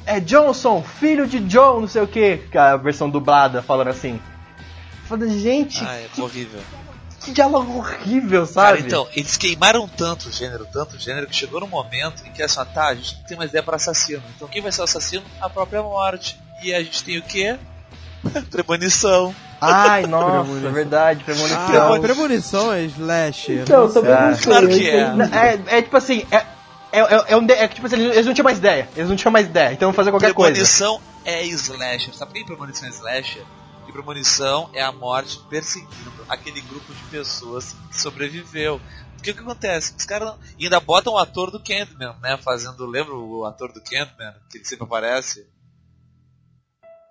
[0.07, 2.41] É Johnson, filho de John, não sei o que.
[2.55, 4.21] A versão dublada falando assim.
[5.07, 6.61] Falando, gente, Ah, é horrível.
[7.21, 8.81] que diálogo horrível, Cara, sabe?
[8.81, 12.43] então, eles queimaram tanto o gênero, tanto o gênero, que chegou num momento em que
[12.43, 14.23] assim, ó, tá, a gente não tem mais ideia pra assassino.
[14.37, 15.25] Então quem vai ser o assassino?
[15.41, 16.39] A própria morte.
[16.62, 17.57] E a gente tem o quê?
[18.51, 19.34] Premonição.
[19.60, 20.68] Ai, nossa, Premonição.
[20.68, 22.01] é verdade, Ah, premonição.
[22.01, 23.62] premonição é slasher.
[23.62, 24.44] Então, também não sei.
[24.44, 25.72] Claro que é.
[25.72, 28.26] É, é tipo assim, é, é, é, é um de- é que, tipo assim, eles
[28.26, 28.88] não tinham mais ideia.
[28.96, 30.52] Eles não tinham mais ideia, então vão fazer qualquer coisa.
[30.52, 32.14] Premonição é slasher.
[32.14, 33.42] Sabe por que premonição é slasher?
[33.88, 38.80] E Premonição é a morte perseguindo aquele grupo de pessoas que sobreviveu.
[39.16, 39.94] Porque o que acontece?
[39.96, 42.36] Os caras e ainda botam o ator do Candyman, né?
[42.42, 44.34] Fazendo, lembra o ator do Candyman?
[44.51, 45.46] Que ele sempre aparece?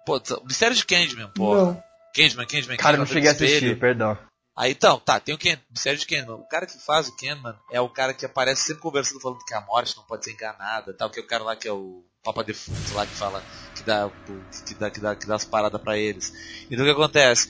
[0.06, 1.56] Pô, o Mistério de Candyman, pô.
[1.56, 1.84] Não.
[2.14, 4.18] Candyman, Candyman, Cara, Candyman, não cheguei a assistir, perdão.
[4.56, 6.36] Aí então, tá, tem o Ken, Mistério de Kenman.
[6.36, 9.54] O cara que faz o Kenman é o cara que aparece sempre conversando falando que
[9.54, 12.04] a morte não pode ser enganada, tal, que é o cara lá que é o
[12.24, 13.44] Papa Defunto lá que fala
[13.76, 14.12] que dá,
[14.66, 16.32] que dá, que dá, que dá as paradas pra eles.
[16.70, 17.50] Então o que acontece?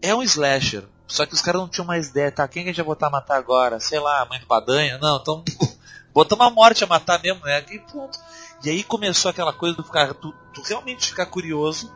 [0.00, 2.48] É um slasher, só que os caras não tinham mais ideia, tá?
[2.48, 3.78] Quem que a gente vai botar a matar agora?
[3.78, 4.96] Sei lá, a mãe do Badanha?
[4.96, 5.44] Não, então
[6.14, 7.62] bota uma morte a matar mesmo, né?
[7.70, 8.18] E pronto.
[8.64, 10.34] E aí começou aquela coisa do ficar, tu,
[10.64, 11.92] realmente ficar curioso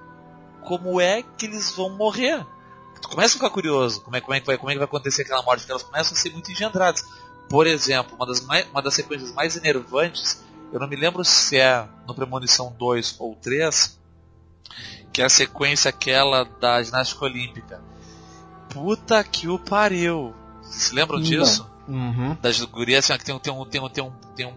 [0.63, 2.45] como é que eles vão morrer
[3.01, 4.87] tu começa a ficar curioso como é, como, é que vai, como é que vai
[4.87, 7.05] acontecer aquela morte, porque elas começam a ser muito engendradas.
[7.49, 11.57] Por exemplo, uma das, mais, uma das sequências mais enervantes, eu não me lembro se
[11.57, 13.99] é no Premonição 2 ou 3,
[15.13, 17.83] que é a sequência aquela da ginástica olímpica.
[18.69, 20.35] Puta que o pariu!
[20.61, 21.69] Vocês se lembram disso?
[21.87, 22.37] Uhum.
[22.43, 24.55] Das gurias assim, ó, que tem, tem, um, tem, um, tem, um, tem um,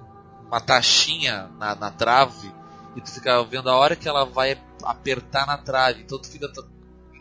[0.52, 2.52] uma taxinha na, na trave
[2.95, 6.02] e tu fica vendo a hora que ela vai apertar na trave.
[6.02, 6.52] Então tu fica.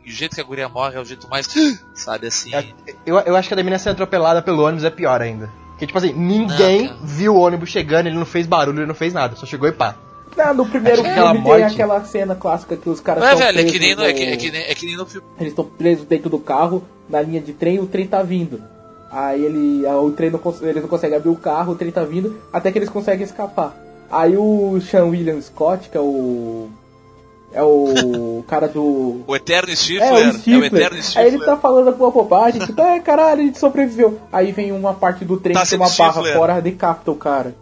[0.04, 1.46] E o jeito que a guria morre é o jeito mais.
[1.94, 2.52] Sabe assim.
[2.54, 2.64] É,
[3.06, 5.48] eu, eu acho que a da menina ser atropelada pelo ônibus é pior ainda.
[5.70, 8.94] Porque, tipo assim, ninguém Não, viu o ônibus chegando, ele não fez barulho, ele não
[8.94, 9.94] fez nada, só chegou e pá.
[10.36, 13.32] Não, no primeiro filme aquela tem morte- aquela cena clássica que os caras Não é,
[13.32, 14.96] estão velho, é presos que, nem no, é, que, é, que nem, é que nem
[14.96, 15.26] no filme.
[15.38, 18.62] Eles estão presos dentro do carro, na linha de trem, o trem tá vindo.
[19.10, 22.40] Aí ele, o trem não, eles não conseguem abrir o carro, o trem tá vindo,
[22.52, 23.74] até que eles conseguem escapar.
[24.10, 26.68] Aí o Sean William Scott, que é o.
[27.52, 29.24] É o cara do.
[29.26, 30.12] O Eterno É, Stifler.
[30.12, 30.64] o É o Stifler.
[30.74, 31.26] Eterno Stifler.
[31.26, 34.20] Aí ele tá falando alguma bobagem, tipo, é caralho, a gente sobreviveu.
[34.32, 36.36] Aí vem uma parte do trem Tá que tem uma sendo barra Stifler.
[36.36, 37.54] fora, decapita o cara.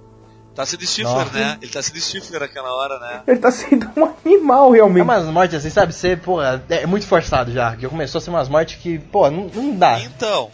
[0.54, 1.38] Tá sendo Stifler, Nossa.
[1.38, 1.58] né?
[1.62, 3.22] Ele tá sendo Stifler naquela hora, né?
[3.28, 5.00] Ele tá sendo um animal, realmente.
[5.00, 5.94] É umas mortes assim, sabe?
[5.94, 7.74] Você, porra, é muito forçado já.
[7.76, 10.00] Que começou a ser umas mortes que, pô, não, não dá.
[10.00, 10.50] Então,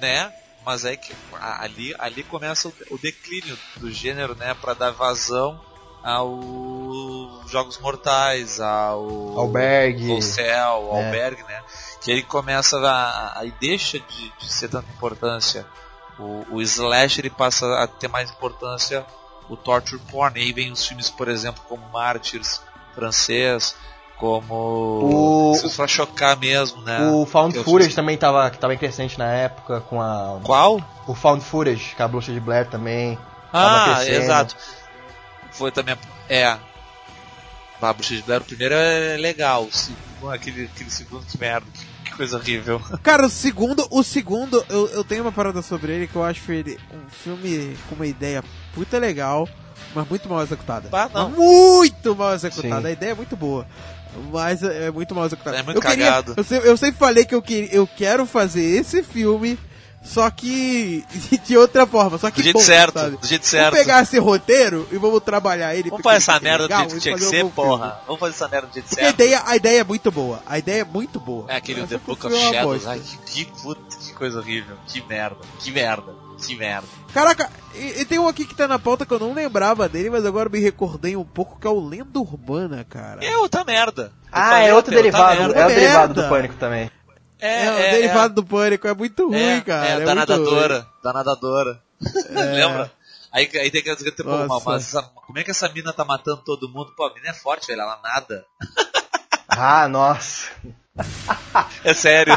[0.00, 0.32] né?
[0.64, 4.54] Mas é que ali, ali começa o, o declínio do gênero, né?
[4.54, 5.60] Pra dar vazão
[6.02, 10.12] aos Jogos Mortais, ao Albergue.
[10.12, 11.06] ao Céu, ao É.
[11.06, 11.62] Albergue, né?
[12.00, 15.66] Que ele começa a, aí deixa de, de ser tanta importância
[16.18, 19.04] o, o slasher e passa a ter mais importância
[19.48, 20.38] o torture porn.
[20.38, 22.62] E aí vem os filmes, por exemplo, como Mártires
[22.94, 23.74] francês,
[24.20, 27.08] como O- se pra chocar mesmo, né?
[27.10, 30.38] O Found eu Footage também tava, que tava em crescente na época, com a.
[30.44, 30.80] Qual?
[31.08, 33.18] O Found Footage, com a bruxa de Blair também.
[33.52, 34.54] Ah, exato.
[35.50, 35.96] Foi também.
[36.28, 36.56] É.
[37.82, 39.64] A Bruxa de Blair, o primeiro é legal.
[39.64, 41.66] O segundo, aquele, aquele segundo, que merda.
[42.04, 42.80] Que coisa horrível.
[43.02, 46.52] Cara, o segundo, o segundo, eu, eu tenho uma parada sobre ele que eu acho
[46.52, 48.44] ele um filme com uma ideia
[48.74, 49.48] puta legal,
[49.94, 50.88] mas muito mal executada.
[50.92, 52.82] Ah, Muito mal executada.
[52.82, 52.86] Sim.
[52.86, 53.66] A ideia é muito boa.
[54.32, 55.56] Mas é é muito mal executada.
[55.58, 56.34] É muito eu queria- cagado.
[56.36, 59.58] eu, sempre, eu sempre falei que eu, queria, eu quero fazer esse filme,
[60.02, 61.04] só que
[61.46, 62.18] de outra forma.
[62.18, 63.16] Só que Do jeito bom, certo, sabe?
[63.16, 63.70] do jeito certo.
[63.72, 65.90] Vamos pegar esse roteiro e vamos trabalhar ele.
[65.90, 67.50] Vamos fazer essa fica merda do legal jeito que tinha que fazer um ser, bom
[67.62, 67.68] filme.
[67.78, 68.00] porra.
[68.06, 69.14] Vamos fazer essa merda do jeito Porque a certo.
[69.20, 70.42] ideia, a ideia é muito boa.
[70.46, 71.44] A ideia é muito boa.
[71.48, 72.86] É aquele The que Book of é Shadows.
[72.86, 74.76] Ai, que, que puta, que coisa horrível.
[74.86, 75.36] Que merda.
[75.60, 76.29] Que merda.
[76.46, 76.86] Que merda.
[77.12, 80.10] Caraca, e, e tem um aqui que tá na pauta que eu não lembrava dele,
[80.10, 83.24] mas agora me recordei um pouco, que é o Lenda Urbana, cara.
[83.24, 84.12] É outra merda.
[84.24, 85.52] Eu Ah, falei é outro derivado.
[85.52, 86.90] É o derivado do pânico também.
[87.38, 89.86] É, É, o é, derivado do pânico, é muito ruim, é, cara.
[89.86, 90.86] É, É, da nadadora.
[91.02, 91.80] Da nadadora.
[92.30, 92.32] É.
[92.42, 92.92] Lembra?
[93.32, 96.42] Aí, aí tem que dizer, pô, mas essa- como é que essa mina tá matando
[96.44, 96.92] todo mundo?
[96.96, 98.44] Pô, a mina é forte, velho, ela nada.
[99.48, 100.48] Ah, nossa.
[101.84, 102.34] É sério.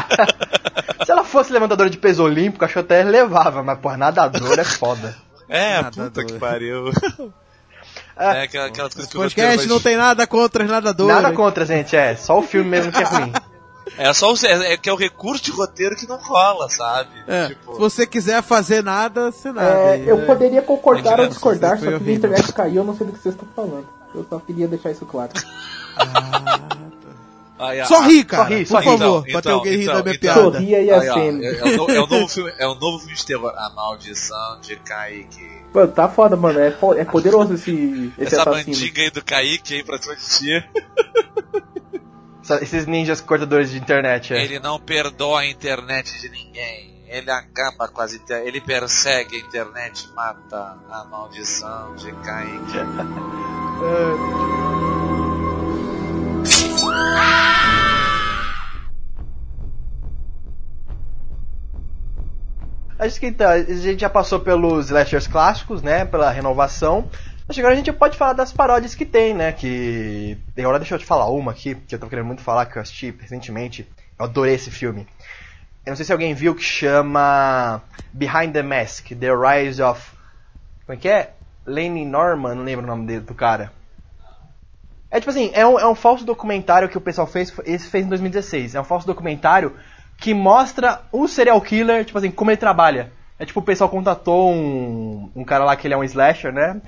[1.04, 4.64] Se ela fosse levantadora de peso olímpico, acho que até levava, mas, porra, nadador é
[4.64, 5.14] foda.
[5.48, 6.04] É, Nadador.
[6.10, 6.90] puta que pariu.
[8.16, 9.28] Ah, É aquelas, aquelas coisas ruim.
[9.30, 11.14] que eu Podcast não tem nada contra os nadadores.
[11.14, 12.16] Nada contra, gente, é.
[12.16, 13.32] Só o filme mesmo que é ruim.
[13.98, 17.10] É só o, é, é que é o recurso de roteiro que não rola, sabe?
[17.28, 19.68] É, Tipo, se você quiser fazer nada, você nada.
[19.68, 23.06] É, aí, eu poderia concordar ou discordar, só que minha internet caiu, eu não sei
[23.06, 23.86] do que vocês estão falando.
[24.14, 25.32] Eu só queria deixar isso claro.
[27.58, 28.44] aí, a- Só ri, cara.
[28.48, 28.84] Só ri, por só ri.
[28.84, 30.34] favor, Então, pra ter então, alguém rindo então, da minha então.
[30.34, 30.50] piada.
[30.52, 31.44] Sorria e acende.
[31.46, 33.52] é, é o, no- é o novo filme, é o novo filme de terror.
[33.56, 35.54] A maldição de Kaique.
[35.74, 36.58] Mano, tá foda, mano.
[36.60, 38.76] É, fo- é poderoso esse, esse Essa assassino.
[38.76, 40.64] mandiga aí do Kaique aí pra cima de ti.
[42.62, 44.44] Esses ninjas cortadores de internet, é.
[44.44, 46.92] Ele não perdoa a internet de ninguém.
[47.08, 48.42] Ele acaba com as inter...
[48.46, 52.78] Ele persegue a internet, mata a maldição de Kaique.
[62.98, 66.04] Acho que então, a gente já passou pelos slashers clássicos, né?
[66.04, 67.10] Pela renovação.
[67.46, 69.52] Acho que agora a gente pode falar das paródias que tem, né?
[69.52, 70.38] Que.
[70.56, 72.82] Agora deixa eu te falar uma aqui, que eu tô querendo muito falar, que eu
[72.82, 73.86] assisti recentemente.
[74.18, 75.06] Eu adorei esse filme.
[75.84, 80.10] Eu não sei se alguém viu que chama Behind the Mask, The Rise of.
[80.86, 81.34] Como é que é?
[81.66, 83.70] Lenny Norman, não lembro o nome dele, do cara.
[85.14, 88.04] É tipo assim, é um, é um falso documentário que o pessoal fez, esse fez
[88.04, 88.74] em 2016.
[88.74, 89.72] É um falso documentário
[90.18, 93.12] que mostra o serial killer, tipo assim, como ele trabalha.
[93.38, 96.82] É tipo, o pessoal contatou um, um cara lá que ele é um slasher, né?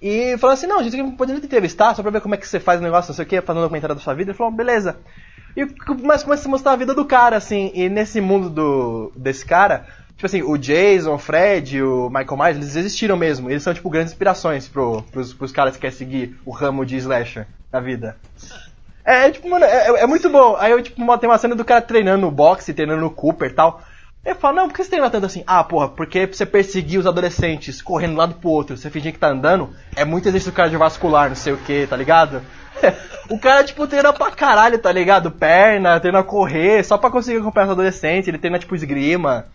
[0.00, 2.48] E falou assim, não, a gente poderia te entrevistar só pra ver como é que
[2.48, 4.30] você faz o negócio, não sei o que, fazendo um documentário da sua vida.
[4.30, 4.96] Ele falou, beleza.
[5.54, 5.66] E
[6.02, 9.86] mas começa a mostrar a vida do cara, assim, e nesse mundo do desse cara,
[10.18, 13.48] tipo assim, o Jason, o Fred, o Michael Myers, eles existiram mesmo.
[13.48, 16.96] Eles são, tipo, grandes inspirações pro, pros, pros caras que querem seguir o ramo de
[16.96, 18.16] slasher na vida.
[19.04, 20.56] É, tipo, mano, é, é muito bom.
[20.58, 23.54] Aí eu, tipo, tem uma cena do cara treinando no boxe, treinando no Cooper e
[23.54, 23.80] tal.
[24.24, 25.44] Eu falo, não, por que você treina tanto assim?
[25.46, 29.12] Ah, porra, porque você perseguir os adolescentes correndo de um lado pro outro, você fingir
[29.12, 32.42] que tá andando, é muito exercício cardiovascular, não sei o que, tá ligado?
[33.30, 35.30] o cara, tipo, treina pra caralho, tá ligado?
[35.30, 39.46] Perna, treina a correr, só pra conseguir acompanhar os adolescentes, ele treina, tipo, esgrima.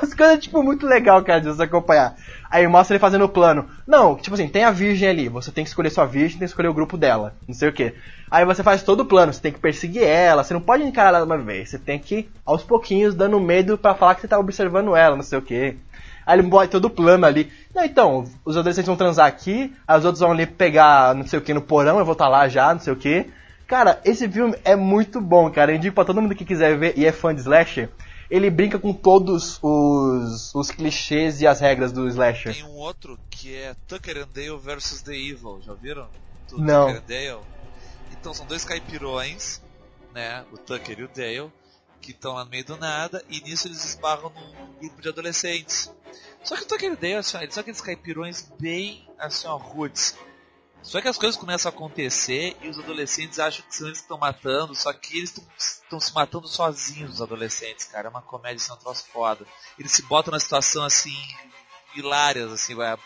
[0.00, 2.14] As coisas, tipo, muito legal, cara, de você acompanhar.
[2.50, 3.66] Aí mostra ele fazendo o plano.
[3.86, 6.44] Não, tipo assim, tem a virgem ali, você tem que escolher sua virgem, tem que
[6.44, 7.94] escolher o grupo dela, não sei o que.
[8.30, 11.08] Aí você faz todo o plano, você tem que perseguir ela, você não pode encarar
[11.08, 14.28] ela de uma vez, você tem que, aos pouquinhos, dando medo para falar que você
[14.28, 15.76] tá observando ela, não sei o que.
[16.24, 17.50] Aí ele bota todo o plano ali.
[17.74, 21.38] Não, então, os adolescentes vão transar aqui, aí os outros vão ali pegar não sei
[21.38, 23.26] o que no porão, eu vou estar tá lá já, não sei o que.
[23.66, 25.72] Cara, esse filme é muito bom, cara.
[25.72, 27.88] Eu indico pra todo mundo que quiser ver e é fã de slasher
[28.32, 32.54] ele brinca com todos os, os clichês e as regras do slasher.
[32.54, 36.08] Tem um outro que é Tucker and Dale vs The Evil, já viram?
[36.48, 36.86] Do Não.
[36.86, 37.44] Tucker and Dale.
[38.10, 39.60] Então são dois caipirões,
[40.14, 40.46] né?
[40.50, 41.52] O Tucker e o Dale,
[42.00, 45.92] que estão lá no meio do nada e nisso eles esbarram num grupo de adolescentes.
[46.42, 49.58] Só que o Tucker e o Dale, assim, eles são aqueles caipirões bem assim, ó,
[49.58, 50.16] roots.
[50.82, 54.04] Só que as coisas começam a acontecer e os adolescentes acham que são eles que
[54.04, 58.08] estão matando, só que eles estão se matando sozinhos, os adolescentes, cara.
[58.08, 59.46] É uma comédia, isso é um troço foda.
[59.78, 61.16] Eles se botam na situação assim,
[61.94, 62.98] hilárias, assim, vai.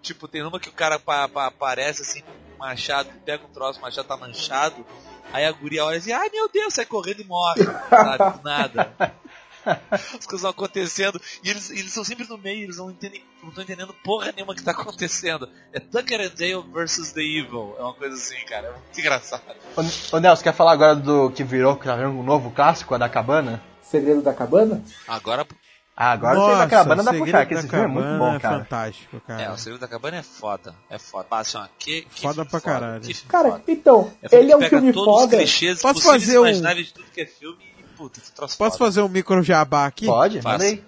[0.00, 2.22] Tipo, tem uma que o cara pa, pa, aparece assim,
[2.58, 4.86] machado, pega um troço, machado tá manchado,
[5.32, 8.38] aí a guria olha assim, ai meu Deus, sai correndo e morre, sabe?
[8.38, 8.94] Do nada.
[9.90, 13.48] As coisas vão acontecendo e eles, eles são sempre no meio, eles não entendem, não
[13.48, 15.48] estão entendendo porra nenhuma que está acontecendo.
[15.72, 17.74] É Tucker and Dale versus The Evil.
[17.78, 18.68] É uma coisa assim, cara.
[18.68, 19.42] É muito engraçado.
[19.76, 22.94] Ô, ô Nelson, quer falar agora do que virou, que tá vendo um novo clássico,
[22.94, 23.62] a da cabana?
[23.82, 24.82] Segredo da cabana?
[25.06, 25.46] Agora.
[25.96, 28.18] Ah, agora Nossa, o Segredo da Cabana dá pra puxar, que esse filme é muito
[28.18, 28.56] bom, cara.
[28.56, 29.42] É fantástico, cara.
[29.42, 30.74] É, o Segredo da Cabana é foda.
[30.90, 31.26] É foda.
[31.30, 33.02] Ah, assim, ó, que, que foda pra foda, caralho.
[33.28, 33.62] Cara, foda.
[33.68, 35.38] então, é ele é um filme foda.
[35.80, 36.50] Posso fazer um...
[36.50, 38.76] de tudo que é filme puta, Posso foda.
[38.76, 40.06] fazer um micro jabá aqui?
[40.06, 40.82] Pode, manda aí.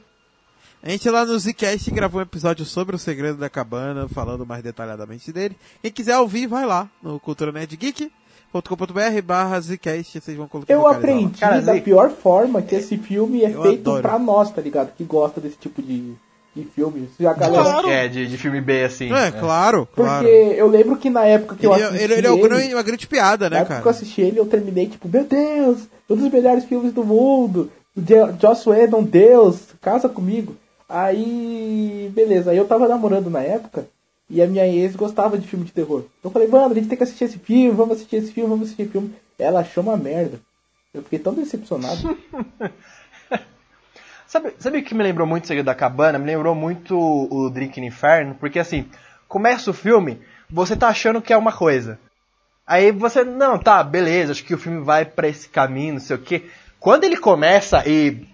[0.83, 4.63] A gente lá no Zcast gravou um episódio sobre o Segredo da Cabana, falando mais
[4.63, 5.57] detalhadamente dele.
[5.83, 8.13] Quem quiser ouvir, vai lá no Cultura Nerd Geek
[8.53, 13.43] com.br barra Zcast, vocês vão colocar Eu aprendi Cara, da pior forma que esse filme
[13.43, 14.03] é eu feito adoro.
[14.03, 14.95] pra nós, tá ligado?
[14.97, 16.15] Que gosta desse tipo de,
[16.57, 17.09] de filme.
[17.21, 17.63] Já galera...
[17.63, 17.89] Claro.
[17.89, 19.13] É, de, de filme B, assim.
[19.13, 19.31] É, é.
[19.31, 20.25] claro, claro.
[20.25, 22.75] Porque eu lembro que na época que ele, eu é- assisti ele, ele, ele é
[22.75, 23.75] uma grande piada, né, na cara?
[23.75, 27.05] época que eu assisti ele, eu terminei tipo, meu Deus, um dos melhores filmes do
[27.05, 27.71] mundo.
[28.41, 30.57] Joss Whedon, Deus, casa comigo.
[30.89, 33.87] Aí, beleza, aí eu tava namorando na época
[34.29, 36.05] e a minha ex gostava de filme de terror.
[36.19, 38.51] Então eu falei, mano, a gente tem que assistir esse filme, vamos assistir esse filme,
[38.51, 39.15] vamos assistir esse filme.
[39.39, 40.41] Ela achou uma merda.
[40.93, 42.17] Eu fiquei tão decepcionado.
[44.27, 46.19] sabe, sabe o que me lembrou muito Segredo da Cabana?
[46.19, 48.89] Me lembrou muito o Drink no Inferno, porque assim,
[49.29, 50.21] começa o filme,
[50.51, 51.99] você tá achando que é uma coisa.
[52.67, 56.17] Aí você, não, tá, beleza, acho que o filme vai para esse caminho, não sei
[56.17, 56.51] o que.
[56.81, 58.27] Quando ele começa e,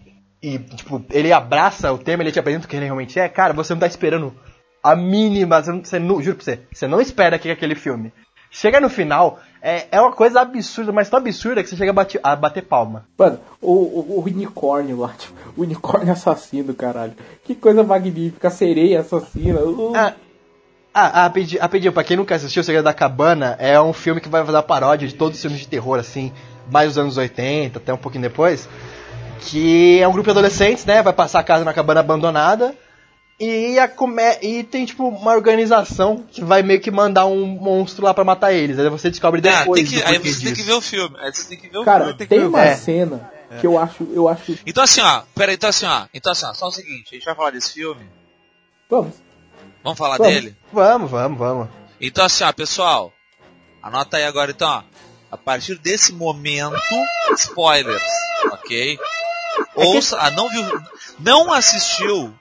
[0.42, 3.52] e, tipo, ele abraça o tema, ele te apresenta o que ele realmente é, cara,
[3.52, 4.34] você não tá esperando
[4.82, 8.12] a mínima, você não juro pra você, você não espera que é aquele filme.
[8.54, 11.94] Chega no final, é, é uma coisa absurda, mas tão absurda que você chega a,
[11.94, 13.06] bate, a bater palma.
[13.16, 17.14] Mano, o, o, o, unicórnio lá, tipo, o unicórnio assassino, caralho.
[17.44, 19.58] Que coisa magnífica, a sereia assassina.
[19.58, 19.96] Uh.
[19.96, 20.12] Ah,
[20.92, 24.28] ah, rapidinho, rapidinho, pra quem nunca assistiu O Segredo da Cabana, é um filme que
[24.28, 26.30] vai fazer a paródia de todos os filmes de terror, assim,
[26.70, 28.68] mais dos anos 80, até um pouquinho depois.
[29.40, 31.02] Que é um grupo de adolescentes, né?
[31.02, 32.74] Vai passar a casa na cabana abandonada.
[33.44, 34.22] E, a come...
[34.40, 38.52] e tem, tipo, uma organização que vai meio que mandar um monstro lá pra matar
[38.52, 38.78] eles.
[38.78, 39.90] Aí você descobre ah, depois.
[39.90, 40.44] Que, aí você disso.
[40.44, 41.16] tem que ver o filme.
[41.18, 42.18] Aí você tem que ver o Cara, filme.
[42.18, 42.76] tem, tem uma é.
[42.76, 44.56] cena que eu acho, eu acho.
[44.64, 46.06] Então assim, ó, pera então assim, ó.
[46.14, 48.08] Então assim, ó, só o seguinte, a gente vai falar desse filme.
[48.88, 49.16] Vamos.
[49.82, 50.32] Vamos falar vamos.
[50.32, 50.56] dele?
[50.72, 51.68] Vamos, vamos, vamos.
[52.00, 53.12] Então assim, ó, pessoal.
[53.82, 54.84] Anota aí agora então, ó.
[55.32, 56.76] A partir desse momento,
[57.36, 58.04] spoilers,
[58.52, 59.00] ok?
[59.74, 60.80] Ouça, ah, não viu,
[61.18, 62.32] não assistiu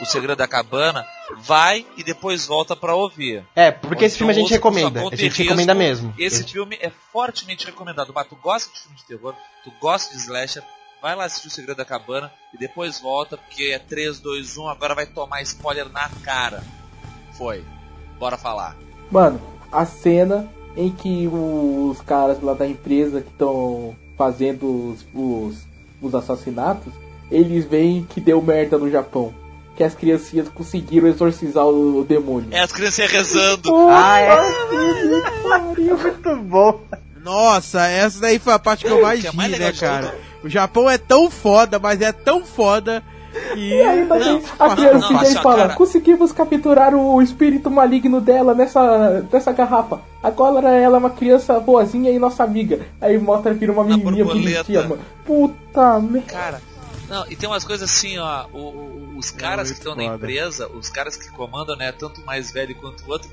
[0.00, 1.04] O Segredo da Cabana,
[1.38, 3.44] vai e depois volta pra ouvir.
[3.54, 5.00] É, porque esse filme a gente recomenda.
[5.06, 6.14] A gente recomenda mesmo.
[6.18, 8.12] Esse Esse- filme é fortemente recomendado.
[8.14, 10.62] Mas tu gosta de filme de terror, tu gosta de slasher,
[11.02, 14.68] vai lá assistir O Segredo da Cabana e depois volta, porque é 3, 2, 1,
[14.68, 16.62] agora vai tomar spoiler na cara.
[17.32, 17.64] Foi.
[18.18, 18.76] Bora falar.
[19.10, 19.40] Mano,
[19.70, 25.56] a cena em que os caras lá da empresa que estão fazendo os, os,
[26.00, 26.92] os assassinatos,
[27.30, 29.34] eles veem que deu merda no Japão.
[29.76, 32.48] Que as criancinhas conseguiram exorcizar o, o demônio.
[32.50, 33.74] É as crianças rezando.
[33.88, 34.40] Ah, é?
[35.80, 36.80] Muito bom.
[37.22, 39.80] Nossa, essa daí foi a parte que eu mais Que é mais legal né, de
[39.80, 40.14] cara?
[40.42, 43.02] O Japão é tão foda, mas é tão foda
[43.54, 43.58] que...
[43.60, 45.74] E ainda Não, tem a criancinha só, fala, cara.
[45.74, 50.00] conseguimos capturar o espírito maligno dela nessa, nessa garrafa.
[50.22, 52.80] Agora ela é uma criança boazinha e nossa amiga.
[53.00, 55.02] Aí mostra vira uma menininha bonitinha, mano.
[55.24, 56.32] Puta merda.
[56.32, 56.62] Cara,
[57.10, 58.46] não, e tem umas coisas assim, ó.
[58.52, 61.92] o- o- os caras que muito estão na empresa, os caras que comandam, né?
[61.92, 63.30] Tanto o mais velho quanto o outro,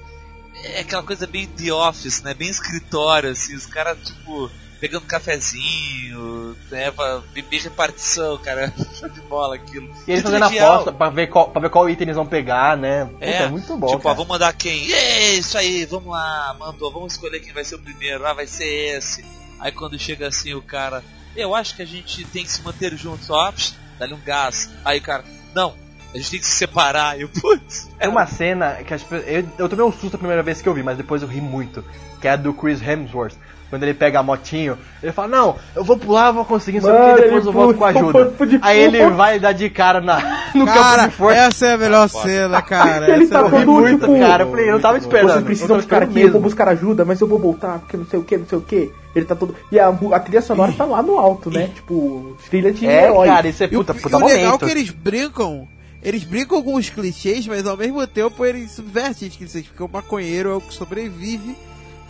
[0.64, 2.34] é aquela coisa bem The Office, né?
[2.34, 4.50] Bem escritório, assim, os caras, tipo,
[4.82, 6.92] pegando cafezinho, né?
[6.92, 8.74] pra- bem repartição, cara.
[9.00, 9.88] Show de bola aquilo.
[10.08, 10.74] E eles Que fazendo trivial.
[10.74, 13.06] aposta pra ver, qual, pra ver qual item eles vão pegar, né?
[13.06, 13.88] Puta, É, é, muito bom.
[13.88, 14.16] Tipo, ó, cara.
[14.16, 14.92] vamos mandar quem?
[14.92, 18.48] É, isso aí, vamos lá, mandou, vamos escolher quem vai ser o primeiro, ah, vai
[18.48, 18.66] ser
[18.98, 19.26] esse.
[19.60, 21.04] Aí quando chega assim o cara,
[21.38, 23.54] eu acho que a gente tem que se manter juntos, ó,
[24.00, 24.70] dá-lhe um gás.
[24.84, 25.24] Aí o cara,
[25.54, 25.74] não,
[26.14, 27.20] a gente tem que se separar.
[27.20, 30.62] Eu, putz, Tem uma cena que as eu, eu tomei um susto a primeira vez
[30.62, 31.86] que eu vi, mas depois eu ri muito.
[32.20, 33.36] Que é a do Chris Hemsworth.
[33.70, 36.88] Quando ele pega a motinho, ele fala, não, eu vou pular, eu vou conseguir, só
[37.16, 38.00] que depois eu volto com pula,
[38.32, 38.60] ajuda.
[38.62, 41.38] Aí ele vai dar de cara na, no Cara, campo de força.
[41.38, 43.10] essa é a melhor cena, cara.
[43.12, 44.44] Ele essa tá é a ri todo, melhor- muito, tipo, cara.
[44.44, 45.28] Eu falei, eu tava esperando.
[45.28, 46.40] Vocês eu precisam ficar aqui, eu vou mesmo.
[46.40, 48.90] buscar ajuda, mas eu vou voltar, porque não sei o que, não sei o que.
[49.14, 49.54] Ele tá todo.
[49.70, 51.70] E a, a trilha sonora tá lá no alto, né?
[51.76, 53.28] Tipo, trilha de É, herói.
[53.28, 55.68] cara, isso é E puta, e puta o legal é que eles brincam.
[56.02, 59.90] Eles brincam com os clichês, mas ao mesmo tempo eles subvertem os clichês, porque o
[59.92, 61.54] maconheiro é o que sobrevive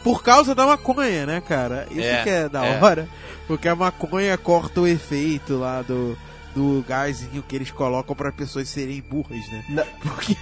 [0.08, 1.86] por causa da maconha, né, cara?
[1.92, 2.82] Isso É, que é da é.
[2.82, 3.10] hora.
[3.46, 6.18] Porque a maconha corta o efeito lá do,
[6.56, 9.66] do gásinho que eles colocam para pessoas serem burras, né?
[9.70, 9.84] Não.
[10.02, 10.36] Porque,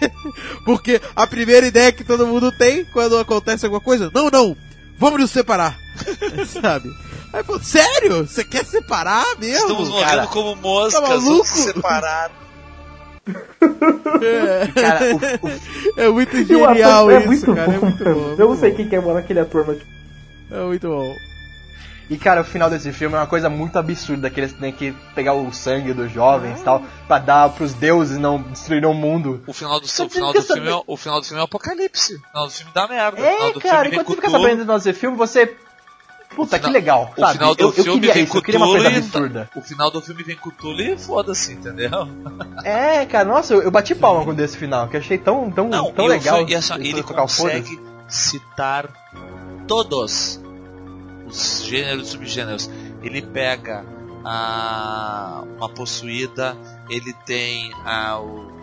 [0.65, 4.55] porque a primeira ideia que todo mundo tem quando acontece alguma coisa, não, não,
[4.99, 5.75] vamos nos separar,
[6.61, 6.89] sabe?
[7.33, 8.27] Aí eu falo, sério?
[8.27, 9.67] Você quer separar mesmo?
[9.67, 10.27] estamos morrendo cara.
[10.27, 11.45] como moscas, Tá maluco?
[11.47, 12.31] se separar.
[14.21, 14.67] É.
[14.81, 17.65] Cara, o- o- É muito o ator genial é isso, muito cara.
[17.67, 18.29] bom, é muito bom.
[18.37, 19.77] é Eu não sei quem que é mano, aquele ator, mas.
[19.79, 19.89] tipo,
[20.51, 21.13] É muito bom.
[22.07, 24.91] E cara, o final desse filme é uma coisa muito absurda, que eles têm que
[25.15, 29.41] pegar o sangue dos jovens e tal, pra dar pros deuses não destruírem o mundo.
[29.47, 32.13] O final do, o final do filme é, o final do filme é o apocalipse.
[32.15, 33.17] O final do filme dá merda.
[33.19, 35.55] o final É, do cara, enquanto você fica sabendo do nosso filme, você.
[36.35, 37.33] Puta, que legal, O sabe?
[37.33, 39.49] final do eu, eu filme queria vem isso, eu queria uma coisa absurda.
[39.55, 42.07] O final do filme vem Cthulhu e foda-se, entendeu?
[42.63, 45.69] É, cara, nossa, eu, eu bati palma com esse final, que eu achei tão, tão,
[45.69, 46.37] Não, tão o legal.
[46.37, 48.87] filme- e assim, ele o consegue citar
[49.67, 50.39] todos
[51.27, 52.69] os gêneros e subgêneros.
[53.01, 53.85] Ele pega
[54.23, 56.57] a uma possuída,
[56.89, 58.53] ele tem a, o-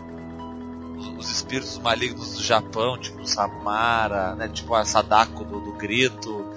[1.17, 6.52] os espíritos malignos do Japão, tipo o Samara, né, tipo a Sadako do, do grito.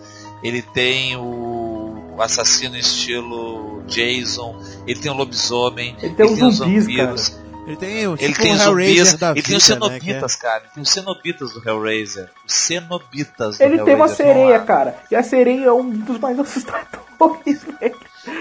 [0.46, 6.84] Ele tem o assassino estilo Jason, ele tem o lobisomem, Ele tem os os zumbis,
[6.86, 7.38] vampiros.
[7.66, 9.98] Ele tem o Ele tipo tem um os Hellraiser zumbis, ele tem os vida, né,
[9.98, 10.62] que é- cenobitas, cara.
[10.62, 12.30] Ele tem os cenobitas do Hellraiser.
[12.46, 14.96] Os cenobitas do Ele tem uma Hellraiser, sereia, cara.
[15.10, 17.96] E a sereia é um dos mais assustadores, velho.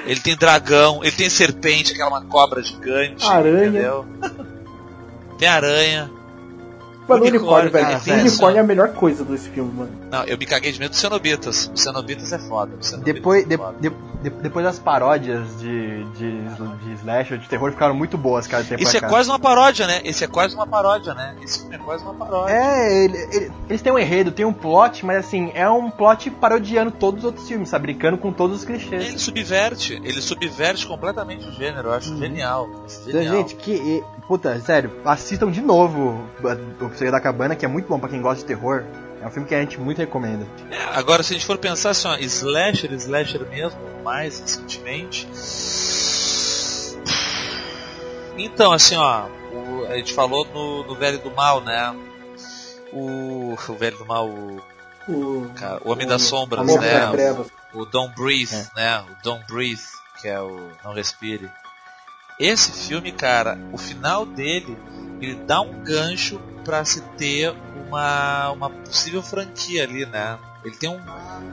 [0.05, 3.25] Ele tem dragão, ele tem serpente, que é uma cobra gigante.
[3.25, 3.67] Aranha.
[3.67, 4.05] Entendeu?
[5.39, 6.09] Tem aranha.
[7.07, 7.85] Mano, o Unicórnio, unicórnio, velho.
[8.05, 9.91] cara, unicórnio é a melhor coisa desse filme, mano.
[10.09, 11.71] Não, eu me caguei de medo dos cenobitas.
[11.73, 12.71] Os cenobitas é foda.
[12.81, 13.77] cenobitas Depois, é foda.
[13.79, 13.89] de-
[14.23, 18.65] de- depois das paródias de, de, de slasher, de terror, ficaram muito boas, cara.
[18.79, 19.07] Esse é cá.
[19.07, 20.01] quase uma paródia, né?
[20.03, 21.35] Esse é quase uma paródia, né?
[21.43, 22.53] Esse filme é quase uma paródia.
[22.53, 26.31] É, ele- ele- eles têm um enredo, tem um plot, mas assim, é um plot
[26.31, 27.83] parodiando todos os outros filmes, sabe?
[27.83, 29.09] Brincando com todos os clichês.
[29.09, 32.67] Ele subverte, ele subverte completamente o gênero, eu acho genial.
[33.07, 33.35] Então, genial.
[33.37, 34.03] gente, que.
[34.27, 36.27] Puta, sério, assistam de novo
[36.81, 38.83] o Segredo da Cabana, que é muito bom pra quem gosta de terror.
[39.21, 40.45] É um filme que a gente muito recomenda.
[40.71, 45.27] É, agora, se a gente for pensar assim, ó, slasher, slasher mesmo, mais recentemente.
[48.37, 51.95] Então, assim, ó, o- a gente falou no, no Velho do Mal, né?
[52.91, 54.61] O, o Velho do Mal, o,
[55.07, 56.99] O, cara, o Homem das Sombras, né?
[57.73, 59.01] O Don't Breathe, né?
[59.01, 59.81] O Don't Breathe,
[60.21, 61.49] que é o Não Respire.
[62.39, 64.77] Esse filme, cara, o final dele,
[65.21, 67.53] ele dá um gancho pra se ter
[67.87, 70.37] uma, uma possível franquia ali, né?
[70.63, 70.99] Ele tem um.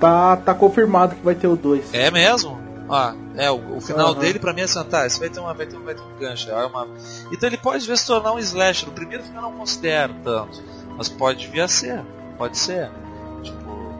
[0.01, 1.93] Tá, tá confirmado que vai ter o 2.
[1.95, 2.61] É mesmo?
[2.91, 4.21] Ah, é, o, o final Aham.
[4.21, 6.19] dele pra mim é sentar, esse vai ter, uma, vai ter, um- vai ter um
[6.19, 6.51] gancho.
[6.51, 6.87] é uma-
[7.31, 8.89] Então ele pode vir se tornar um slasher.
[8.89, 10.63] O primeiro filme eu não considero tanto,
[10.97, 12.03] mas pode vir a ser,
[12.37, 12.91] pode ser.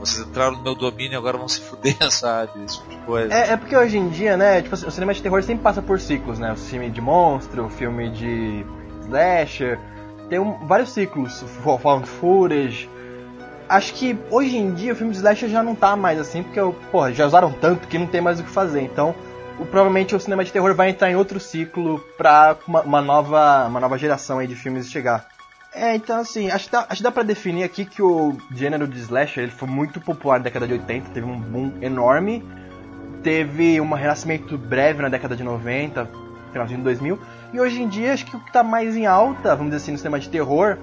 [0.03, 2.65] Vocês entraram no meu domínio e agora vão se fuder, sabe?
[2.65, 3.33] Esse tipo de coisa.
[3.33, 6.01] É, é porque hoje em dia, né, tipo, o cinema de terror sempre passa por
[6.01, 6.53] ciclos, né?
[6.53, 8.67] O filme de monstro, o filme de
[9.03, 9.79] slasher,
[10.29, 12.89] tem um- vários ciclos, fo- found footage.
[13.69, 16.61] Acho que hoje em dia o filme de slasher já não tá mais assim, porque,
[16.91, 18.83] porra, já usaram tanto que não tem mais o que fazer.
[18.83, 19.15] Então,
[19.59, 23.67] o- provavelmente o cinema de terror vai entrar em outro ciclo pra uma, uma nova,
[23.67, 25.27] uma nova geração aí de filmes chegar.
[25.75, 28.87] É, então assim, acho que, dá, acho que dá pra definir aqui que o gênero
[28.87, 32.45] de slasher ele foi muito popular na década de 80, teve um boom enorme
[33.23, 36.11] teve um renascimento breve na década de 90,
[36.51, 37.19] finalzinho de 2000,
[37.53, 39.93] e hoje em dia acho que o que tá mais em alta, vamos dizer assim,
[39.93, 40.77] no cinema de terror,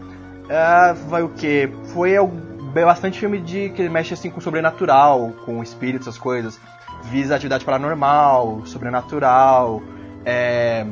[0.47, 1.69] é, vai o que?
[1.93, 2.31] Foi al-
[2.73, 6.59] bastante filme de que mexe assim com o sobrenatural, com espíritos, essas coisas.
[7.03, 9.81] Visa atividade paranormal, sobrenatural,
[10.23, 10.85] é,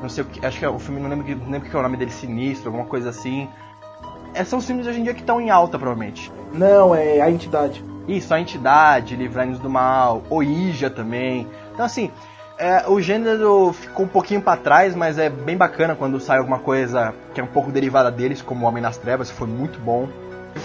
[0.00, 1.76] não sei o que, acho que é o filme, não lembro, não lembro o que
[1.76, 3.48] é o nome dele, Sinistro, alguma coisa assim.
[4.34, 6.30] É, são os filmes hoje em dia que estão em alta, provavelmente.
[6.52, 7.84] Não, é a entidade.
[8.06, 11.46] Isso, a entidade, Livrai-nos do Mal, Oija também.
[11.72, 12.10] Então, assim,
[12.58, 16.58] é, o gênero ficou um pouquinho pra trás, mas é bem bacana quando sai alguma
[16.58, 20.08] coisa que é um pouco derivada deles, como Homem nas Trevas, foi muito bom.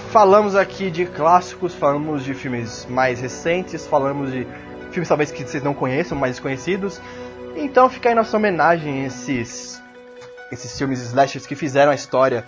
[0.09, 4.47] Falamos aqui de clássicos, falamos de filmes mais recentes, falamos de
[4.91, 6.99] filmes talvez que vocês não conheçam, mais desconhecidos.
[7.55, 9.81] Então fica aí nossa homenagem a esses,
[10.51, 12.45] esses filmes slashers que fizeram a história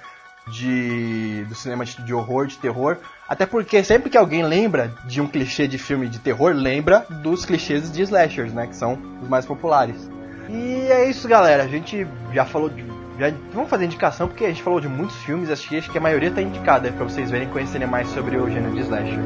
[0.48, 2.98] de, do cinema de, horror, de terror.
[3.27, 7.45] Até porque sempre que alguém lembra de um clichê de filme de terror, lembra dos
[7.45, 8.68] clichês de slashers, né?
[8.68, 10.10] Que são os mais populares.
[10.49, 11.64] E é isso, galera.
[11.64, 12.86] A gente já falou de.
[13.18, 15.98] Já, vamos fazer indicação porque a gente falou de muitos filmes, acho que, acho que
[15.98, 19.19] a maioria tá indicada pra vocês verem conhecerem mais sobre o gênero de slasher.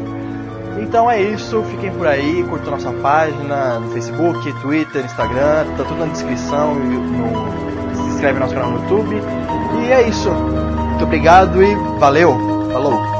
[0.81, 5.99] Então é isso, fiquem por aí, curtam nossa página no Facebook, Twitter, Instagram, tá tudo
[5.99, 9.21] na descrição e no, se inscreve no nosso canal no YouTube.
[9.85, 10.29] E é isso.
[10.31, 12.33] Muito obrigado e valeu.
[12.71, 13.18] Falou.